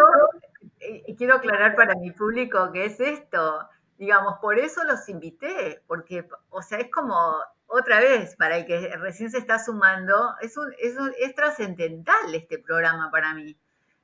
[0.82, 3.69] eh, quiero aclarar para mi público que es esto
[4.01, 7.15] digamos, por eso los invité, porque, o sea, es como
[7.67, 12.57] otra vez, para el que recién se está sumando, es, un, es, es trascendental este
[12.57, 13.55] programa para mí.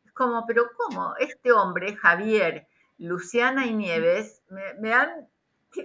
[0.05, 1.15] Es como, pero ¿cómo?
[1.17, 2.67] Este hombre, Javier,
[2.99, 4.43] Luciana y Nieves,
[4.79, 5.27] me, han,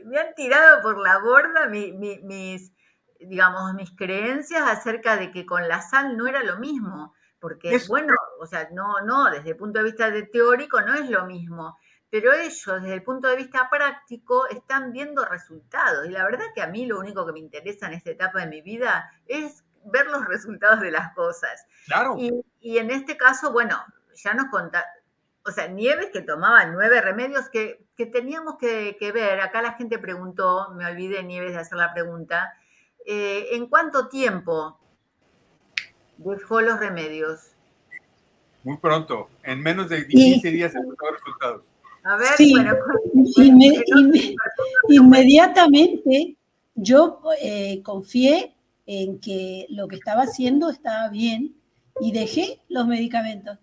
[0.04, 2.70] me han tirado por la borda mis,
[3.18, 7.14] digamos, mis creencias acerca de que con la sal no era lo mismo.
[7.42, 11.10] Porque, bueno, o sea, no, no, desde el punto de vista de teórico no es
[11.10, 11.76] lo mismo
[12.12, 16.06] pero ellos desde el punto de vista práctico están viendo resultados.
[16.06, 18.48] Y la verdad que a mí lo único que me interesa en esta etapa de
[18.48, 21.66] mi vida es ver los resultados de las cosas.
[21.86, 22.16] Claro.
[22.18, 23.82] Y, en este caso, bueno,
[24.14, 24.90] ya nos contaron,
[25.46, 30.68] o sea, Nieves que tomaba nueve remedios que, teníamos que, ver, acá la gente preguntó,
[30.74, 32.52] me olvidé Nieves de hacer la pregunta,
[33.06, 34.78] eh, ¿en cuánto tiempo
[36.30, 37.50] dejó los remedios?
[38.64, 41.62] Muy pronto, en menos de 15 días empezó los resultados.
[42.04, 42.76] A ver, bueno,
[44.88, 46.36] inmediatamente
[46.74, 48.54] yo eh, confié
[48.86, 51.54] en que lo que estaba haciendo estaba bien
[52.00, 53.58] y dejé los medicamentos.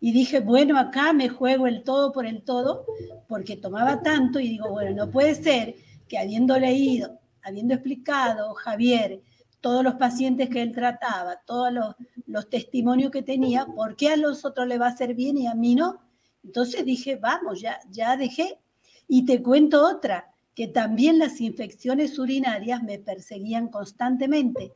[0.00, 2.84] Y dije, bueno, acá me juego el todo por el todo,
[3.28, 5.76] porque tomaba tanto y digo, bueno, no puede ser
[6.08, 9.20] que habiendo leído, habiendo explicado Javier
[9.62, 11.72] todos los pacientes que él trataba, todos
[12.26, 15.46] los, testimonios que tenía, ¿por qué a los otros le va a hacer bien y
[15.46, 16.02] a mí no?
[16.44, 18.58] Entonces dije, vamos, ya, ya dejé.
[19.08, 24.74] Y te cuento otra, que también las infecciones urinarias me perseguían constantemente.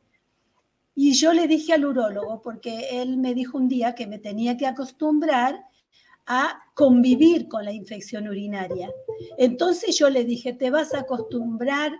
[0.95, 4.57] Y yo le dije al urólogo, porque él me dijo un día que me tenía
[4.57, 5.65] que acostumbrar
[6.25, 8.89] a convivir con la infección urinaria.
[9.37, 11.91] Entonces yo le dije, te vas a acostumbrar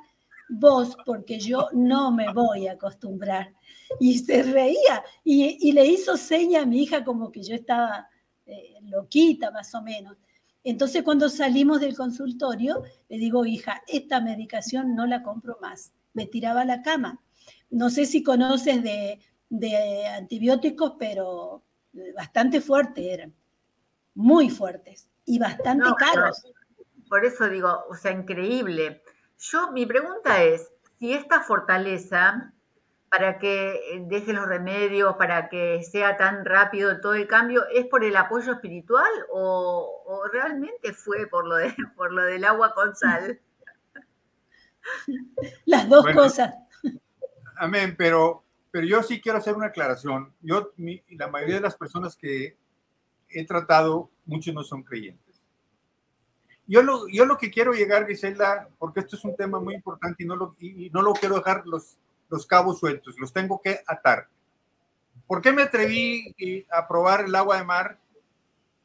[0.50, 3.54] vos, porque yo no me voy a acostumbrar.
[4.00, 8.10] Y se reía y, y le hizo seña a mi hija como que yo estaba
[8.48, 10.16] eh, loquita más o menos.
[10.64, 15.94] Entonces cuando salimos del consultorio, le digo, hija, esta medicación no la compro más.
[16.14, 17.22] Me tiraba a la cama.
[17.70, 19.20] No sé si conoces de,
[20.08, 21.64] antibióticos, pero
[22.16, 23.34] bastante fuertes eran,
[24.16, 26.42] muy fuertes y bastante caros.
[27.10, 29.02] por eso digo, o sea, increíble.
[29.40, 32.54] Yo, mi pregunta es, si esta fortaleza
[33.10, 38.04] para que deje los remedios, para que sea tan rápido todo el cambio, ¿es por
[38.04, 43.40] el apoyo espiritual o, realmente fue por lo, de, por lo del agua con sal?
[45.66, 46.54] Las dos cosas.
[47.58, 50.34] Amén, pero, pero yo sí quiero hacer una aclaración.
[50.42, 50.74] Yo,
[51.10, 52.58] la mayoría de las personas que
[53.30, 55.27] he tratado, muchos no son creyentes.
[56.68, 60.24] Yo lo, yo lo que quiero llegar, Gisela, porque esto es un tema muy importante
[60.24, 61.98] y no lo, y no lo quiero dejar los,
[62.30, 64.28] los cabos sueltos, los tengo que atar.
[65.26, 68.00] ¿Por qué me atreví a probar el agua de mar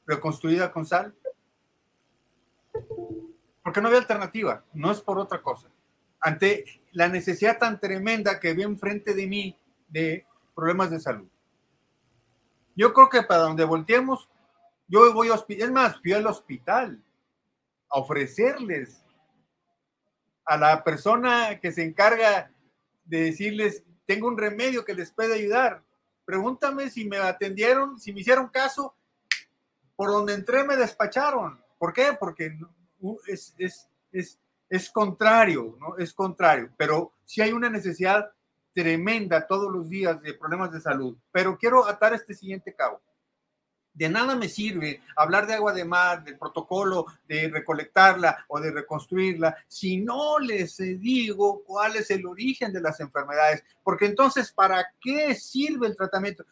[0.07, 1.15] reconstruida con sal?
[3.63, 5.69] Porque no había alternativa, no es por otra cosa.
[6.21, 9.57] Ante la necesidad tan tremenda que vi enfrente de mí
[9.89, 10.25] de
[10.55, 11.29] problemas de salud.
[12.77, 14.29] Yo creo que para donde volteemos,
[14.89, 17.01] yo voy a hospital, es más, fui al hospital
[17.93, 19.05] ofrecerles
[20.45, 22.51] a la persona que se encarga
[23.05, 25.83] de decirles, tengo un remedio que les puede ayudar.
[26.25, 28.95] Pregúntame si me atendieron, si me hicieron caso,
[29.95, 31.63] por donde entré me despacharon.
[31.79, 32.17] ¿Por qué?
[32.19, 32.59] Porque
[33.27, 35.97] es, es, es, es contrario, ¿no?
[35.99, 36.71] Es contrario.
[36.77, 38.33] Pero si hay una necesidad
[38.73, 41.17] tremenda todos los días de problemas de salud.
[41.31, 43.01] Pero quiero atar este siguiente cabo
[43.95, 48.71] de nada me sirve hablar de agua de mar, del protocolo de recolectarla o de
[48.71, 54.87] reconstruirla, si no les digo cuál es el origen de las enfermedades, porque entonces, ¿para
[55.01, 56.45] qué sirve el tratamiento?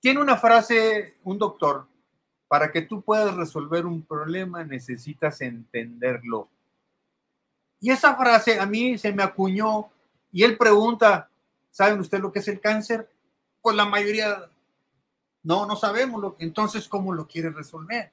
[0.00, 1.86] Tiene una frase un doctor,
[2.46, 6.48] para que tú puedas resolver un problema necesitas entenderlo.
[7.80, 9.90] Y esa frase a mí se me acuñó
[10.30, 11.28] y él pregunta,
[11.70, 13.10] ¿saben ustedes lo que es el cáncer?
[13.60, 14.48] Pues la mayoría
[15.44, 16.20] no, no sabemos.
[16.20, 18.10] Lo, entonces, ¿cómo lo quiere resolver?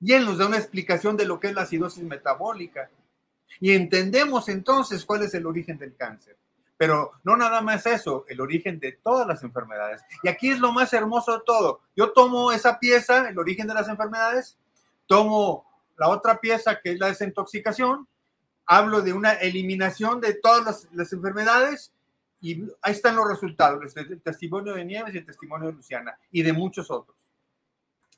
[0.00, 2.90] Y él nos da una explicación de lo que es la acidosis metabólica.
[3.60, 6.36] Y entendemos entonces cuál es el origen del cáncer.
[6.76, 10.02] Pero no nada más eso, el origen de todas las enfermedades.
[10.22, 11.80] Y aquí es lo más hermoso de todo.
[11.96, 14.58] Yo tomo esa pieza, el origen de las enfermedades,
[15.06, 15.64] tomo
[15.96, 18.06] la otra pieza que es la desintoxicación,
[18.66, 21.92] hablo de una eliminación de todas las, las enfermedades
[22.46, 26.42] y ahí están los resultados, el testimonio de Nieves y el testimonio de Luciana y
[26.42, 27.16] de muchos otros.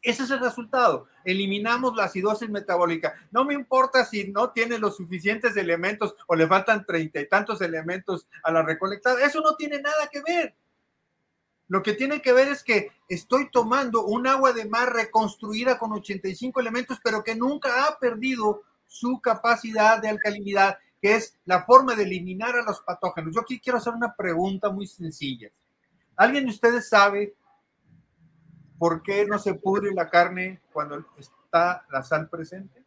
[0.02, 1.06] Ese es el resultado.
[1.24, 3.14] Eliminamos la acidosis metabólica.
[3.30, 7.62] No me importa si no tiene los suficientes elementos o le faltan treinta y tantos
[7.62, 9.24] elementos a la recolectada.
[9.24, 10.54] Eso no tiene nada que ver.
[11.68, 15.92] Lo que tiene que ver es que estoy tomando un agua de mar reconstruida con
[15.92, 21.94] 85 elementos, pero que nunca ha perdido su capacidad de alcalinidad que es la forma
[21.94, 23.34] de eliminar a los patógenos.
[23.34, 25.50] Yo aquí quiero hacer una pregunta muy sencilla.
[26.16, 27.34] ¿Alguien de ustedes sabe
[28.78, 32.84] por qué no se pudre la carne cuando está la sal presente?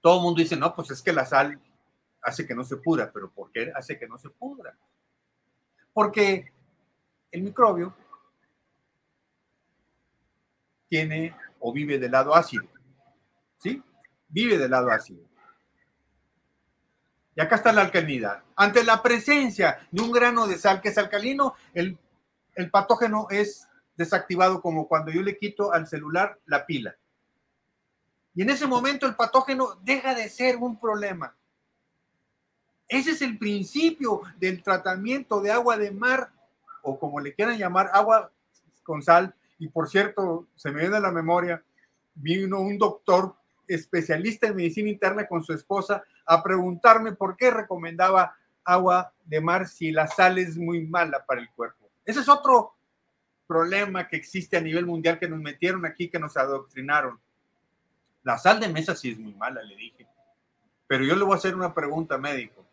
[0.00, 1.60] Todo el mundo dice, no, pues es que la sal
[2.22, 4.76] hace que no se pudra, pero ¿por qué hace que no se pudra?
[5.92, 6.52] Porque
[7.30, 7.94] el microbio
[10.88, 12.66] tiene o vive del lado ácido,
[13.58, 13.82] ¿sí?
[14.28, 15.33] Vive del lado ácido.
[17.36, 18.42] Y acá está la alcalinidad.
[18.56, 21.98] Ante la presencia de un grano de sal que es alcalino, el,
[22.54, 26.94] el patógeno es desactivado como cuando yo le quito al celular la pila.
[28.34, 31.34] Y en ese momento el patógeno deja de ser un problema.
[32.88, 36.30] Ese es el principio del tratamiento de agua de mar,
[36.82, 38.30] o como le quieran llamar, agua
[38.82, 39.34] con sal.
[39.58, 41.62] Y por cierto, se me viene a la memoria,
[42.14, 43.34] vino un doctor
[43.66, 49.68] especialista en medicina interna con su esposa a preguntarme por qué recomendaba agua de mar
[49.68, 51.90] si la sal es muy mala para el cuerpo.
[52.04, 52.74] Ese es otro
[53.46, 57.20] problema que existe a nivel mundial que nos metieron aquí, que nos adoctrinaron.
[58.22, 60.06] La sal de mesa sí es muy mala, le dije.
[60.86, 62.64] Pero yo le voy a hacer una pregunta médico.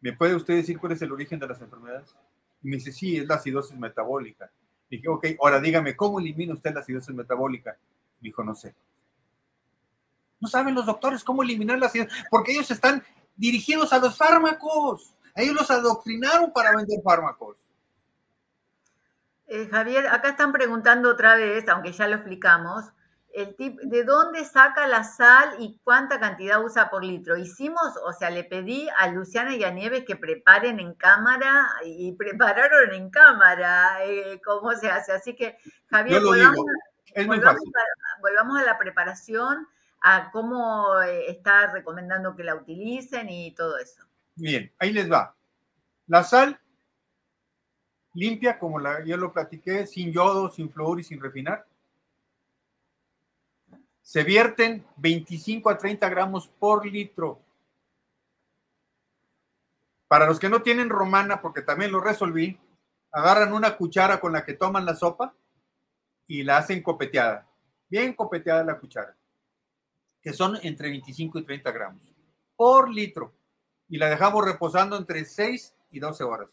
[0.00, 2.14] ¿Me puede usted decir cuál es el origen de las enfermedades?
[2.62, 4.50] Y me dice, sí, es la acidosis metabólica.
[4.90, 7.76] Dije, ok, ahora dígame, ¿cómo elimina usted la acidosis metabólica?
[8.20, 8.74] Dijo, no sé.
[10.44, 13.02] No saben los doctores cómo eliminar la acidez, porque ellos están
[13.34, 15.14] dirigidos a los fármacos.
[15.34, 17.56] Ellos los adoctrinaron para vender fármacos.
[19.46, 22.84] Eh, Javier, acá están preguntando otra vez, aunque ya lo explicamos,
[23.32, 27.38] el tip, ¿de dónde saca la sal y cuánta cantidad usa por litro?
[27.38, 32.12] Hicimos, o sea, le pedí a Luciana y a Nieves que preparen en cámara y
[32.12, 35.12] prepararon en cámara eh, cómo se hace.
[35.12, 35.56] Así que,
[35.86, 36.20] Javier,
[38.20, 39.66] volvamos a la preparación
[40.06, 44.02] a cómo eh, está recomendando que la utilicen y todo eso.
[44.34, 45.34] Bien, ahí les va.
[46.08, 46.60] La sal
[48.12, 51.66] limpia, como la, ya lo platiqué, sin yodo, sin flúor y sin refinar.
[54.02, 57.40] Se vierten 25 a 30 gramos por litro.
[60.06, 62.60] Para los que no tienen romana, porque también lo resolví,
[63.10, 65.34] agarran una cuchara con la que toman la sopa
[66.26, 67.48] y la hacen copeteada.
[67.88, 69.16] Bien copeteada la cuchara,
[70.24, 72.02] que son entre 25 y 30 gramos
[72.56, 73.34] por litro.
[73.88, 76.48] Y la dejamos reposando entre 6 y 12 horas,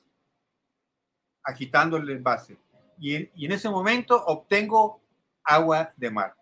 [1.43, 2.57] agitando el envase.
[2.99, 5.01] Y, y en ese momento obtengo
[5.43, 6.35] agua de mar.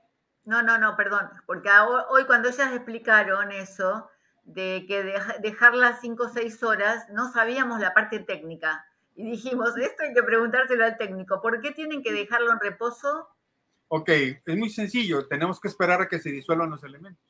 [0.46, 1.70] No, no, no, perdón, porque
[2.10, 4.10] hoy cuando ellas explicaron eso,
[4.44, 5.04] de que
[5.42, 8.84] dejarlas 5 o 6 horas, no sabíamos la parte técnica.
[9.16, 13.28] Y dijimos, esto hay que preguntárselo al técnico, ¿por qué tienen que dejarlo en reposo?
[13.92, 17.26] Ok, es muy sencillo, tenemos que esperar a que se disuelvan los elementos.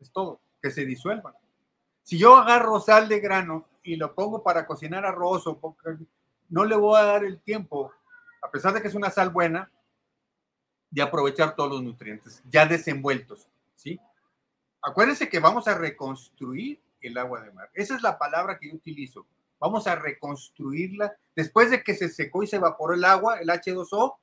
[0.00, 1.34] Es todo, que se disuelvan.
[2.02, 5.76] Si yo agarro sal de grano y lo pongo para cocinar arroz o
[6.48, 7.92] no le voy a dar el tiempo,
[8.42, 9.70] a pesar de que es una sal buena,
[10.90, 14.00] de aprovechar todos los nutrientes ya desenvueltos, ¿sí?
[14.80, 17.70] Acuérdense que vamos a reconstruir el agua de mar.
[17.74, 19.26] Esa es la palabra que yo utilizo.
[19.58, 21.14] Vamos a reconstruirla.
[21.34, 24.16] Después de que se secó y se evaporó el agua, el H2O,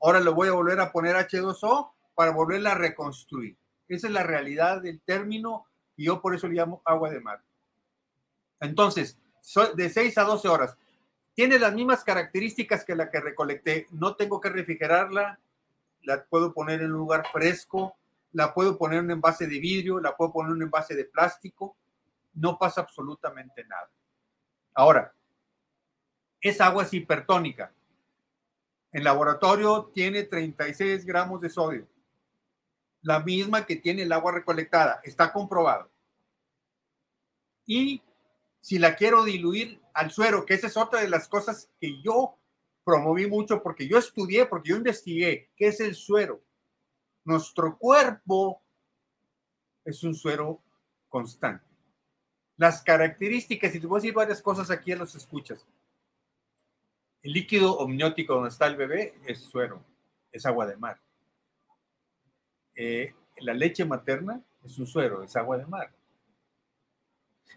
[0.00, 3.56] ahora le voy a volver a poner H2O para volverla a reconstruir.
[3.88, 5.66] Esa es la realidad del término
[5.96, 7.42] y yo por eso le llamo agua de mar.
[8.60, 9.18] Entonces,
[9.74, 10.76] de 6 a 12 horas.
[11.34, 13.86] Tiene las mismas características que la que recolecté.
[13.90, 15.38] No tengo que refrigerarla,
[16.02, 17.96] la puedo poner en un lugar fresco,
[18.32, 21.04] la puedo poner en un envase de vidrio, la puedo poner en un envase de
[21.04, 21.76] plástico,
[22.34, 23.90] no pasa absolutamente nada.
[24.74, 25.12] Ahora,
[26.40, 27.72] esa agua es hipertónica.
[28.92, 31.86] En laboratorio tiene 36 gramos de sodio,
[33.02, 35.90] la misma que tiene el agua recolectada, está comprobado.
[37.66, 38.02] Y
[38.60, 42.38] si la quiero diluir al suero, que esa es otra de las cosas que yo
[42.84, 46.42] promoví mucho porque yo estudié, porque yo investigué qué es el suero.
[47.24, 48.62] Nuestro cuerpo
[49.84, 50.62] es un suero
[51.08, 51.66] constante.
[52.56, 55.66] Las características, y te voy a decir varias cosas aquí en los escuchas.
[57.28, 59.84] El líquido omniótico donde está el bebé es suero,
[60.32, 60.98] es agua de mar.
[62.74, 65.92] Eh, la leche materna es un suero, es agua de mar.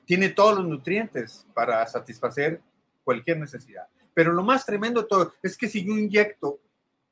[0.03, 2.61] Tiene todos los nutrientes para satisfacer
[3.05, 3.87] cualquier necesidad.
[4.13, 6.59] Pero lo más tremendo de todo es que si yo inyecto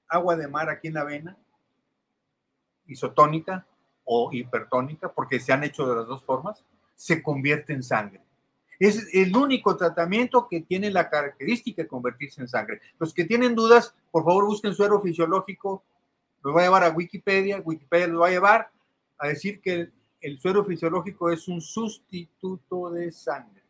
[0.09, 1.37] agua de mar aquí en la vena,
[2.87, 3.65] isotónica
[4.03, 8.21] o hipertónica, porque se han hecho de las dos formas, se convierte en sangre.
[8.79, 12.79] Es el único tratamiento que tiene la característica de convertirse en sangre.
[12.97, 15.83] Los que tienen dudas, por favor busquen suero fisiológico.
[16.41, 17.61] Los voy a llevar a Wikipedia.
[17.63, 18.71] Wikipedia los va a llevar
[19.17, 23.63] a decir que el, el suero fisiológico es un sustituto de sangre.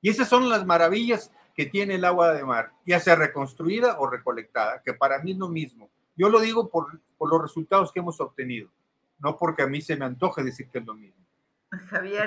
[0.00, 4.08] Y esas son las maravillas que tiene el agua de mar, ya sea reconstruida o
[4.08, 5.88] recolectada, que para mí es lo mismo.
[6.16, 8.68] Yo lo digo por, por los resultados que hemos obtenido,
[9.18, 11.24] no porque a mí se me antoje decir que es lo mismo.
[11.88, 12.26] Javier,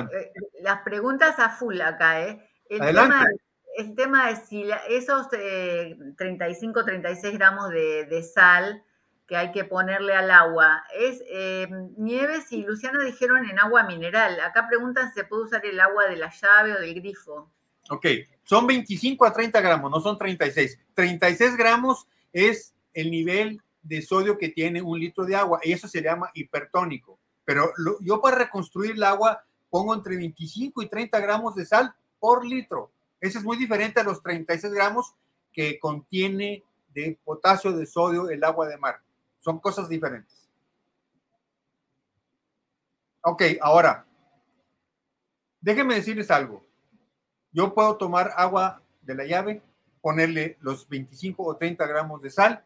[0.00, 2.48] eh, las preguntas a full acá, ¿eh?
[2.68, 3.26] El Tema,
[3.76, 8.82] el tema es si esos 35, eh, 36 gramos de, de, sal
[9.26, 14.40] que hay que ponerle al agua, es eh, Nieves y Luciana dijeron en agua mineral.
[14.40, 17.50] Acá preguntan si se puede usar el agua de la llave o del grifo.
[17.88, 18.06] Ok,
[18.42, 20.78] son 25 a 30 gramos, no son 36.
[20.94, 25.88] 36 gramos es el nivel de sodio que tiene un litro de agua y eso
[25.88, 27.18] se llama hipertónico.
[27.44, 32.44] Pero yo para reconstruir el agua pongo entre 25 y 30 gramos de sal por
[32.44, 32.92] litro.
[33.18, 35.14] Eso es muy diferente a los 36 gramos
[35.50, 36.62] que contiene
[36.92, 39.00] de potasio de sodio el agua de mar.
[39.40, 40.46] Son cosas diferentes.
[43.22, 44.04] Ok, ahora,
[45.58, 46.62] déjenme decirles algo.
[47.50, 49.62] Yo puedo tomar agua de la llave,
[50.02, 52.62] ponerle los 25 o 30 gramos de sal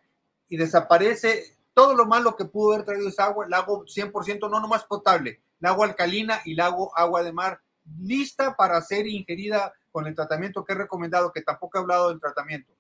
[0.49, 4.59] y desaparece todo lo malo que pudo haber traído esa agua, la hago 100% no
[4.59, 7.61] nomás potable, la hago alcalina y la hago agua de mar
[8.01, 12.21] lista para ser ingerida con el tratamiento que he recomendado, que tampoco he hablado del
[12.21, 12.73] tratamiento.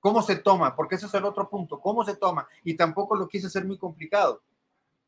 [0.00, 0.76] ¿Cómo se toma?
[0.76, 1.80] Porque ese es el otro punto.
[1.80, 2.46] ¿Cómo se toma?
[2.62, 4.42] Y tampoco lo quise hacer muy complicado.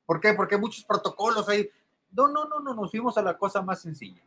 [0.06, 0.32] ¿Por qué?
[0.32, 1.68] Porque muchos protocolos ahí.
[2.12, 4.22] No, no, no, no, nos fuimos a la cosa más sencilla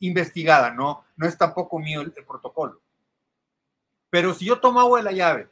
[0.00, 2.80] investigada, no, no es tampoco mío el, protocolo.
[4.10, 5.48] Pero si yo tomo agua de la llave,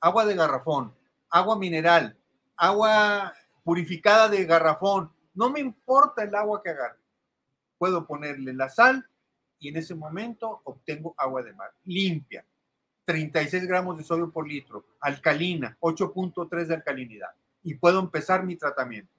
[0.00, 0.94] agua de garrafón,
[1.30, 2.16] agua mineral,
[2.56, 3.32] agua
[3.64, 6.98] purificada de garrafón, no me importa el agua que agarre.
[7.78, 9.06] Puedo ponerle la sal
[9.58, 12.44] y en ese momento obtengo agua de mar, limpia,
[13.04, 17.30] 36 gramos de sodio por litro, alcalina, 8.3 de alcalinidad.
[17.62, 19.12] Y puedo empezar mi tratamiento.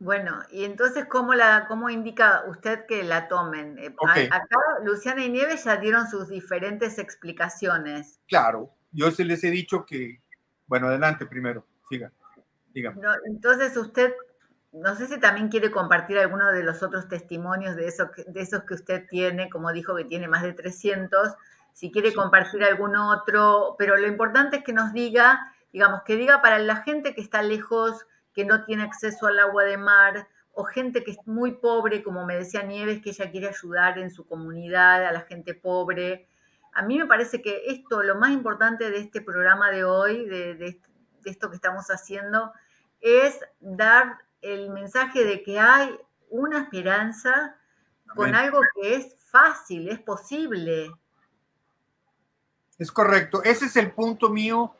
[0.00, 3.78] Bueno, y entonces, ¿cómo, la, cómo indica usted que la tomen?
[3.78, 3.94] Eh,
[4.30, 8.20] acá Luciana y Nieves ya dieron sus diferentes explicaciones.
[8.28, 10.22] Claro, yo se les he dicho que,
[10.68, 12.12] bueno, adelante primero, siga,
[12.72, 13.00] dígame.
[13.26, 14.14] entonces usted,
[14.72, 18.62] no sé si también quiere compartir alguno de los otros testimonios de, eso, de esos
[18.64, 21.34] que usted tiene, como dijo que tiene más de 300,
[21.72, 26.42] si quiere compartir algún otro, pero lo importante es que nos diga, digamos, que diga
[26.42, 30.64] para la gente que está lejos, que no tiene acceso al agua de mar, o
[30.64, 34.26] gente que es muy pobre, como me decía Nieves, que ella quiere ayudar en su
[34.26, 36.27] comunidad, a la gente pobre.
[36.78, 40.80] A mí me parece que esto, lo más importante de este programa de hoy, de,
[41.24, 42.52] esto que estamos haciendo,
[43.00, 45.98] es dar el mensaje de que hay
[46.30, 47.56] una esperanza
[48.14, 50.92] con algo que es fácil, es posible.
[52.78, 54.72] Es correcto, ese es el punto mío,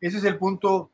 [0.00, 0.92] ese es el punto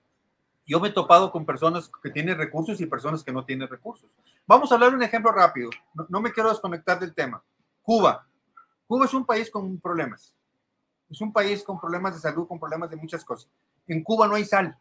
[0.67, 4.11] yo me he topado con personas que tienen recursos y personas que no tienen recursos.
[4.49, 5.71] Vamos a hablar de un ejemplo rápido.
[6.09, 7.41] No, me quiero desconectar del tema.
[7.83, 8.27] Cuba.
[8.89, 10.35] Cuba es un país con problemas.
[11.11, 13.51] Es un país con problemas de salud, con problemas de muchas cosas.
[13.87, 14.79] En Cuba no hay sal,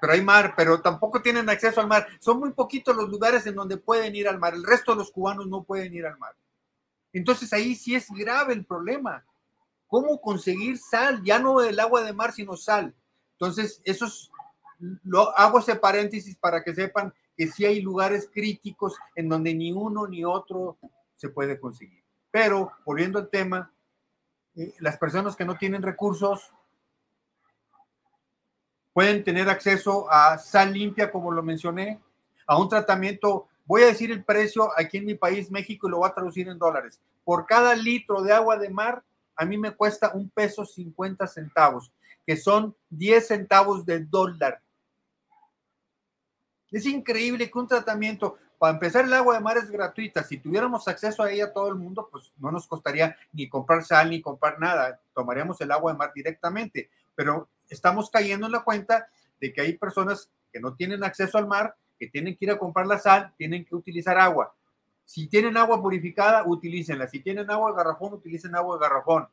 [0.00, 2.06] pero hay mar, pero tampoco tienen acceso al mar.
[2.20, 4.54] Son muy poquitos los lugares en donde pueden ir al mar.
[4.54, 6.34] El resto de los cubanos no pueden ir al mar.
[7.12, 9.24] Entonces ahí sí es grave el problema.
[9.88, 11.22] ¿Cómo conseguir sal?
[11.24, 12.94] Ya no el agua de mar, sino sal.
[13.32, 14.30] Entonces, esos,
[15.04, 19.72] lo, hago ese paréntesis para que sepan que sí hay lugares críticos en donde ni
[19.72, 20.76] uno ni otro
[21.16, 22.04] se puede conseguir.
[22.30, 23.72] Pero, volviendo al tema,
[24.58, 26.52] eh, las personas que no tienen recursos
[28.92, 32.00] pueden tener acceso a sal limpia, como lo mencioné,
[32.46, 35.98] a un tratamiento, voy a decir el precio aquí en mi país, México, y lo
[35.98, 37.00] voy a traducir en dólares.
[37.22, 39.04] Por cada litro de agua de mar,
[39.36, 41.92] a mí me cuesta un peso 50 centavos
[42.26, 44.60] que son 10 centavos de dólar.
[46.70, 50.88] Es increíble que un tratamiento, para empezar el agua de mar es gratuita, si tuviéramos
[50.88, 54.58] acceso a ella todo el mundo, pues no nos costaría ni comprar sal ni comprar
[54.58, 59.08] nada, tomaríamos el agua de mar directamente, pero estamos cayendo en la cuenta
[59.40, 62.58] de que hay personas que no tienen acceso al mar, que tienen que ir a
[62.58, 64.54] comprar la sal, tienen que utilizar agua.
[65.04, 67.08] Si tienen agua purificada, utilícenla.
[67.08, 69.28] Si tienen agua de garrafón, utilicen agua de garrafón.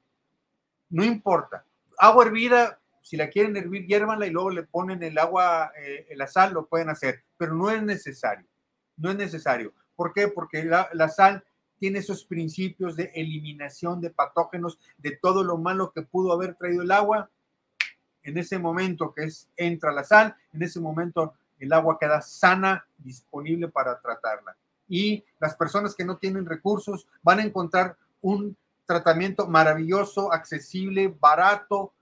[0.90, 1.66] No importa.
[1.98, 6.28] Agua hervida, si la quieren hervir, hiérvanla y luego le ponen el agua, eh, la
[6.28, 8.48] sal, lo pueden hacer, pero no es necesario.
[8.98, 9.74] No es necesario.
[9.96, 10.28] ¿Por qué?
[10.28, 11.44] Porque la, sal
[11.80, 16.84] tiene esos principios de eliminación de patógenos, de todo lo malo que pudo haber traído
[16.84, 17.30] el agua.
[18.24, 22.86] En ese momento que es, entra la sal, en ese momento el agua queda sana,
[22.98, 24.56] disponible para tratarla.
[24.88, 31.94] Y las personas que no tienen recursos van a encontrar un tratamiento maravilloso, accesible, barato,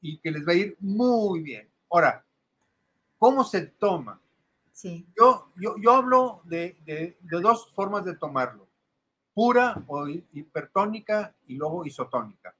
[0.00, 1.68] y que les va a ir muy bien.
[1.90, 2.24] Ahora,
[3.18, 4.20] ¿cómo se toma?
[5.16, 8.66] Yo, yo, yo hablo de, de, dos formas de tomarlo,
[9.34, 12.54] pura o hipertónica y luego isotónica.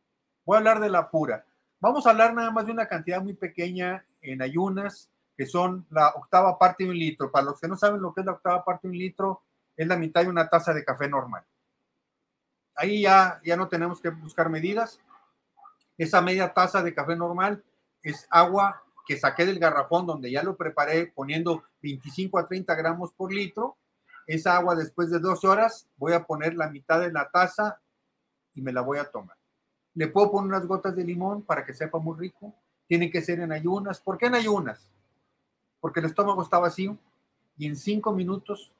[0.44, 1.44] Voy a hablar de la pura.
[1.80, 6.08] Vamos a hablar nada más de una cantidad muy pequeña en ayunas, que son la
[6.08, 7.30] octava parte de un litro.
[7.30, 9.42] Para los que no saben lo que es la octava parte de un litro,
[9.76, 11.44] es la mitad de una taza de café normal.
[12.74, 15.00] Ahí ya, ya no tenemos que buscar medidas.
[15.96, 17.62] Esa media taza de café normal
[18.02, 23.12] es agua que saqué del garrafón donde ya lo preparé poniendo 25 a 30 gramos
[23.12, 23.76] por litro.
[24.24, 27.80] Esa agua después de dos horas voy a poner la mitad de la taza
[28.54, 29.36] y me la voy a tomar.
[29.94, 32.54] Le puedo poner unas gotas de limón para que sepa muy rico.
[32.86, 34.00] Tiene que ser en ayunas.
[34.00, 34.92] ¿Por qué en ayunas?
[35.80, 36.96] Porque el estómago está vacío
[37.58, 38.72] y en cinco minutos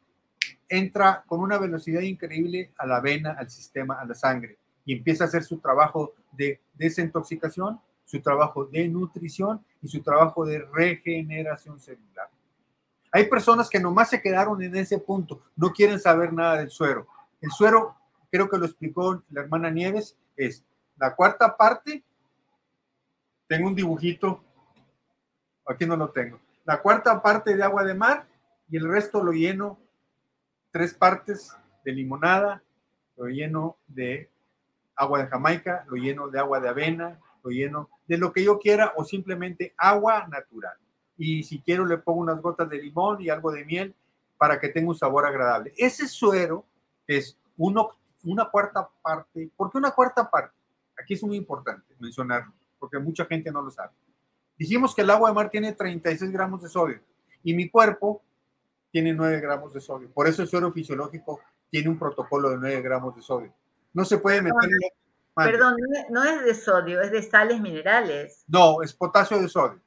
[0.69, 5.25] entra con una velocidad increíble a la vena, al sistema, a la sangre y empieza
[5.25, 7.81] a hacer su trabajo de desintoxicación,
[8.11, 12.29] su trabajo de nutrición y su trabajo de regeneración celular.
[13.13, 17.07] Hay personas que nomás se quedaron en ese punto, no quieren saber nada del suero.
[17.41, 17.95] El suero,
[18.29, 20.65] creo que lo explicó la hermana Nieves, es
[20.97, 22.03] la cuarta parte.
[23.47, 24.43] Tengo un dibujito,
[25.65, 26.41] aquí no lo tengo.
[26.65, 28.27] La cuarta parte de agua de mar
[28.69, 29.79] y el resto lo lleno,
[30.73, 32.61] tres partes de limonada,
[33.17, 34.29] lo lleno de
[34.97, 38.59] agua de Jamaica, lo lleno de agua de avena, lo lleno de lo que yo
[38.59, 40.77] quiera o simplemente agua natural.
[41.17, 43.95] Y si quiero le pongo unas gotas de limón y algo de miel
[44.39, 45.73] para que tenga un sabor agradable.
[45.77, 46.65] Ese suero
[47.07, 47.91] es uno,
[48.25, 49.51] una cuarta parte.
[49.55, 50.57] ¿Por qué una cuarta parte?
[50.99, 53.93] Aquí es muy importante mencionarlo, porque mucha gente no lo sabe.
[54.57, 57.01] Dijimos que el agua de mar tiene 36 gramos de sodio
[57.43, 58.23] y mi cuerpo
[58.91, 60.11] tiene 9 gramos de sodio.
[60.11, 61.41] Por eso el suero fisiológico
[61.71, 63.53] tiene un protocolo de 9 gramos de sodio.
[63.93, 64.69] No se puede meter.
[65.45, 65.77] Perdón,
[66.11, 68.45] no es de sodio, es de sales minerales.
[68.49, 69.81] No, es potasio de sodio.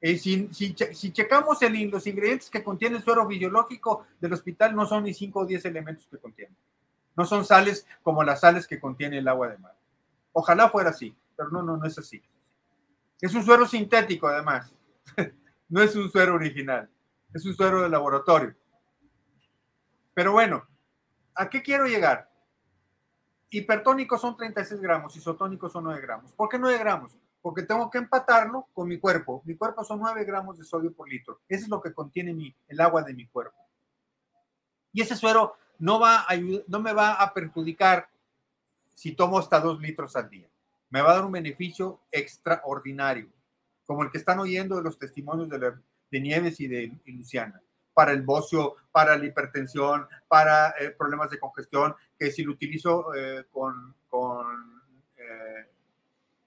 [0.00, 4.86] Eh, si, si, checamos el, los ingredientes que contiene el suero biológico del hospital, no
[4.86, 6.54] son ni 5 o 10 elementos que contiene.
[7.16, 9.74] No son sales como las sales que contiene el agua de mar.
[10.32, 12.22] Ojalá fuera así, pero no, no, no es así.
[13.20, 14.70] Es un suero sintético, además.
[15.68, 16.88] no es un suero original.
[17.32, 18.54] Es un suero de laboratorio.
[20.12, 20.66] Pero bueno,
[21.34, 22.30] ¿a qué quiero llegar?
[23.50, 26.32] Hipertónicos son 36 gramos, isotónicos son 9 gramos.
[26.32, 27.16] ¿Por qué 9 gramos?
[27.40, 29.42] Porque tengo que empatarlo con mi cuerpo.
[29.44, 31.40] Mi cuerpo son 9 gramos de sodio por litro.
[31.48, 33.56] Eso es lo que contiene mi, el agua de mi cuerpo.
[34.92, 38.08] Y ese suero no, me va a perjudicar
[38.94, 40.48] si tomo hasta 2 litros al día.
[40.90, 43.28] Me va a dar un beneficio extraordinario,
[43.84, 47.60] como el que están oyendo de los testimonios de Nieves y de Luciana
[47.96, 53.14] para el bocio, para la hipertensión, para eh, problemas de congestión, que si lo utilizo
[53.14, 54.82] eh, con, con
[55.16, 55.66] eh,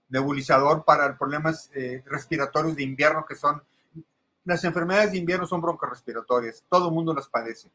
[0.10, 1.72] nebulizador para problemas
[2.06, 3.64] respiratorios de invierno, que son
[4.46, 7.72] las enfermedades de invierno son broncorespiratorias, todo el mundo las padece.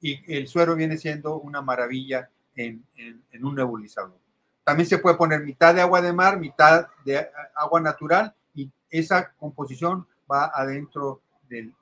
[0.00, 4.18] Y el suero viene siendo una maravilla en, en, un nebulizador.
[4.64, 9.32] También se puede poner mitad de agua de mar, mitad de agua natural, y esa
[9.34, 11.72] composición va adentro del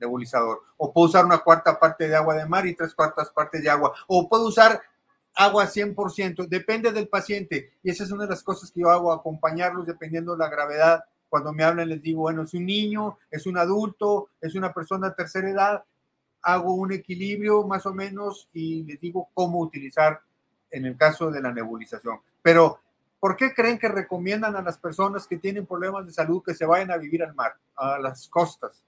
[0.00, 0.62] nebulizador.
[0.76, 3.70] O puedo usar una cuarta parte de agua de mar y tres cuartas partes de
[3.70, 3.92] agua.
[4.06, 4.80] O puedo usar
[5.34, 7.72] agua 100%, depende del paciente.
[7.82, 11.04] Y esa es una de las cosas que yo hago, acompañarlos dependiendo de la gravedad.
[11.28, 15.08] Cuando me hablan les digo, bueno, es un niño, es un adulto, es una persona
[15.08, 15.84] de tercera edad.
[16.42, 20.20] Hago un equilibrio más o menos y les digo cómo utilizar
[20.70, 22.18] en el caso de la nebulización.
[22.42, 22.80] Pero,
[23.18, 26.66] ¿por qué creen que recomiendan a las personas que tienen problemas de salud que se
[26.66, 28.84] vayan a vivir al mar, a las costas?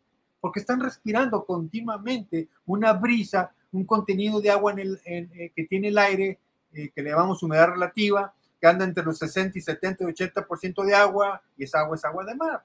[0.46, 5.88] Porque están respirando continuamente una brisa, un contenido de agua en el, eh, que tiene
[5.88, 6.38] el aire,
[6.72, 10.84] eh, que le llamamos humedad relativa, que anda entre los 60 y 70 y 80%
[10.84, 12.64] de agua, y esa agua es agua de mar.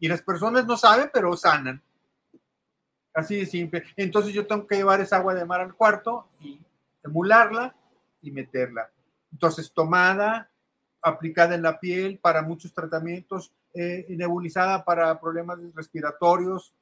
[0.00, 1.80] Y las personas no saben, pero sanan.
[3.14, 3.84] Así de simple.
[3.94, 6.60] Entonces yo tengo que llevar esa agua de mar al cuarto y
[7.04, 7.72] emularla
[8.20, 8.90] y meterla.
[9.30, 10.50] Entonces, tomada,
[11.00, 16.74] aplicada en la piel para muchos tratamientos, eh, nebulizada para problemas respiratorios,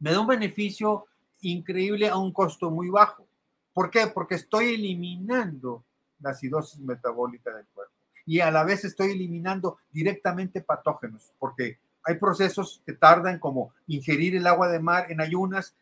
[0.00, 1.06] me da un beneficio
[1.42, 3.26] increíble a un costo muy bajo.
[3.72, 4.08] ¿Por qué?
[4.08, 5.84] Porque estoy eliminando
[6.20, 7.94] la acidosis metabólica del cuerpo
[8.26, 14.36] y a la vez estoy eliminando directamente patógenos, porque hay procesos que tardan como ingerir
[14.36, 15.74] el agua de mar en ayunas,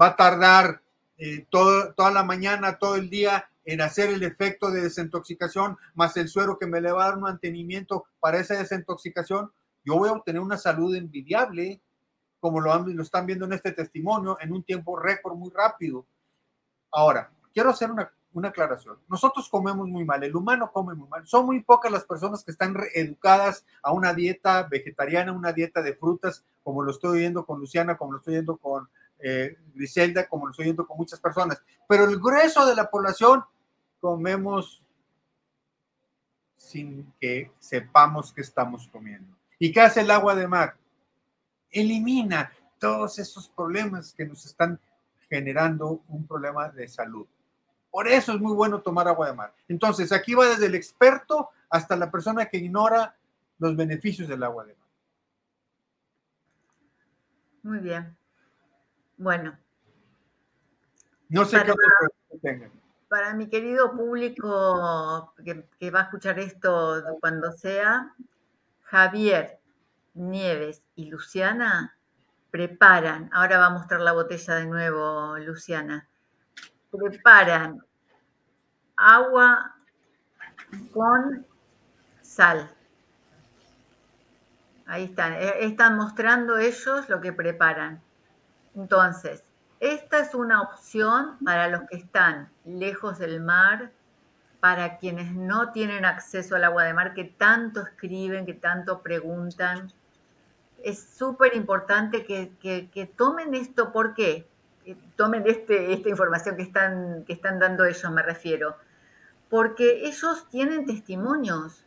[0.00, 0.82] va a tardar
[1.18, 6.28] eh, toda la mañana, todo el día en hacer el efecto de desintoxicación, más el
[6.28, 9.52] suero que me le va a dar mantenimiento para esa desintoxicación,
[9.84, 11.80] yo voy a obtener una salud envidiable
[12.42, 16.04] como lo, lo están viendo en este testimonio, en un tiempo récord muy rápido.
[16.90, 18.98] Ahora, quiero hacer una, una aclaración.
[19.06, 21.24] Nosotros comemos muy mal, el humano come muy mal.
[21.24, 25.94] Son muy pocas las personas que están educadas a una dieta vegetariana, una dieta de
[25.94, 28.88] frutas, como lo estoy viendo con Luciana, como lo estoy viendo con
[29.20, 31.62] eh, Griselda, como lo estoy viendo con muchas personas.
[31.86, 33.44] Pero el grueso de la población
[34.00, 34.82] comemos
[36.56, 39.36] sin que sepamos qué estamos comiendo.
[39.60, 40.74] ¿Y qué hace el agua de mar?
[41.72, 44.78] Elimina todos esos problemas que nos están
[45.28, 47.26] generando un problema de salud.
[47.90, 49.54] Por eso es muy bueno tomar agua de mar.
[49.68, 53.16] Entonces, aquí va desde el experto hasta la persona que ignora
[53.58, 54.88] los beneficios del agua de mar.
[57.62, 58.16] Muy bien.
[59.16, 59.56] Bueno.
[61.28, 62.72] No sé qué otro tengan.
[63.08, 68.14] Para mi querido público que, que va a escuchar esto cuando sea,
[68.82, 69.61] Javier,
[70.14, 71.96] Nieves y Luciana
[72.50, 76.06] preparan, ahora va a mostrar la botella de nuevo Luciana,
[76.90, 77.82] preparan
[78.96, 79.74] agua
[80.92, 81.46] con
[82.20, 82.70] sal.
[84.86, 88.02] Ahí están, eh, están mostrando ellos lo que preparan.
[88.74, 89.44] Entonces,
[89.80, 93.90] esta es una opción para los que están lejos del mar,
[94.60, 99.92] para quienes no tienen acceso al agua de mar, que tanto escriben, que tanto preguntan
[100.84, 104.46] es súper importante que, tomen esto, ¿por qué?
[105.16, 108.76] tomen este, esta información que están, que están dando ellos, me refiero.
[109.48, 111.84] Porque ellos tienen testimonios.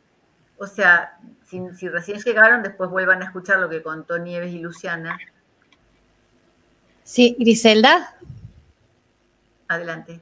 [0.58, 5.18] O sea, si, recién llegaron, después vuelvan a escuchar lo que contó Nieves y Luciana.
[7.04, 8.16] Sí, Griselda.
[9.68, 10.22] Adelante.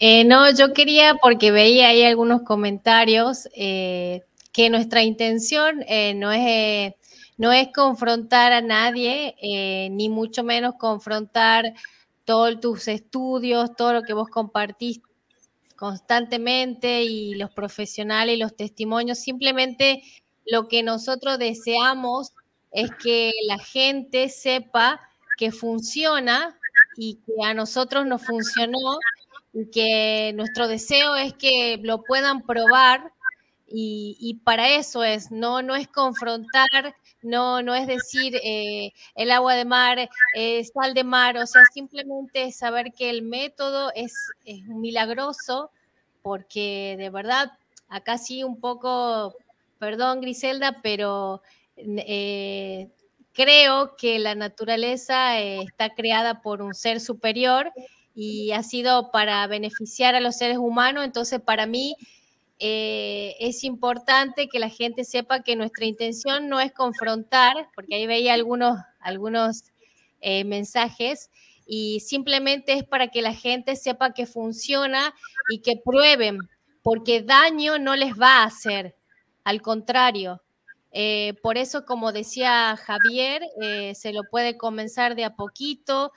[0.00, 4.22] Eh, no, yo quería, porque veía ahí algunos comentarios, eh,
[4.52, 6.94] que nuestra intención eh, no es
[7.42, 11.74] no es confrontar a nadie, eh, ni mucho menos confrontar
[12.24, 15.00] todos tus estudios, todo lo que vos compartís
[15.74, 20.04] constantemente y los profesionales y los testimonios, simplemente
[20.46, 22.30] lo que nosotros deseamos
[22.70, 25.00] es que la gente sepa
[25.36, 26.56] que funciona
[26.96, 29.00] y que a nosotros nos funcionó
[29.52, 33.12] y que nuestro deseo es que lo puedan probar
[33.74, 39.54] y, para eso es, no, no es confrontar, no, no es decir eh, el agua
[39.54, 40.08] de mar,
[40.74, 45.70] sal de mar, o sea, simplemente saber que el método es, es milagroso,
[46.22, 47.52] porque de verdad,
[47.88, 49.34] acá sí un poco,
[49.78, 51.42] perdón Griselda, pero
[51.76, 52.88] eh,
[53.32, 57.72] creo que la naturaleza está creada por un ser superior
[58.14, 61.96] y ha sido para beneficiar a los seres humanos, entonces para mí
[62.64, 68.06] eh, es importante que la gente sepa que nuestra intención no es confrontar, porque ahí
[68.06, 69.64] veía algunos, algunos
[70.20, 71.28] eh, mensajes,
[71.66, 75.12] y simplemente es para que la gente sepa que funciona
[75.50, 76.38] y que prueben,
[76.84, 78.94] porque daño no les va a hacer,
[79.42, 80.40] al contrario.
[80.92, 83.42] Eh, por eso, como decía Javier,
[83.94, 86.12] se lo puede comenzar de a poquito,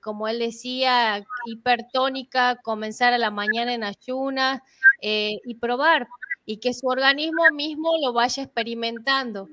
[0.00, 4.62] como él decía, hipertónica, comenzar a la mañana en ayunas,
[5.00, 6.08] eh, y probar
[6.44, 9.48] y que su organismo mismo lo vaya experimentando.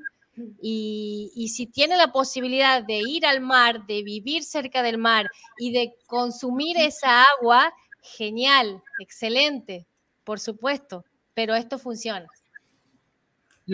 [0.62, 5.28] Y, y, si tiene la posibilidad de ir al mar, de vivir cerca del mar
[5.58, 9.88] y de consumir esa agua, genial, excelente,
[10.24, 12.28] por supuesto, pero esto funciona.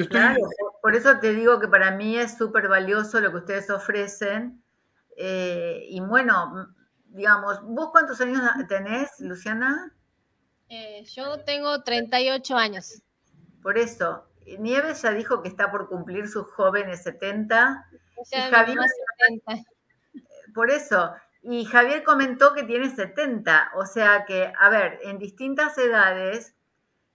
[0.09, 0.39] Claro,
[0.81, 4.63] por eso te digo que para mí es súper valioso lo que ustedes ofrecen.
[5.15, 6.73] Eh, y bueno,
[7.05, 9.93] digamos, ¿vos cuántos años tenés, Luciana?
[10.75, 13.03] Eh, yo tengo 38 años.
[13.61, 14.25] Por eso,
[14.57, 17.85] Nieves ya dijo que está por cumplir sus jóvenes 70.
[18.31, 18.79] Y Javier,
[19.45, 19.69] 70.
[20.55, 21.13] Por eso,
[21.43, 26.55] y Javier comentó que tiene 70, o sea que, a ver, en distintas edades,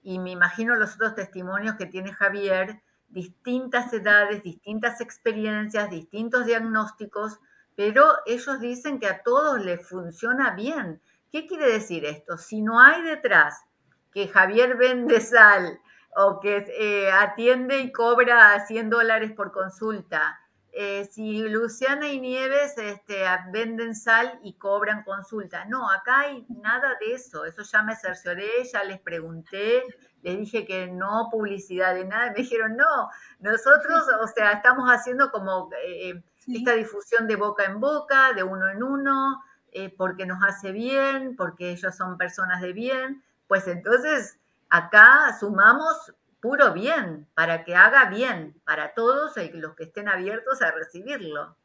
[0.03, 7.41] y me imagino los otros testimonios que tiene Javier, distintas edades, distintas experiencias, distintos diagnósticos,
[7.75, 11.03] pero ellos dicen que a todos les funciona bien.
[11.31, 12.39] ¿Qué quiere decir esto?
[12.39, 13.65] Si no hay detrás
[14.13, 15.79] que Javier vende sal
[16.17, 20.39] o que eh, atiende y cobra 100 dólares por consulta,
[20.73, 25.65] eh, si Luciana y Nieves este, venden sal y cobran consulta.
[25.65, 27.45] No, acá hay nada de eso.
[27.45, 29.83] Eso ya me cercioré, ya les pregunté,
[30.23, 32.31] les dije que no publicidad de nada.
[32.31, 33.11] Me dijeron, no,
[33.41, 38.69] nosotros, o sea, estamos haciendo como eh, esta difusión de boca en boca, de uno
[38.69, 39.43] en uno.
[39.81, 44.37] Eh, porque nos hace bien, porque ellos son personas de bien, pues entonces
[44.69, 50.73] acá sumamos puro bien, para que haga bien para todos los que estén abiertos a
[50.73, 51.57] recibirlo.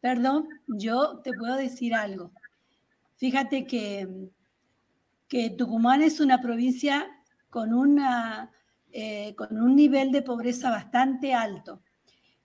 [0.00, 2.32] Perdón, yo te puedo decir algo.
[3.18, 4.08] Fíjate que,
[5.28, 7.06] que Tucumán es una provincia
[7.50, 8.50] con, una,
[8.90, 11.82] eh, con un nivel de pobreza bastante alto.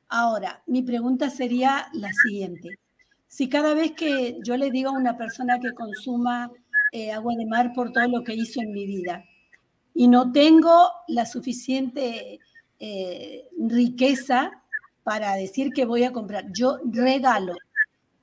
[0.08, 2.78] Ahora, mi pregunta sería la siguiente
[3.34, 6.52] si cada vez que yo le digo a una persona que consuma
[6.92, 9.26] eh, agua de mar por todo lo que hizo en mi vida
[9.96, 12.40] y no tengo la suficiente
[12.80, 14.52] eh, riqueza
[15.02, 17.56] para decir que voy a comprar, yo regalo.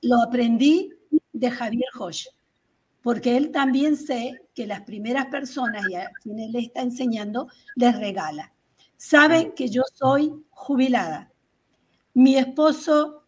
[0.01, 0.93] Lo aprendí
[1.33, 2.27] de Javier Hosch,
[3.03, 7.99] porque él también sé que las primeras personas y a quienes le está enseñando les
[7.99, 8.53] regala.
[8.95, 11.33] Saben que yo soy jubilada.
[12.13, 13.20] Mi esposo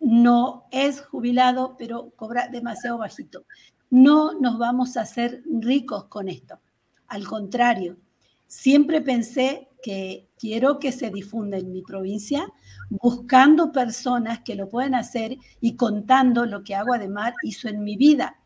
[0.00, 3.44] no es jubilado, pero cobra demasiado bajito.
[3.90, 6.60] No nos vamos a hacer ricos con esto.
[7.08, 7.96] Al contrario,
[8.46, 12.48] siempre pensé que quiero que se difunda en mi provincia,
[12.90, 17.84] buscando personas que lo puedan hacer y contando lo que Agua de Mar hizo en
[17.84, 18.36] mi vida.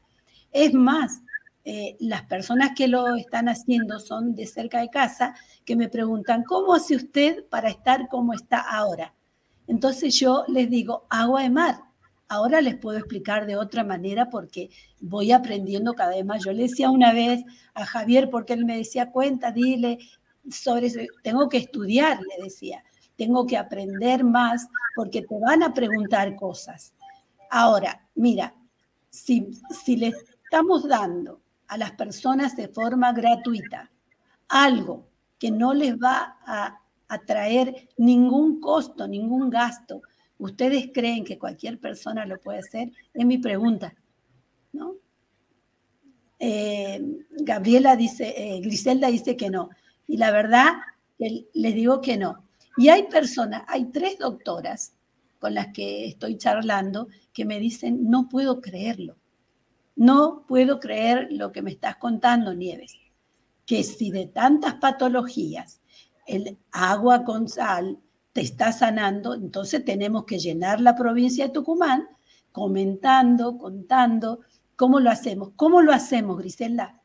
[0.53, 1.23] Es más,
[1.65, 6.43] eh, las personas que lo están haciendo son de cerca de casa, que me preguntan,
[6.45, 9.15] ¿cómo hace usted para estar como está ahora?
[9.71, 11.85] Entonces yo les digo, agua de mar.
[12.27, 14.69] Ahora les puedo explicar de otra manera porque
[15.01, 16.45] voy aprendiendo cada vez más.
[16.45, 17.45] Yo le decía una vez
[17.75, 19.99] a Javier, porque él me decía, cuenta, dile
[20.51, 20.99] sobre eso.
[21.23, 22.83] Tengo que estudiar, le decía.
[23.15, 24.67] Tengo que aprender más
[24.97, 26.93] porque te van a preguntar cosas.
[27.49, 28.53] Ahora, mira,
[29.09, 29.53] si,
[29.85, 30.09] si le
[30.43, 33.89] estamos dando a las personas de forma gratuita
[34.49, 35.07] algo
[35.39, 36.81] que no les va a
[37.11, 40.03] atraer ningún costo, ningún gasto.
[40.39, 42.93] ¿Ustedes creen que cualquier persona lo puede hacer?
[43.13, 43.95] Es mi pregunta,
[44.73, 44.95] ¿no?
[46.39, 49.71] Eh, Gabriela dice, eh, Griselda dice que no.
[50.07, 50.69] Y la verdad,
[51.19, 52.45] les digo que no.
[52.77, 54.95] Y hay personas, hay tres doctoras
[55.39, 59.17] con las que estoy charlando que me dicen, no puedo creerlo.
[59.97, 62.95] No puedo creer lo que me estás contando, Nieves.
[63.67, 65.80] Que si de tantas patologías
[66.31, 67.99] el agua con sal
[68.33, 72.09] te está sanando, entonces tenemos que llenar la provincia de Tucumán
[72.53, 74.41] comentando, contando,
[74.77, 75.51] ¿cómo lo hacemos?
[75.57, 77.01] ¿Cómo lo hacemos, Griselda?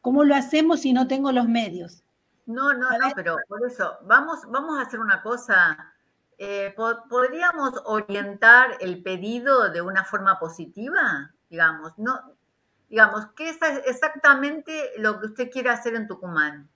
[0.00, 2.02] ¿Cómo lo hacemos si no tengo los medios?
[2.46, 5.92] No, no, no, pero por eso, vamos, vamos a hacer una cosa.
[6.38, 11.34] Eh, ¿Podríamos orientar el pedido de una forma positiva?
[11.50, 12.36] Digamos, no,
[12.88, 16.70] digamos, ¿qué es exactamente lo que usted quiere hacer en Tucumán?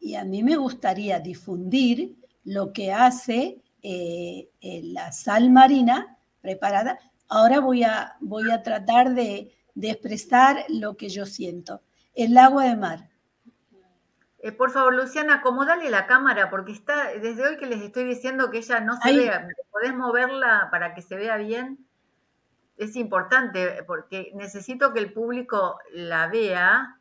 [0.00, 6.98] Y a mí me gustaría difundir lo que hace eh, la sal marina preparada.
[7.28, 11.82] Ahora voy a, voy a tratar de, de expresar lo que yo siento.
[12.14, 13.10] El agua de mar
[14.42, 18.50] eh, por favor, Luciana, acomodale la cámara porque está, desde hoy que les estoy diciendo
[18.50, 19.46] que ella no se vea.
[19.70, 21.86] ¿Podés moverla para que se vea bien?
[22.78, 26.99] Es importante porque necesito que el público la vea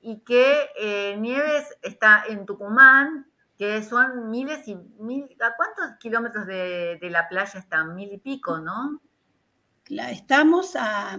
[0.00, 3.26] y que eh, Nieves está en Tucumán,
[3.56, 7.94] que son miles y mil, ¿a cuántos kilómetros de, la playa están?
[7.94, 9.00] Mil y pico, ¿no?
[9.88, 11.18] Estamos a,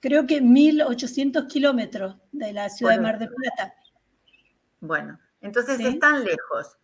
[0.00, 3.74] creo que 1800 kilómetros de la ciudad de Mar del Plata.
[4.80, 6.76] Bueno, entonces están lejos.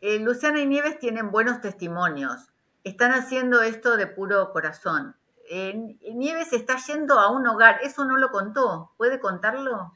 [0.00, 2.48] Eh, Luciana y Nieves tienen buenos testimonios.
[2.82, 5.14] Están haciendo esto de puro corazón.
[6.14, 7.78] Nieves está yendo a un hogar.
[7.82, 8.92] Eso no lo contó.
[8.96, 9.92] ¿Puede contarlo?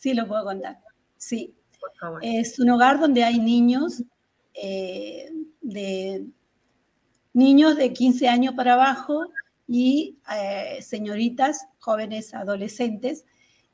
[0.00, 0.78] Sí, lo puedo contar.
[1.16, 1.54] Sí.
[1.80, 2.20] Por favor.
[2.22, 4.02] Es un hogar donde hay niños
[4.54, 6.26] eh, de
[7.34, 9.26] niños de 15 años para abajo
[9.68, 13.24] y eh, señoritas, jóvenes, adolescentes,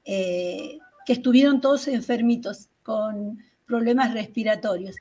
[0.05, 4.97] que estuvieron todos enfermitos con problemas respiratorios.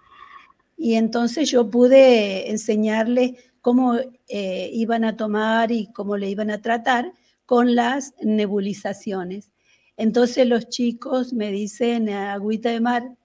[0.77, 3.95] Y entonces yo pude enseñarles cómo
[4.27, 7.13] eh, iban a tomar y cómo le iban a tratar
[7.45, 9.51] con las nebulizaciones.
[9.97, 13.15] Entonces los chicos me dicen agüita de mar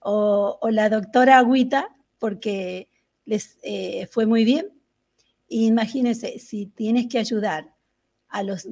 [0.00, 2.88] o, la doctora agüita porque
[3.24, 4.68] les eh, fue muy bien.
[5.48, 7.72] imagínense, si tienes que ayudar
[8.28, 8.66] a los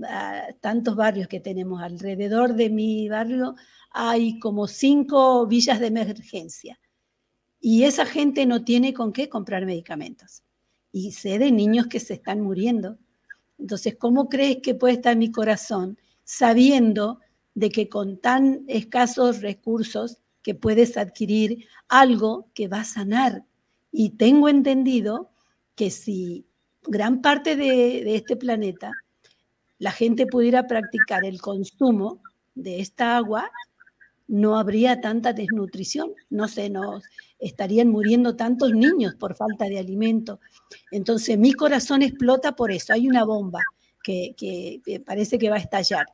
[0.61, 3.55] tantos barrios que tenemos alrededor de mi barrio,
[3.91, 6.79] hay como cinco villas de emergencia
[7.61, 10.43] y esa gente no tiene con qué comprar medicamentos.
[10.93, 12.99] Y sé de niños que se están muriendo.
[13.59, 15.99] Entonces, ¿cómo crees que puede estar mi corazón
[16.31, 17.19] sabiendo
[17.55, 23.45] de que con tan escasos recursos que puedes adquirir algo que va a sanar?
[23.91, 25.33] Y tengo entendido
[25.75, 26.47] que si
[26.83, 28.93] gran parte de, de este planeta
[29.79, 32.23] la gente pudiera practicar el consumo
[32.55, 33.51] de esta agua,
[34.29, 37.03] no habría tanta desnutrición, no se nos
[37.41, 40.39] estarían muriendo tantos niños por falta de alimento.
[40.93, 43.59] Entonces mi corazón explota por eso, hay una bomba
[44.03, 46.07] que, parece que va a estallar.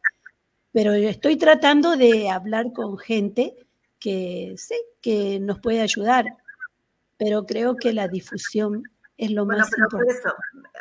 [0.72, 3.54] Pero estoy tratando de hablar con gente
[3.98, 6.26] que sé que nos puede ayudar,
[7.16, 8.82] pero creo que la difusión
[9.16, 10.20] es lo más importante.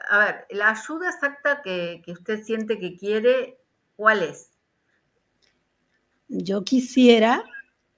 [0.10, 3.58] a ver, la ayuda exacta que, que usted siente que quiere,
[3.96, 4.52] ¿cuál es?
[6.28, 7.44] yo quisiera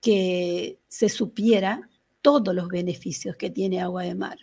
[0.02, 1.90] que se supiera
[2.22, 4.38] todos los beneficios que tiene agua de mar,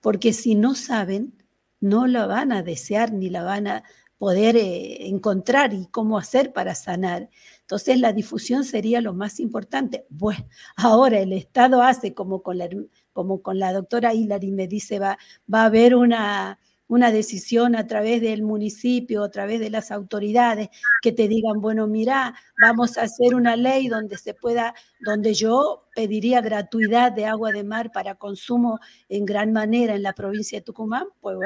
[0.00, 1.42] porque si no saben,
[1.80, 3.84] no la van a desear ni la van a
[4.18, 7.28] poder eh, encontrar y cómo hacer para sanar.
[7.60, 10.06] Entonces la difusión sería lo más importante.
[10.08, 12.68] Bueno, ahora el Estado hace como con la,
[13.12, 15.18] como con la doctora Hilary me dice, va,
[15.52, 20.68] va a haber una, una decisión a través del municipio, a través de las autoridades,
[21.02, 25.88] que te digan, bueno, mira, vamos a hacer una ley donde se pueda, donde yo
[25.94, 28.78] pediría gratuidad de agua de mar para consumo
[29.08, 31.36] en gran manera en la provincia de Tucumán, pues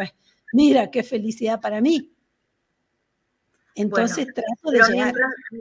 [0.52, 2.12] mira, qué felicidad para mí.
[3.74, 5.14] Entonces trato de llegar.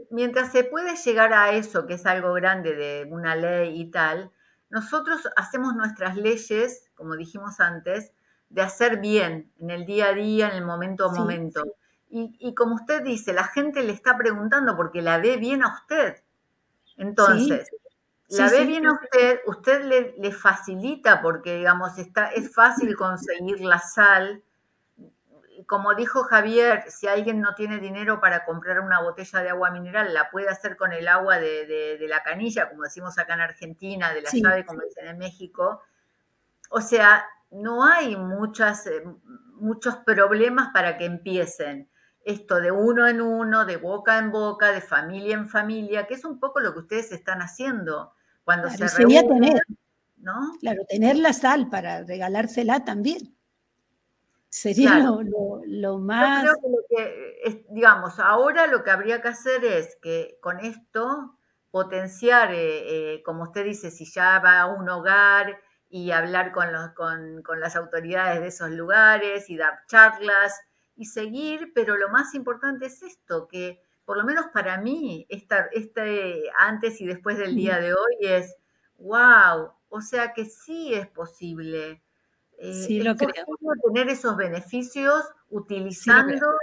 [0.09, 4.31] mientras se puede llegar a eso, que es algo grande de una ley y tal,
[4.69, 8.13] nosotros hacemos nuestras leyes, como dijimos antes,
[8.49, 11.63] de hacer bien en el día a día, en el momento a momento.
[12.11, 16.15] Y, como usted dice, la gente le está preguntando porque la ve bien a usted.
[16.97, 17.69] Entonces,
[18.29, 23.61] la ve bien a usted, usted le, le, facilita porque, digamos, está, es fácil conseguir
[23.61, 24.43] la sal.
[25.65, 30.13] Como dijo Javier, si alguien no tiene dinero para comprar una botella de agua mineral,
[30.13, 31.65] la puede hacer con el agua de,
[31.99, 35.81] de, la canilla, como decimos acá en Argentina, de la llave, como dicen en México.
[36.69, 39.03] O sea, no hay muchas, eh,
[39.55, 41.89] muchos problemas para que empiecen.
[42.23, 46.25] Esto de uno en uno, de boca en boca, de familia en familia, que es
[46.25, 48.13] un poco lo que ustedes están haciendo
[48.43, 49.27] cuando se reúnen.
[49.27, 49.61] Tener,
[50.17, 50.57] ¿no?
[50.59, 53.35] Claro, tener la sal para regalársela también.
[54.61, 56.43] Sería lo, más...
[56.43, 61.37] Yo creo que, digamos, ahora lo que habría que hacer es que con esto
[61.71, 66.73] potenciar, eh, eh, como usted dice, si ya va a un hogar y hablar con,
[66.73, 70.59] los, con, con, las autoridades de esos lugares y dar charlas
[70.93, 75.69] y seguir, pero lo más importante es esto, que por lo menos para mí, esta,
[75.71, 78.57] este antes y después del día de hoy es,
[78.97, 82.03] wow, o sea que sí es posible.
[82.59, 83.45] Eh, sí, lo creo.
[83.85, 86.57] tener esos beneficios utilizando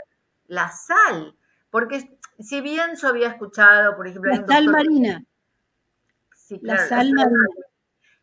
[0.46, 1.34] la sal,
[1.70, 4.30] porque si bien yo había escuchado, por ejemplo...
[4.30, 5.24] La sal marina.
[6.34, 7.38] Sí, claro, la sal marina.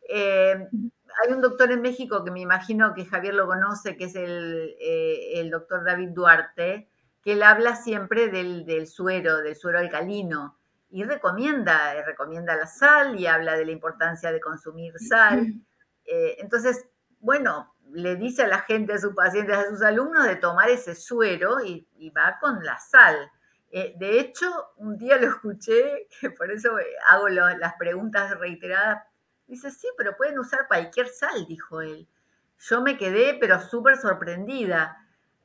[0.08, 0.68] Eh,
[1.22, 4.76] hay un doctor en México que me imagino que Javier lo conoce, que es el,
[4.80, 6.88] eh, el doctor David Duarte,
[7.22, 10.58] que él habla siempre del, del, suero, del suero alcalino,
[10.90, 15.54] y recomienda, recomienda la sal y habla de la importancia de consumir sal.
[16.06, 16.84] Eh, entonces,
[17.24, 20.94] bueno, le dice a la gente, a sus pacientes, a sus alumnos de tomar ese
[20.94, 23.30] suero y, va con la sal.
[23.70, 24.46] Eh, de hecho,
[24.76, 26.76] un día lo escuché, que por eso
[27.08, 29.04] hago lo, las preguntas reiteradas
[29.46, 32.08] Dice, sí, pero pueden usar cualquier sal, dijo él.
[32.58, 34.96] Yo me quedé, pero súper sorprendida,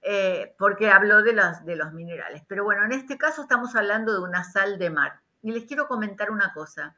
[0.02, 1.34] eh, porque habló de
[1.64, 2.44] de los minerales.
[2.48, 5.20] Pero bueno, en este caso estamos hablando de una sal de mar.
[5.42, 6.96] Y les quiero comentar una cosa.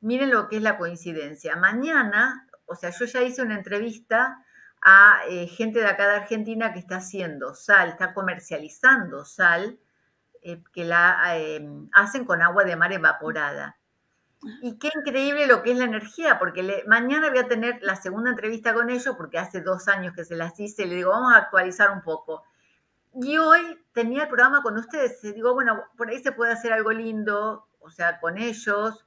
[0.00, 1.56] Miren lo que es la coincidencia.
[1.56, 4.44] Mañana, o sea, yo ya hice una entrevista
[4.82, 9.78] a eh, gente de acá de Argentina que está haciendo sal, está comercializando sal,
[10.42, 11.36] eh, que la
[11.92, 13.78] hacen con agua de mar evaporada.
[14.60, 18.30] Y qué increíble lo que es la energía, porque mañana voy a tener la segunda
[18.30, 21.38] entrevista con ellos, porque hace dos años que se las hice, le digo, vamos a
[21.38, 22.42] actualizar un poco.
[23.14, 26.90] Y hoy tenía el programa con ustedes, digo, bueno, por ahí se puede hacer algo
[26.90, 29.06] lindo, o sea, con ellos,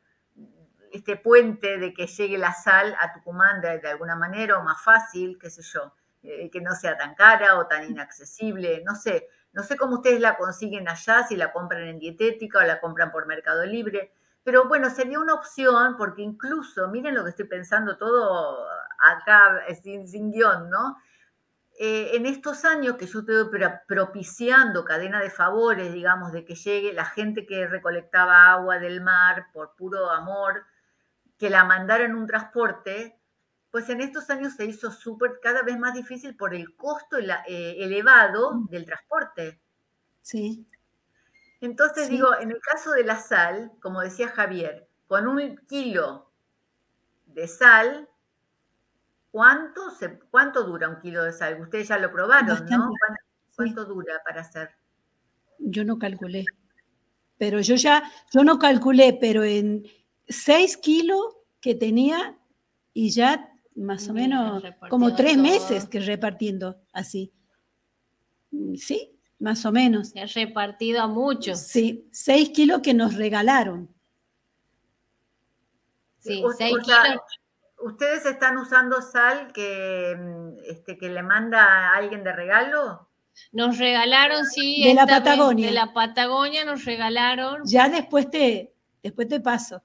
[0.95, 4.81] este puente de que llegue la sal a Tucumán de, de alguna manera, o más
[4.83, 5.93] fácil, qué sé yo,
[6.23, 10.19] eh, que no sea tan cara o tan inaccesible, no sé, no sé cómo ustedes
[10.19, 14.11] la consiguen allá, si la compran en dietética o la compran por Mercado Libre
[14.45, 18.67] pero bueno, sería una opción porque incluso, miren lo que estoy pensando todo
[18.99, 20.97] acá sin, sin guion, ¿no?
[21.79, 23.49] Eh, en estos años que yo estoy
[23.87, 29.47] propiciando cadena de favores, digamos, de que llegue la gente que recolectaba agua del mar
[29.51, 30.63] por puro amor,
[31.37, 33.19] que la mandara en un transporte,
[33.71, 37.75] pues en estos años se hizo súper, cada vez más difícil por el costo eh,
[37.79, 38.67] elevado mm.
[38.67, 39.61] del transporte.
[40.21, 40.65] Sí.
[41.61, 46.31] Entonces digo, en el caso de la sal, como decía Javier, con un kilo
[47.25, 48.09] de sal,
[49.31, 51.59] ¿cuánto, se, cuánto dura un kilo de sal?
[51.61, 52.91] Ustedes ya lo probaron, ¿no?
[53.55, 54.71] ¿Cuánto, dura para hacer?
[55.59, 56.45] Yo no calculé,
[57.37, 58.03] pero yo ya,
[58.33, 59.85] yo no calculé, pero en
[60.27, 62.37] 6 kilos que tenía
[62.93, 67.33] y ya más o menos como tres meses que repartiendo así.
[68.77, 70.09] Sí, más o menos.
[70.09, 71.59] Se ha repartido a muchos.
[71.59, 73.93] Sí, seis kilos que nos regalaron.
[76.19, 77.21] Sí, seis kilos.
[77.83, 83.09] ¿Ustedes están usando sal que, mm, este, que le manda a alguien de regalo?
[83.51, 84.81] Nos regalaron, sí.
[84.85, 85.67] De la Patagonia.
[85.67, 87.61] De la Patagonia nos regalaron.
[87.65, 88.73] Ya después te,
[89.03, 89.83] después te paso.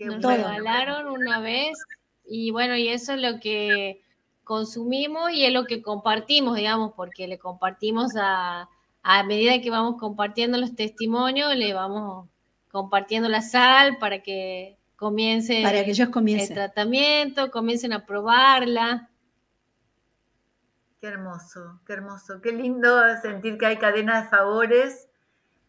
[0.00, 1.78] Nos regalaron una vez
[2.24, 4.02] y bueno, y eso es lo que
[4.44, 8.68] consumimos y es lo que compartimos, digamos, porque le compartimos a,
[9.02, 12.28] a medida que vamos compartiendo los testimonios, le vamos
[12.70, 16.48] compartiendo la sal para que comience para que ellos comiencen.
[16.48, 19.10] el tratamiento, comiencen a probarla.
[21.00, 25.08] Qué hermoso, qué hermoso, qué lindo sentir que hay cadena de favores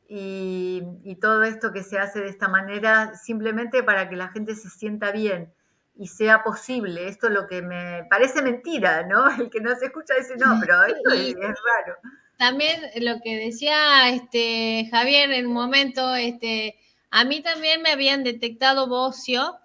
[0.08, 4.56] y, y, todo esto que se hace de esta manera simplemente para que la gente
[4.56, 5.54] se sienta bien
[5.96, 7.08] y sea posible.
[7.08, 9.30] Esto es lo que me parece mentira, ¿no?
[9.30, 11.98] El que no se escucha dice, no, pero esto es raro
[12.44, 16.78] también lo que decía este Javier en un momento, este,
[17.10, 19.60] a mí también me habían detectado bocio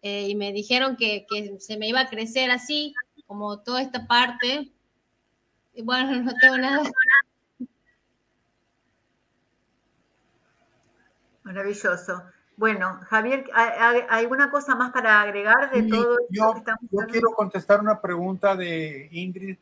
[0.00, 1.26] eh, y me dijeron que,
[1.58, 2.94] se me iba a crecer así,
[3.26, 4.72] como toda esta parte.
[5.74, 6.82] Y bueno, no tengo nada.
[11.44, 12.22] Maravilloso.
[12.56, 17.80] Bueno, Javier, ¿hay alguna cosa más para agregar de todo yo, que Yo quiero contestar
[17.80, 19.56] una pregunta de Ingrid.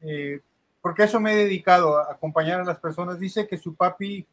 [0.00, 0.40] Eh,
[0.80, 3.18] porque eso me he dedicado a acompañar a las personas.
[3.18, 4.26] Dice que su papi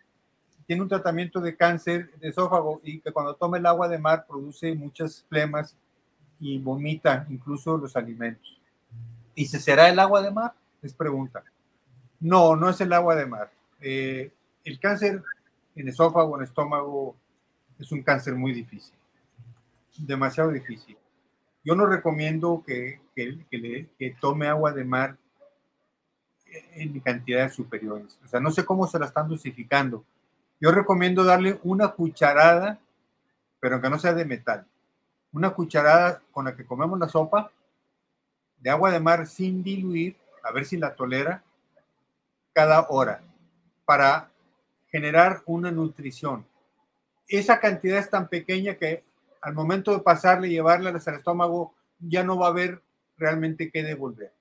[0.66, 4.26] tiene un tratamiento de cáncer de esófago y que cuando toma el agua de mar
[4.28, 5.76] produce muchas flemas
[6.40, 8.60] y vomita incluso los alimentos.
[9.36, 10.54] ¿Y se será el agua de mar?
[10.82, 11.44] Es pregunta.
[12.20, 13.52] No, no es el agua de mar.
[13.82, 14.32] Eh,
[14.64, 15.24] el cáncer
[15.82, 17.16] en esófago, en estómago,
[17.78, 18.96] es un cáncer muy difícil,
[19.98, 20.98] demasiado difícil.
[21.64, 25.18] Yo no recomiendo que, que tome agua de mar
[26.74, 28.18] en cantidades superiores.
[28.24, 30.04] O sea, no sé cómo se la están dosificando.
[30.60, 32.80] Yo recomiendo darle una cucharada
[33.60, 34.66] pero que no sea de metal.
[35.32, 37.52] Una cucharada con la que comemos la sopa
[38.60, 41.44] de agua de mar sin diluir, a ver si la tolera,
[42.54, 43.22] cada hora,
[43.86, 44.30] para
[44.92, 46.46] generar una nutrición.
[47.28, 49.04] Esa cantidad es tan pequeña que
[49.42, 52.82] al momento de pasarle y llevarla al estómago ya no va a haber
[53.18, 54.34] realmente qué devolver.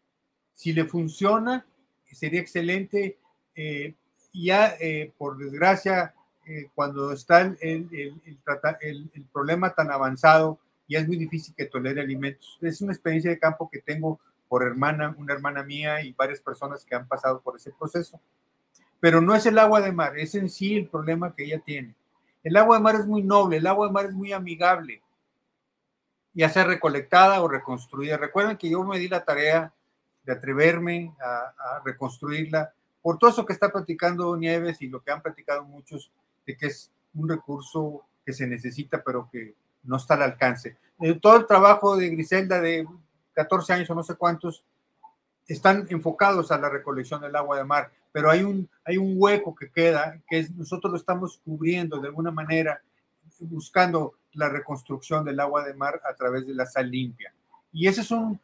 [0.54, 1.66] Si le funciona,
[2.12, 3.18] sería excelente.
[3.54, 3.94] Eh,
[4.32, 6.14] ya, eh, por desgracia,
[6.46, 10.58] eh, cuando está el, el, problema tan avanzado,
[10.88, 12.58] ya es muy difícil que tolere alimentos.
[12.62, 16.84] Es una experiencia de campo que tengo por hermana, una hermana mía y varias personas
[16.84, 18.20] que han pasado por ese proceso.
[19.00, 21.94] Pero no es el agua de mar, es en sí el problema que ella tiene.
[22.42, 25.02] El agua de mar es muy noble, el agua de mar es muy amigable,
[26.32, 28.16] ya sea recolectada o reconstruida.
[28.16, 29.72] Recuerden que yo me di la tarea
[30.24, 35.22] de atreverme a, reconstruirla por todo eso que está platicando Nieves y lo que han
[35.22, 36.12] platicado muchos,
[36.46, 39.54] de que es un recurso que se necesita, pero que
[39.84, 40.76] no está al alcance.
[41.00, 42.86] Eh, todo el trabajo de Griselda de
[43.32, 44.64] 14 años o no sé cuántos
[45.46, 49.54] están enfocados a la recolección del agua de mar, pero hay un, hay un hueco
[49.54, 52.80] que queda, que nosotros lo estamos cubriendo de alguna manera,
[53.40, 57.32] buscando la reconstrucción del agua de mar a través de la sal limpia.
[57.72, 58.40] Y ese es un,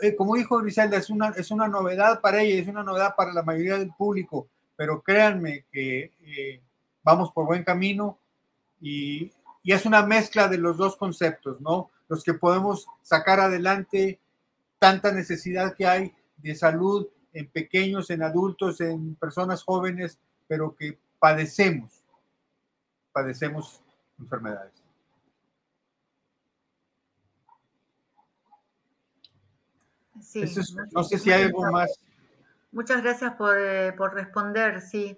[0.00, 3.32] eh, como dijo Griselda, es una, es una novedad para ella, es una novedad para
[3.32, 6.60] la mayoría del público, pero créanme que eh,
[7.02, 8.18] vamos por buen camino
[8.80, 9.32] y,
[9.62, 11.90] y es una mezcla de los dos conceptos, ¿no?
[12.08, 14.20] Los que podemos sacar adelante
[14.78, 17.08] tanta necesidad que hay de salud
[17.38, 22.04] en pequeños, en adultos, en personas jóvenes, pero que padecemos,
[23.12, 23.80] padecemos
[24.18, 24.72] enfermedades.
[30.20, 30.44] Sí,
[30.92, 32.00] no sé si hay algo más.
[32.72, 35.16] Muchas gracias por, eh, por responder, sí.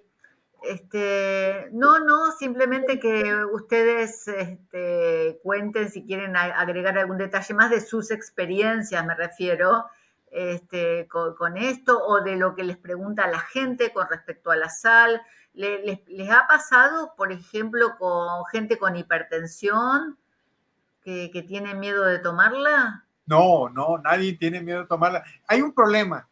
[0.61, 7.81] Este, no, no, simplemente que ustedes este, cuenten si quieren agregar algún detalle más de
[7.81, 9.85] sus experiencias, me refiero,
[10.31, 14.69] este, con, esto, o de lo que les pregunta la gente con respecto a la
[14.69, 15.21] sal.
[15.53, 15.99] ¿Les,
[16.31, 20.17] ha pasado, por ejemplo, con gente con hipertensión
[21.03, 23.05] que, que tiene miedo de tomarla?
[23.25, 25.23] No, no, nadie tiene miedo de tomarla.
[25.47, 26.27] Hay un problema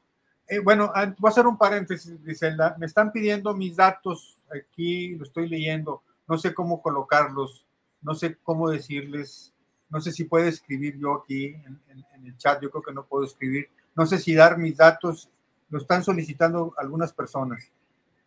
[0.49, 2.75] eh, bueno, ah, voy a hacer un paréntesis, Griselda.
[2.79, 6.01] Me están pidiendo mis datos aquí, lo estoy leyendo.
[6.27, 7.67] No sé cómo colocarlos,
[8.01, 9.53] no sé cómo decirles.
[9.89, 12.61] No sé si puedo escribir yo aquí en, el chat.
[12.61, 13.69] Yo creo que no puedo escribir.
[13.95, 15.29] No sé si dar mis datos.
[15.69, 17.71] Lo están solicitando algunas personas,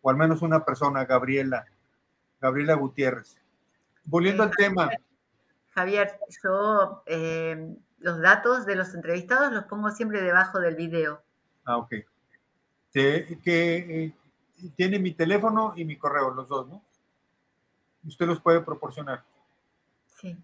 [0.01, 1.65] o al menos una persona, Gabriela,
[2.39, 3.37] Gabriela Gutiérrez.
[4.05, 4.89] Volviendo al tema.
[5.71, 11.21] Javier, yo eh, los datos de los entrevistados los pongo siempre debajo del video.
[11.65, 11.95] Ah, ok
[12.93, 14.13] que eh,
[14.75, 16.81] tiene mi teléfono y mi correo, los dos, ¿no?
[18.05, 19.23] Usted los puede proporcionar.
[20.05, 20.37] Sí.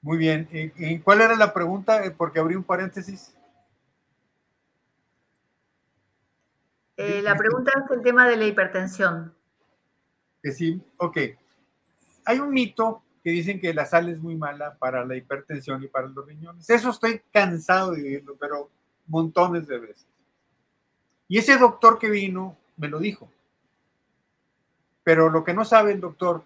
[0.00, 0.48] Muy bien.
[0.52, 2.04] ¿Y cuál era la pregunta?
[2.04, 3.34] Eh, porque abrí un paréntesis.
[7.04, 9.34] Eh, la pregunta es el tema de la hipertensión.
[10.44, 11.18] Sí, ok.
[12.24, 15.88] Hay un mito que dicen que la sal es muy mala para la hipertensión y
[15.88, 16.70] para los riñones.
[16.70, 18.70] Eso estoy cansado de vivirlo, pero
[19.06, 20.06] montones de veces.
[21.26, 23.28] Y ese doctor que vino me lo dijo.
[25.02, 26.44] Pero lo que no sabe el doctor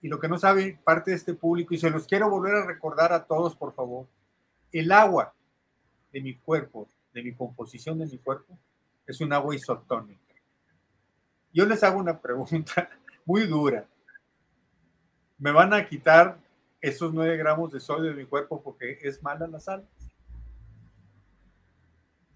[0.00, 2.66] y lo que no sabe parte de este público, y se los quiero volver a
[2.66, 4.06] recordar a todos, por favor,
[4.72, 5.34] el agua
[6.12, 8.58] de mi cuerpo, de mi composición de mi cuerpo,
[9.06, 10.34] es un agua isotónica.
[11.52, 12.88] Yo les hago una pregunta
[13.24, 13.86] muy dura.
[15.38, 16.38] ¿Me van a quitar
[16.80, 19.86] esos 9 gramos de sodio de mi cuerpo porque es mala la sal?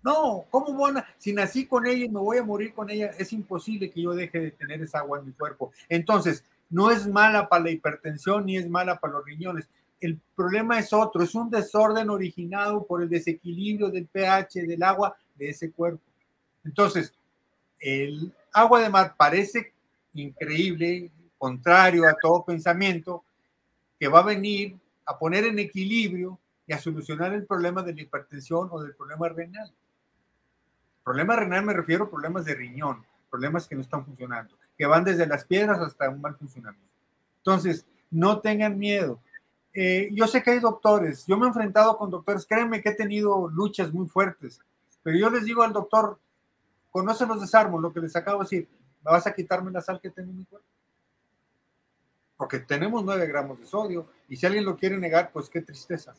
[0.02, 1.06] No, ¿cómo buena?
[1.18, 4.14] Si nací con ella y me voy a morir con ella, es imposible que yo
[4.14, 5.72] deje de tener esa agua en mi cuerpo.
[5.88, 9.68] Entonces, no es mala para la hipertensión ni es mala para los riñones.
[10.01, 15.14] El problema es otro, es un desorden originado por el desequilibrio del pH del agua
[15.34, 16.01] de ese cuerpo.
[16.65, 17.15] Entonces,
[17.78, 19.73] el agua de mar parece
[20.15, 23.24] increíble, contrario a todo pensamiento,
[23.99, 24.77] que va a venir
[25.07, 29.28] a poner en equilibrio y a solucionar el problema de la hipertensión o del problema
[29.28, 29.73] renal.
[31.03, 35.05] Problema renal me refiero a problemas de riñón, problemas que no están funcionando, que van
[35.05, 36.89] desde las piedras hasta un mal funcionamiento.
[37.39, 39.20] Entonces, no tengan miedo.
[39.73, 42.95] Eh, yo sé que hay doctores, yo me he enfrentado con doctores, créanme que he
[42.95, 44.61] tenido luchas muy fuertes,
[45.03, 46.19] pero yo les digo al doctor,
[46.90, 48.68] conoce los desarmos, lo que les acabo de decir,
[49.04, 50.66] ¿me vas a quitarme la sal que tengo en mi cuerpo?
[52.36, 56.14] Porque tenemos 9 gramos de sodio y si alguien lo quiere negar, pues qué tristeza.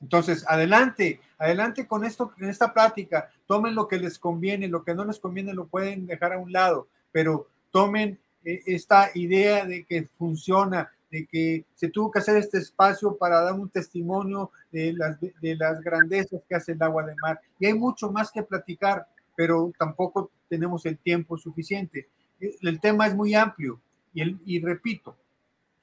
[0.00, 4.94] Entonces, adelante, adelante con esto, en esta plática, tomen lo que les conviene, lo que
[4.94, 9.84] no les conviene lo pueden dejar a un lado, pero tomen eh, esta idea de
[9.84, 14.94] que funciona, de que se tuvo que hacer este espacio para dar un testimonio de
[15.40, 17.40] de las grandezas que hace el agua de mar.
[17.58, 19.06] Y hay mucho más que platicar,
[19.36, 22.08] pero tampoco tenemos el tiempo suficiente.
[22.40, 23.80] El tema es muy amplio
[24.12, 25.16] y, el, y repito,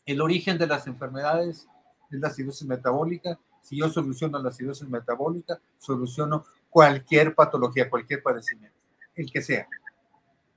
[0.05, 1.67] el origen de las enfermedades
[2.09, 3.39] es la acidosis metabólica.
[3.61, 8.77] Si yo soluciono la acidosis metabólica, soluciono cualquier patología, cualquier padecimiento,
[9.15, 9.67] el que sea.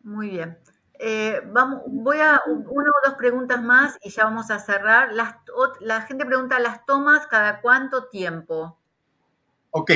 [0.02, 0.58] Muy bien.
[0.98, 5.12] Eh, vamos, voy a una o dos preguntas más y ya vamos a cerrar.
[5.12, 5.34] Las,
[5.80, 8.78] la gente pregunta, ¿las tomas cada cuánto tiempo?
[9.70, 9.90] Ok,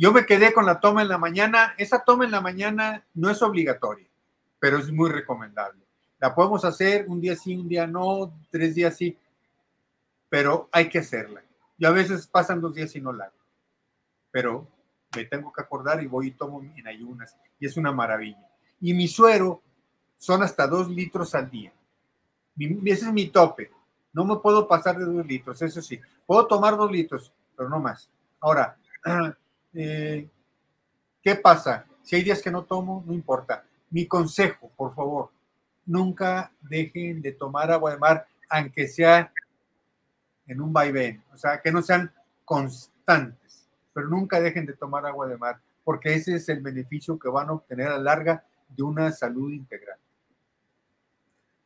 [0.00, 1.74] yo me quedé con la toma en la mañana.
[1.76, 4.08] Esa toma en la mañana no es obligatoria,
[4.58, 5.84] pero es muy recomendable.
[6.18, 9.18] La podemos hacer un día sí, un día no, tres días sí,
[10.30, 11.42] pero hay que hacerla.
[11.76, 13.36] Y a veces pasan dos días y no la hago.
[14.30, 14.66] Pero
[15.14, 17.36] me tengo que acordar y voy y tomo en ayunas.
[17.58, 18.48] Y es una maravilla.
[18.80, 19.60] Y mi suero
[20.16, 21.74] son hasta dos litros al día.
[22.56, 23.70] ese es mi tope.
[24.14, 26.00] No me puedo pasar de dos litros, eso sí.
[26.24, 28.10] Puedo tomar dos litros, pero no más.
[28.40, 28.78] Ahora,
[29.74, 30.28] eh,
[31.22, 31.86] ¿qué pasa?
[32.02, 33.64] Si hay días que no tomo, no importa.
[33.90, 35.30] Mi consejo, por favor,
[35.86, 39.32] nunca dejen de tomar agua de mar, aunque sea
[40.46, 42.12] en un vaivén, o sea, que no sean
[42.44, 47.28] constantes, pero nunca dejen de tomar agua de mar, porque ese es el beneficio que
[47.28, 49.98] van a obtener a larga de una salud integral.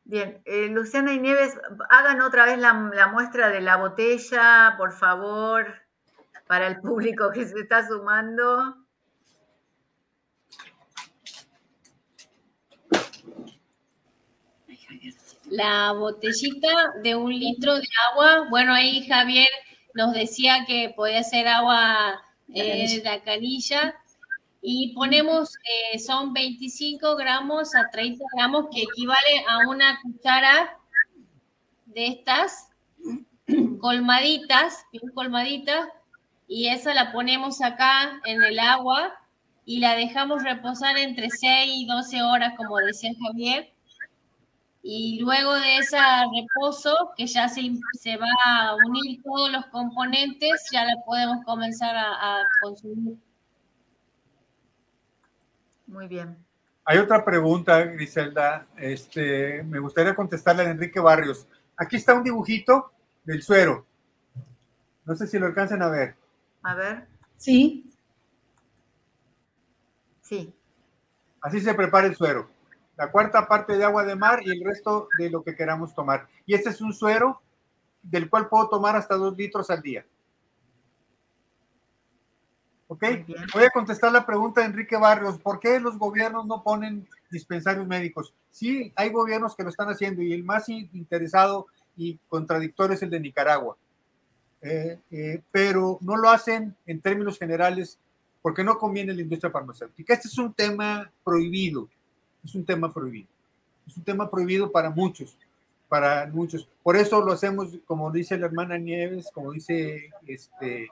[0.03, 1.59] Bien, eh, Luciana y Nieves,
[1.89, 2.73] hagan otra vez la,
[3.11, 5.65] muestra de la botella, por favor,
[6.47, 8.75] para el público que se está sumando.
[15.49, 16.69] La botellita
[17.03, 19.47] de un litro de agua, bueno, ahí Javier
[19.93, 22.21] nos decía que podía ser agua
[22.53, 23.95] eh, de la canilla.
[24.67, 25.51] Y ponemos,
[25.93, 30.79] eh, son 25 gramos a 30 gramos, que equivale a una cuchara
[31.85, 32.69] de estas
[33.79, 35.87] colmaditas, bien colmaditas,
[36.47, 39.13] y esa la ponemos acá en el agua
[39.65, 43.71] y la dejamos reposar entre 6 y 12 horas, como decía Javier.
[44.83, 47.61] Y luego de ese reposo, que ya se,
[47.99, 53.17] se va a unir todos los componentes, ya la podemos comenzar a consumir.
[55.87, 56.37] Muy bien.
[56.83, 58.67] Hay otra pregunta, Griselda.
[58.77, 61.47] Este, me gustaría contestarle a Enrique Barrios.
[61.75, 62.91] Aquí está un dibujito
[63.23, 63.85] del suero.
[65.03, 66.15] No sé si lo alcanzan a ver.
[66.65, 67.07] A ver.
[67.37, 67.85] Sí.
[70.23, 70.51] Sí.
[71.39, 72.49] Así se prepara el suero.
[72.97, 76.27] La cuarta parte de agua de mar y el resto de lo que queramos tomar.
[76.47, 77.39] Y este es un suero
[78.01, 80.07] del cual puedo tomar hasta dos litros al día.
[82.87, 83.03] ¿Ok?
[83.53, 85.37] Voy a contestar la pregunta de Enrique Barrios.
[85.37, 88.33] ¿Por qué los gobiernos no ponen dispensarios médicos?
[88.49, 93.11] Sí, hay gobiernos que lo están haciendo y el más interesado y contradictorio es el
[93.11, 93.77] de Nicaragua.
[94.67, 97.99] Eh, eh, pero no lo hacen en términos generales
[98.41, 100.15] porque no conviene la industria farmacéutica.
[100.15, 101.87] Este es un tema prohibido.
[102.43, 103.27] Es un tema prohibido.
[103.85, 105.37] Es un tema prohibido para muchos,
[105.87, 106.67] para muchos.
[106.81, 110.89] Por eso lo hacemos, como dice la hermana Nieves, como dice este,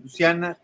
[0.00, 0.56] Luciana,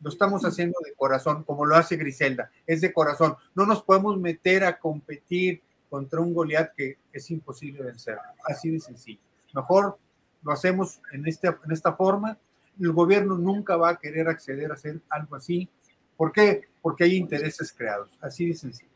[0.00, 3.34] lo estamos haciendo de corazón, como lo hace Griselda, es de corazón.
[3.56, 8.78] No nos podemos meter a competir contra un Goliat que es imposible vencer, así de
[8.78, 9.20] sencillo.
[9.52, 9.98] Mejor
[10.42, 12.38] lo hacemos en, este, en esta forma.
[12.80, 15.68] El gobierno nunca va a querer acceder a hacer algo así.
[16.16, 16.68] ¿Por qué?
[16.82, 18.90] Porque hay intereses creados, así de sencillo.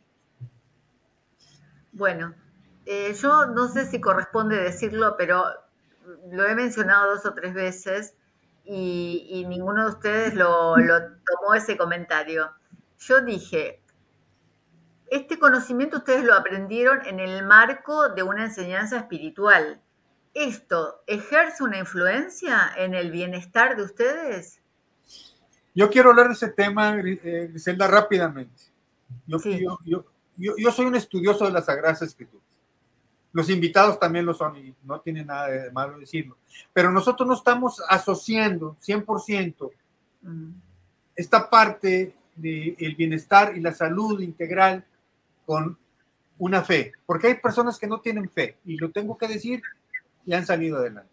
[1.93, 2.35] Bueno,
[2.87, 5.45] eh, yo no sé si corresponde decirlo, pero
[6.31, 8.15] lo he mencionado dos o tres veces
[8.65, 12.51] y, ninguno de ustedes lo, tomó ese comentario.
[12.99, 13.83] Yo dije,
[15.11, 19.81] este conocimiento ustedes lo aprendieron en el marco de una enseñanza espiritual.
[20.35, 24.61] ¿Esto ejerce una influencia en el bienestar de ustedes?
[25.74, 28.62] Yo quiero hablar de ese tema, eh, Griselda, rápidamente.
[29.27, 29.39] Yo,
[29.85, 30.05] yo,
[30.36, 32.44] yo, soy un estudioso de las Sagradas Escrituras.
[33.32, 36.36] Los invitados también lo son y no tiene nada de malo decirlo.
[36.73, 39.70] Pero nosotros no estamos asociando 100%
[41.15, 44.85] esta parte del bienestar y la salud integral
[45.47, 45.78] con
[46.39, 46.93] una fe.
[47.06, 49.62] Porque hay personas que no tienen fe y lo tengo que decir
[50.25, 51.13] y han salido adelante.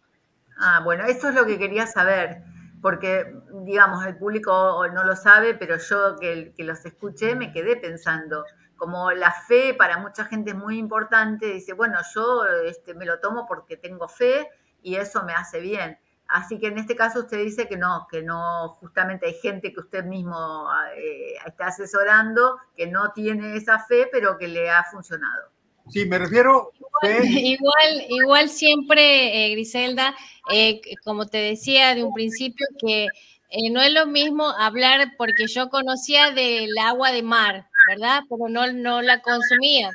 [0.57, 2.43] Ah, bueno, esto es lo que quería saber
[2.81, 7.75] porque, digamos, el público no lo sabe, pero yo que, que, los escuché me quedé
[7.77, 8.43] pensando,
[8.75, 13.19] como la fe para mucha gente es muy importante, dice, bueno, yo este, me lo
[13.19, 14.49] tomo porque tengo fe
[14.81, 15.99] y eso me hace bien.
[16.27, 19.81] Así que en este caso usted dice que no, que no, justamente hay gente que
[19.81, 25.51] usted mismo eh, está asesorando que no tiene esa fe, pero que le ha funcionado.
[25.91, 26.71] Sí, me refiero
[27.03, 30.15] igual, igual siempre, eh, Griselda,
[30.51, 33.05] eh, como te decía de un principio, que
[33.49, 38.21] eh, no es lo mismo hablar porque yo conocía del agua de mar, ¿verdad?
[38.29, 39.89] Pero no, no la consumía.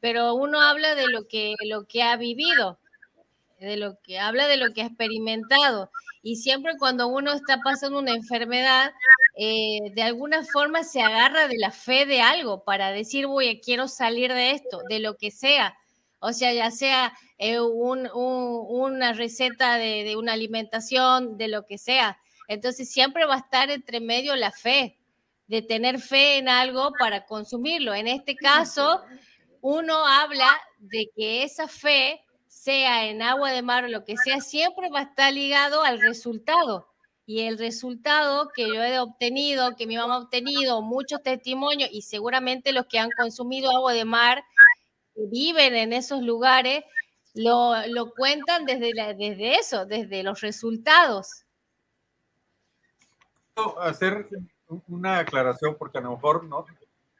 [0.00, 2.78] Pero uno habla de lo que, lo que ha vivido,
[3.60, 5.90] de lo que habla de lo que ha experimentado.
[6.22, 8.92] Y siempre cuando uno está pasando una enfermedad,
[9.44, 13.88] eh, de alguna forma se agarra de la fe de algo para decir, voy, quiero
[13.88, 15.76] salir de esto, de lo que sea.
[16.20, 22.20] O sea, ya sea eh, una receta de, de, una alimentación, de lo que sea.
[22.46, 25.00] Entonces siempre va a estar entre medio la fe,
[25.48, 27.94] de tener fe en algo para consumirlo.
[27.94, 29.02] En este caso,
[29.60, 34.40] uno habla de que esa fe, sea en agua de mar o lo que sea,
[34.40, 36.91] siempre va a estar ligado al resultado
[37.32, 42.02] y el resultado que yo he obtenido, que mi mamá ha obtenido, muchos testimonios y
[42.02, 44.44] seguramente los que han consumido agua de mar,
[45.14, 46.84] viven en esos lugares,
[47.32, 51.46] lo, lo cuentan desde, desde eso, desde los resultados.
[53.80, 54.28] Hacer
[54.88, 56.66] una aclaración porque a lo mejor no,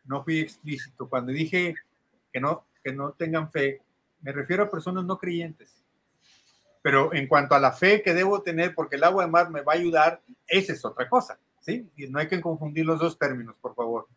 [0.04, 1.08] no fui explícito.
[1.08, 1.74] Cuando dije
[2.30, 3.80] que no, que no tengan fe,
[4.20, 5.81] me refiero a personas no creyentes.
[6.82, 9.62] Pero en cuanto a la fe que debo tener, porque el agua de mar me
[9.62, 11.88] va a ayudar, esa es otra cosa, ¿sí?
[11.96, 14.08] Y no hay que confundir los dos términos, por favor.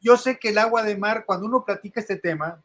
[0.00, 2.62] Yo sé que el agua de mar, cuando uno platica este tema,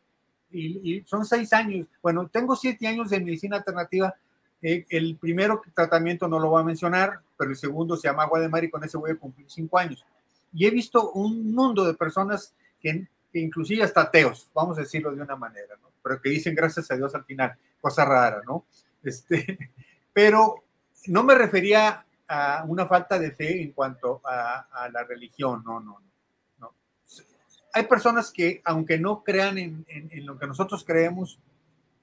[0.51, 4.13] y, son seis años, bueno, tengo siete años de medicina alternativa,
[4.61, 8.39] eh, el primero tratamiento no lo voy a mencionar, pero el segundo se llama agua
[8.39, 10.05] de mar y con ese voy a cumplir cinco años.
[10.53, 15.13] Y he visto un mundo de personas que, que inclusive hasta ateos, vamos a decirlo
[15.13, 15.89] de una manera, ¿no?
[16.05, 18.65] pero que dicen gracias a Dios al final, cosa rara, ¿no?
[19.05, 19.71] Este,
[20.13, 20.63] pero
[21.07, 26.01] no me refería a una falta de fe en cuanto a, la religión, no, no,
[26.59, 26.73] no,
[27.73, 29.85] Hay personas que, aunque no crean en,
[30.25, 31.39] lo que nosotros creemos,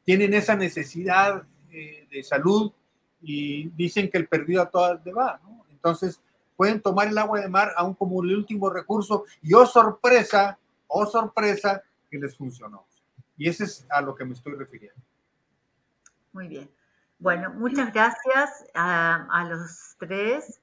[0.05, 2.73] tienen esa necesidad eh, de salud
[3.21, 5.65] y dicen que el perdido a todas le va, ¿no?
[5.71, 6.21] Entonces,
[6.57, 11.07] pueden tomar el agua de mar aún como el último recurso y oh sorpresa, oh
[11.07, 12.87] sorpresa, que les funcionó.
[13.37, 15.01] Y ese es a lo que me estoy refiriendo.
[16.33, 16.71] Muy bien.
[17.23, 20.61] Bueno, muchas gracias a, los tres.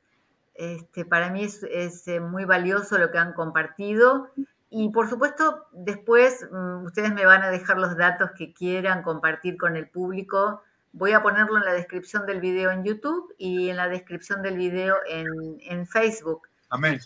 [0.56, 1.64] Este, para mí es,
[2.06, 4.30] eh, muy valioso lo que han compartido.
[4.69, 9.56] Y por supuesto, después mm, ustedes me van a dejar los datos que quieran compartir
[9.56, 10.61] con el público.
[10.91, 14.57] Voy a ponerlo en la descripción del video en YouTube y en la descripción del
[14.57, 16.49] video en, en Facebook.
[16.69, 16.99] Amén.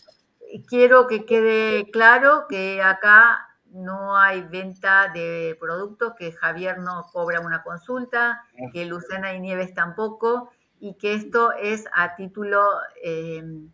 [0.68, 7.40] Quiero que quede claro que acá no hay venta de productos, que Javier no cobra
[7.40, 12.62] una consulta, que Lucena y Nieves tampoco, y que esto es a título
[13.02, 13.70] em,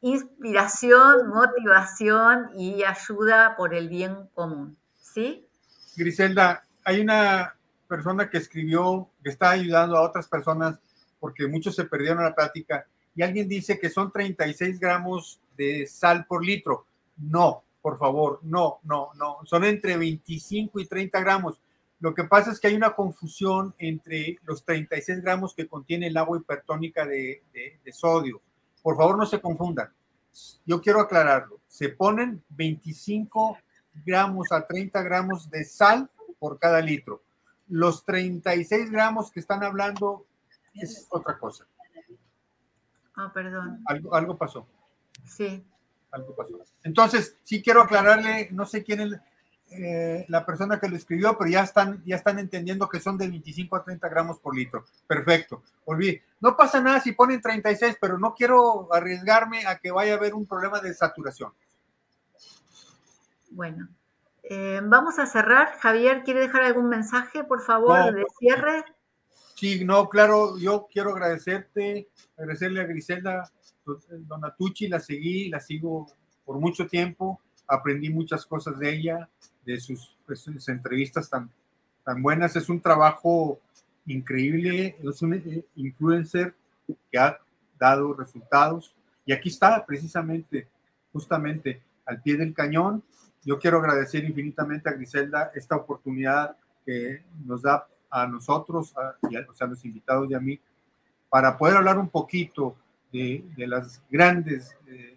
[0.00, 4.76] inspiración, motivación y ayuda por el bien común.
[5.00, 5.48] ¿Sí?
[5.96, 7.54] Griselda, hay una
[7.88, 10.78] persona que escribió que está ayudando a otras personas
[11.18, 16.26] porque muchos se perdieron la práctica y alguien dice que son 36 gramos de sal
[16.26, 16.86] por litro.
[17.16, 21.60] No, por favor, no, no, no, son entre 25 y 30 gramos.
[22.00, 26.16] Lo que pasa es que hay una confusión entre los 36 gramos que contiene el
[26.16, 27.42] agua hipertónica de,
[27.92, 28.40] sodio.
[28.82, 29.92] Por favor, no se confundan.
[30.64, 31.60] Yo quiero aclararlo.
[31.68, 33.58] Se ponen 25
[34.06, 36.08] gramos a 30 gramos de sal
[36.38, 37.22] por cada litro.
[37.68, 40.24] Los 36 gramos que están hablando
[40.72, 41.66] es otra cosa.
[43.14, 43.82] Ah, perdón.
[43.84, 44.66] Algo, algo pasó.
[45.26, 45.62] Sí
[46.14, 46.58] algo pasó.
[46.82, 49.20] Entonces, sí quiero aclararle, no sé quién es
[49.70, 53.28] eh, la persona que lo escribió, pero ya están, ya están entendiendo que son de
[53.28, 54.84] 25 a 30 gramos por litro.
[55.06, 55.62] Perfecto.
[55.84, 56.22] Olvidé.
[56.40, 60.34] No pasa nada si ponen 36, pero no quiero arriesgarme a que vaya a haber
[60.34, 61.52] un problema de saturación.
[63.50, 63.88] Bueno,
[64.44, 65.78] eh, vamos a cerrar.
[65.80, 68.84] Javier, ¿quiere dejar algún mensaje, por favor, de cierre?
[69.54, 73.50] Sí, no, claro, yo quiero agradecerte, agradecerle a Griselda
[73.84, 76.06] Donatucci la seguí, la sigo
[76.44, 79.28] por mucho tiempo, aprendí muchas cosas de ella,
[79.64, 80.16] de sus,
[80.68, 81.50] entrevistas tan,
[82.22, 82.56] buenas.
[82.56, 83.58] Es un trabajo
[84.06, 86.54] increíble, es un eh, influencer
[87.10, 87.38] que ha
[87.78, 88.94] dado resultados.
[89.24, 90.68] Y aquí está precisamente,
[91.12, 93.02] justamente al pie del cañón.
[93.44, 99.16] Yo quiero agradecer infinitamente a Griselda esta oportunidad que nos da a nosotros, a,
[99.48, 100.58] o sea, a los invitados y a mí,
[101.28, 102.76] para poder hablar un poquito
[103.14, 105.16] de, los grandes eh,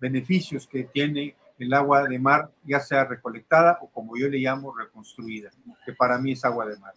[0.00, 4.76] beneficios que tiene el agua de mar, ya sea recolectada o como yo le llamo
[4.76, 5.50] reconstruida,
[5.84, 6.92] que para mí es agua de mar.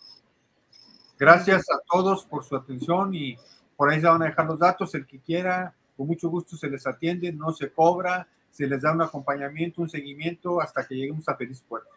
[1.18, 3.38] Gracias a todos por su atención y
[3.78, 6.70] por ahí se van a dejar los datos, el que quiera, con mucho gusto se
[6.70, 11.30] les atiende, no se cobra, se les da un acompañamiento, un seguimiento hasta que lleguemos
[11.30, 11.90] a feliz puerto.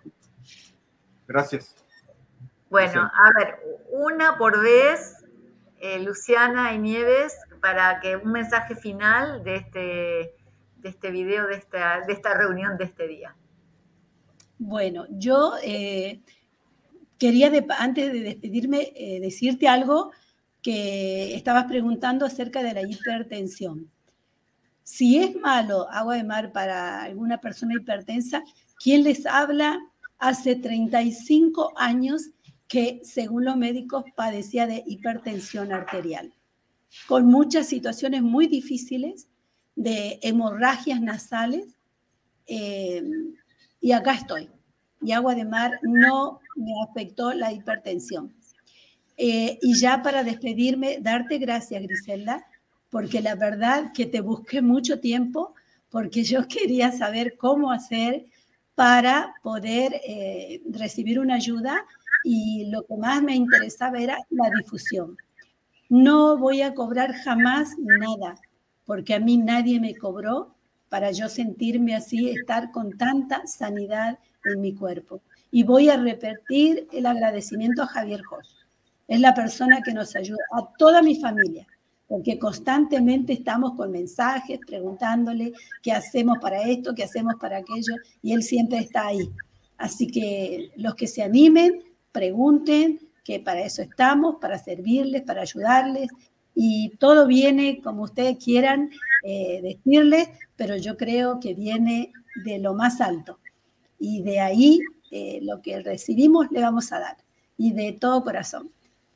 [1.27, 1.75] Gracias.
[2.69, 3.59] Bueno, a ver,
[3.91, 5.25] una por vez,
[5.81, 9.79] eh, Luciana y Nieves, para que un mensaje final de este,
[10.77, 13.37] de este video, de esta, de esta reunión de este día.
[14.59, 16.21] Bueno, yo eh,
[17.19, 20.11] quería, antes de despedirme, eh, decirte algo
[20.61, 23.89] que estabas preguntando acerca de la hipertensión.
[24.83, 28.43] Si es malo agua de mar para alguna persona hipertensa,
[28.83, 29.79] ¿quién les habla?
[30.19, 32.31] Hace 35 años
[32.67, 36.33] que, según los médicos, padecía de hipertensión arterial,
[37.07, 39.29] con muchas situaciones muy difíciles
[39.75, 41.77] de hemorragias nasales.
[42.47, 43.03] Eh,
[43.81, 44.51] y acá estoy.
[45.01, 48.35] Y agua de mar no me afectó la hipertensión.
[49.17, 52.47] Eh, y ya para despedirme, darte gracias, Griselda,
[52.91, 55.55] porque la verdad que te busqué mucho tiempo,
[55.91, 58.27] porque yo quería saber cómo hacer
[58.75, 61.85] para poder eh, recibir una ayuda
[62.25, 65.17] y lo que más me interesaba era la difusión.
[65.93, 68.37] No voy a cobrar jamás nada,
[68.87, 70.55] porque a mí nadie me cobró
[70.89, 75.21] para yo sentirme así, estar con tanta sanidad en mi cuerpo.
[75.51, 78.65] Y voy a repetir el agradecimiento a Javier Jos.
[79.07, 81.67] Es la persona que nos ayuda, a toda mi familia,
[82.09, 85.53] porque constantemente estamos con mensajes preguntándole
[85.83, 89.31] qué hacemos para esto, qué hacemos para aquello, y él siempre está ahí.
[89.77, 91.83] Así que los que se animen,
[92.13, 96.09] pregunten, que para eso estamos, para servirles, para ayudarles,
[96.55, 98.91] y todo viene como ustedes quieran
[99.25, 102.13] eh, decirles, pero yo creo que viene
[102.45, 103.39] de lo más alto.
[103.99, 104.81] Y de ahí
[105.11, 107.17] eh, lo que recibimos le vamos a dar.
[107.57, 108.71] Y de todo corazón.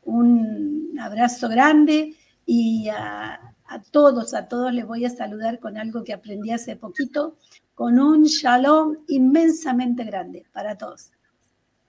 [0.05, 2.15] Un abrazo grande
[2.47, 6.77] y a, a todos, a todos les voy a saludar con algo que aprendí hace
[6.77, 7.37] poquito,
[7.75, 11.11] con un shalom inmensamente grande para todos.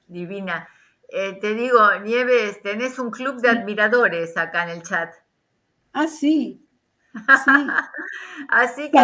[0.08, 0.68] Divina.
[1.10, 5.14] Eh, te digo, Nieves, tenés un club de admiradores acá en el chat.
[5.94, 6.68] Ah, sí.
[8.50, 9.00] Así que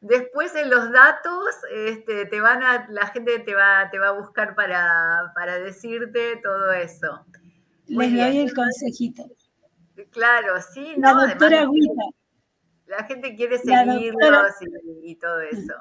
[0.00, 4.12] después, en los datos, este, te van a, la gente te va, te va a
[4.12, 7.26] buscar para, decirte todo eso.
[7.86, 9.24] Les doy el consejito.
[10.10, 11.66] Claro, sí, la doctora
[12.86, 14.52] La gente quiere seguirlos
[15.02, 15.74] y, todo eso.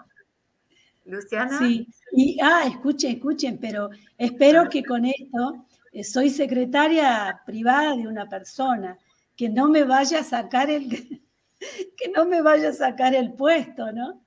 [1.06, 1.60] Luciana.
[1.60, 8.08] Sí, y ah, escuchen, escuchen, pero espero que con esto eh, soy secretaria privada de
[8.08, 8.98] una persona
[9.36, 10.90] que no me vaya a sacar el,
[11.98, 14.24] que no me vaya a sacar el puesto, ¿no?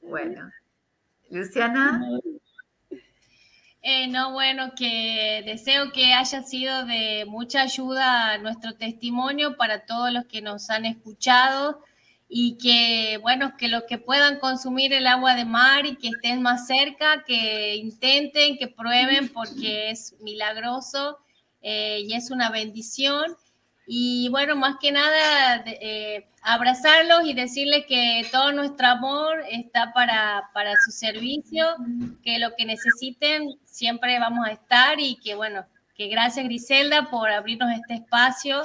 [0.00, 0.50] Bueno,
[1.30, 2.00] Luciana.
[3.82, 10.12] Eh, no, bueno, que deseo que haya sido de mucha ayuda nuestro testimonio para todos
[10.12, 11.82] los que nos han escuchado
[12.28, 16.42] y que, bueno, que los que puedan consumir el agua de mar y que estén
[16.42, 21.18] más cerca, que intenten, que prueben porque es milagroso
[21.62, 23.34] eh, y es una bendición.
[23.86, 30.50] Y bueno, más que nada, eh, abrazarlos y decirles que todo nuestro amor está para,
[30.52, 31.64] para su servicio,
[32.22, 35.64] que lo que necesiten siempre vamos a estar y que bueno,
[35.94, 38.62] que gracias Griselda por abrirnos este espacio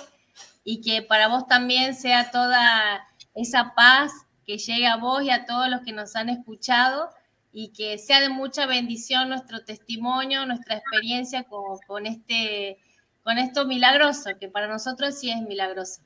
[0.66, 4.12] y que para vos también sea toda esa paz
[4.46, 7.10] que llegue a vos y a todos los que nos han escuchado
[7.52, 12.80] y que sea de mucha bendición nuestro testimonio, nuestra experiencia con, con este
[13.24, 16.02] con esto milagroso, que para nosotros sí es milagroso.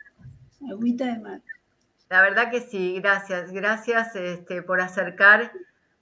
[0.70, 1.41] Agüita de mar.
[2.10, 3.52] La verdad que sí, gracias.
[3.52, 5.52] Gracias este, por acercar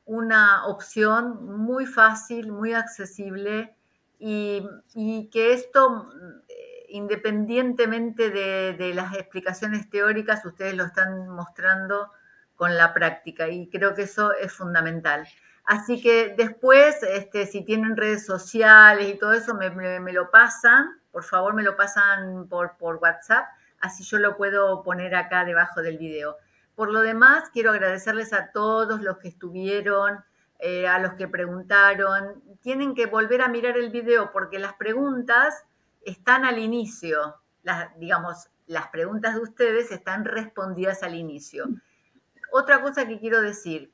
[0.06, 3.76] una opción muy fácil, muy accesible
[4.20, 4.62] y,
[5.32, 6.10] que esto,
[6.96, 12.12] independientemente de, las explicaciones teóricas, ustedes lo están mostrando
[12.56, 15.28] con la práctica y creo que eso es fundamental.
[15.66, 21.24] Así que después, este, si tienen redes sociales y todo eso, me lo pasan por
[21.24, 23.46] favor me lo pasan por, por WhatsApp,
[23.80, 26.36] así yo lo puedo poner acá debajo del video.
[26.76, 30.26] Por lo demás, quiero agradecerles a todos los que estuvieron,
[30.60, 32.44] eh, a los que preguntaron.
[32.60, 35.64] Tienen que volver a mirar el video porque las preguntas
[36.06, 37.42] están al inicio.
[37.64, 41.66] Las, digamos, las preguntas de ustedes están respondidas al inicio.
[42.52, 43.92] Otra cosa que quiero decir,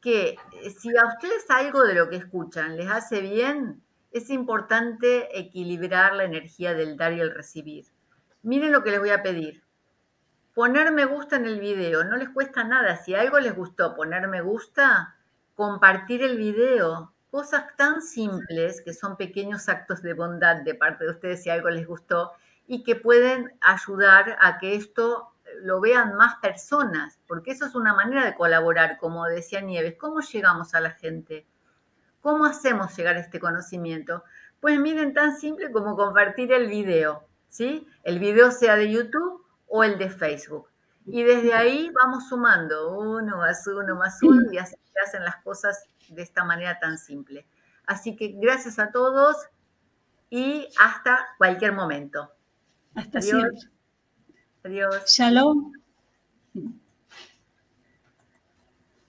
[0.00, 5.38] que eh, si a ustedes algo de lo que escuchan les hace bien, es importante
[5.38, 7.86] equilibrar la energía del dar y el recibir.
[8.42, 9.64] Miren lo que les voy a pedir.
[10.52, 12.96] Poner me gusta en el video, no les cuesta nada.
[12.96, 15.16] Si algo les gustó, poner me gusta,
[15.54, 17.13] compartir el video.
[17.34, 21.68] Cosas tan simples que son pequeños actos de bondad de parte de ustedes si algo
[21.68, 22.30] les gustó
[22.68, 27.92] y que pueden ayudar a que esto lo vean más personas, porque eso es una
[27.92, 29.96] manera de colaborar, como decía Nieves.
[29.98, 31.44] ¿Cómo llegamos a la gente?
[32.20, 34.22] ¿Cómo hacemos llegar este conocimiento?
[34.60, 37.88] Pues miren, tan simple como compartir el video, ¿sí?
[38.04, 40.68] El video sea de YouTube o el de Facebook.
[41.04, 45.88] Y desde ahí vamos sumando uno más uno más uno y así hacen las cosas
[46.08, 47.46] de esta manera tan simple.
[47.86, 49.36] Así que gracias a todos
[50.30, 52.32] y hasta cualquier momento.
[52.94, 53.60] Hasta siempre.
[54.64, 55.04] Adiós.
[55.06, 55.72] Shalom.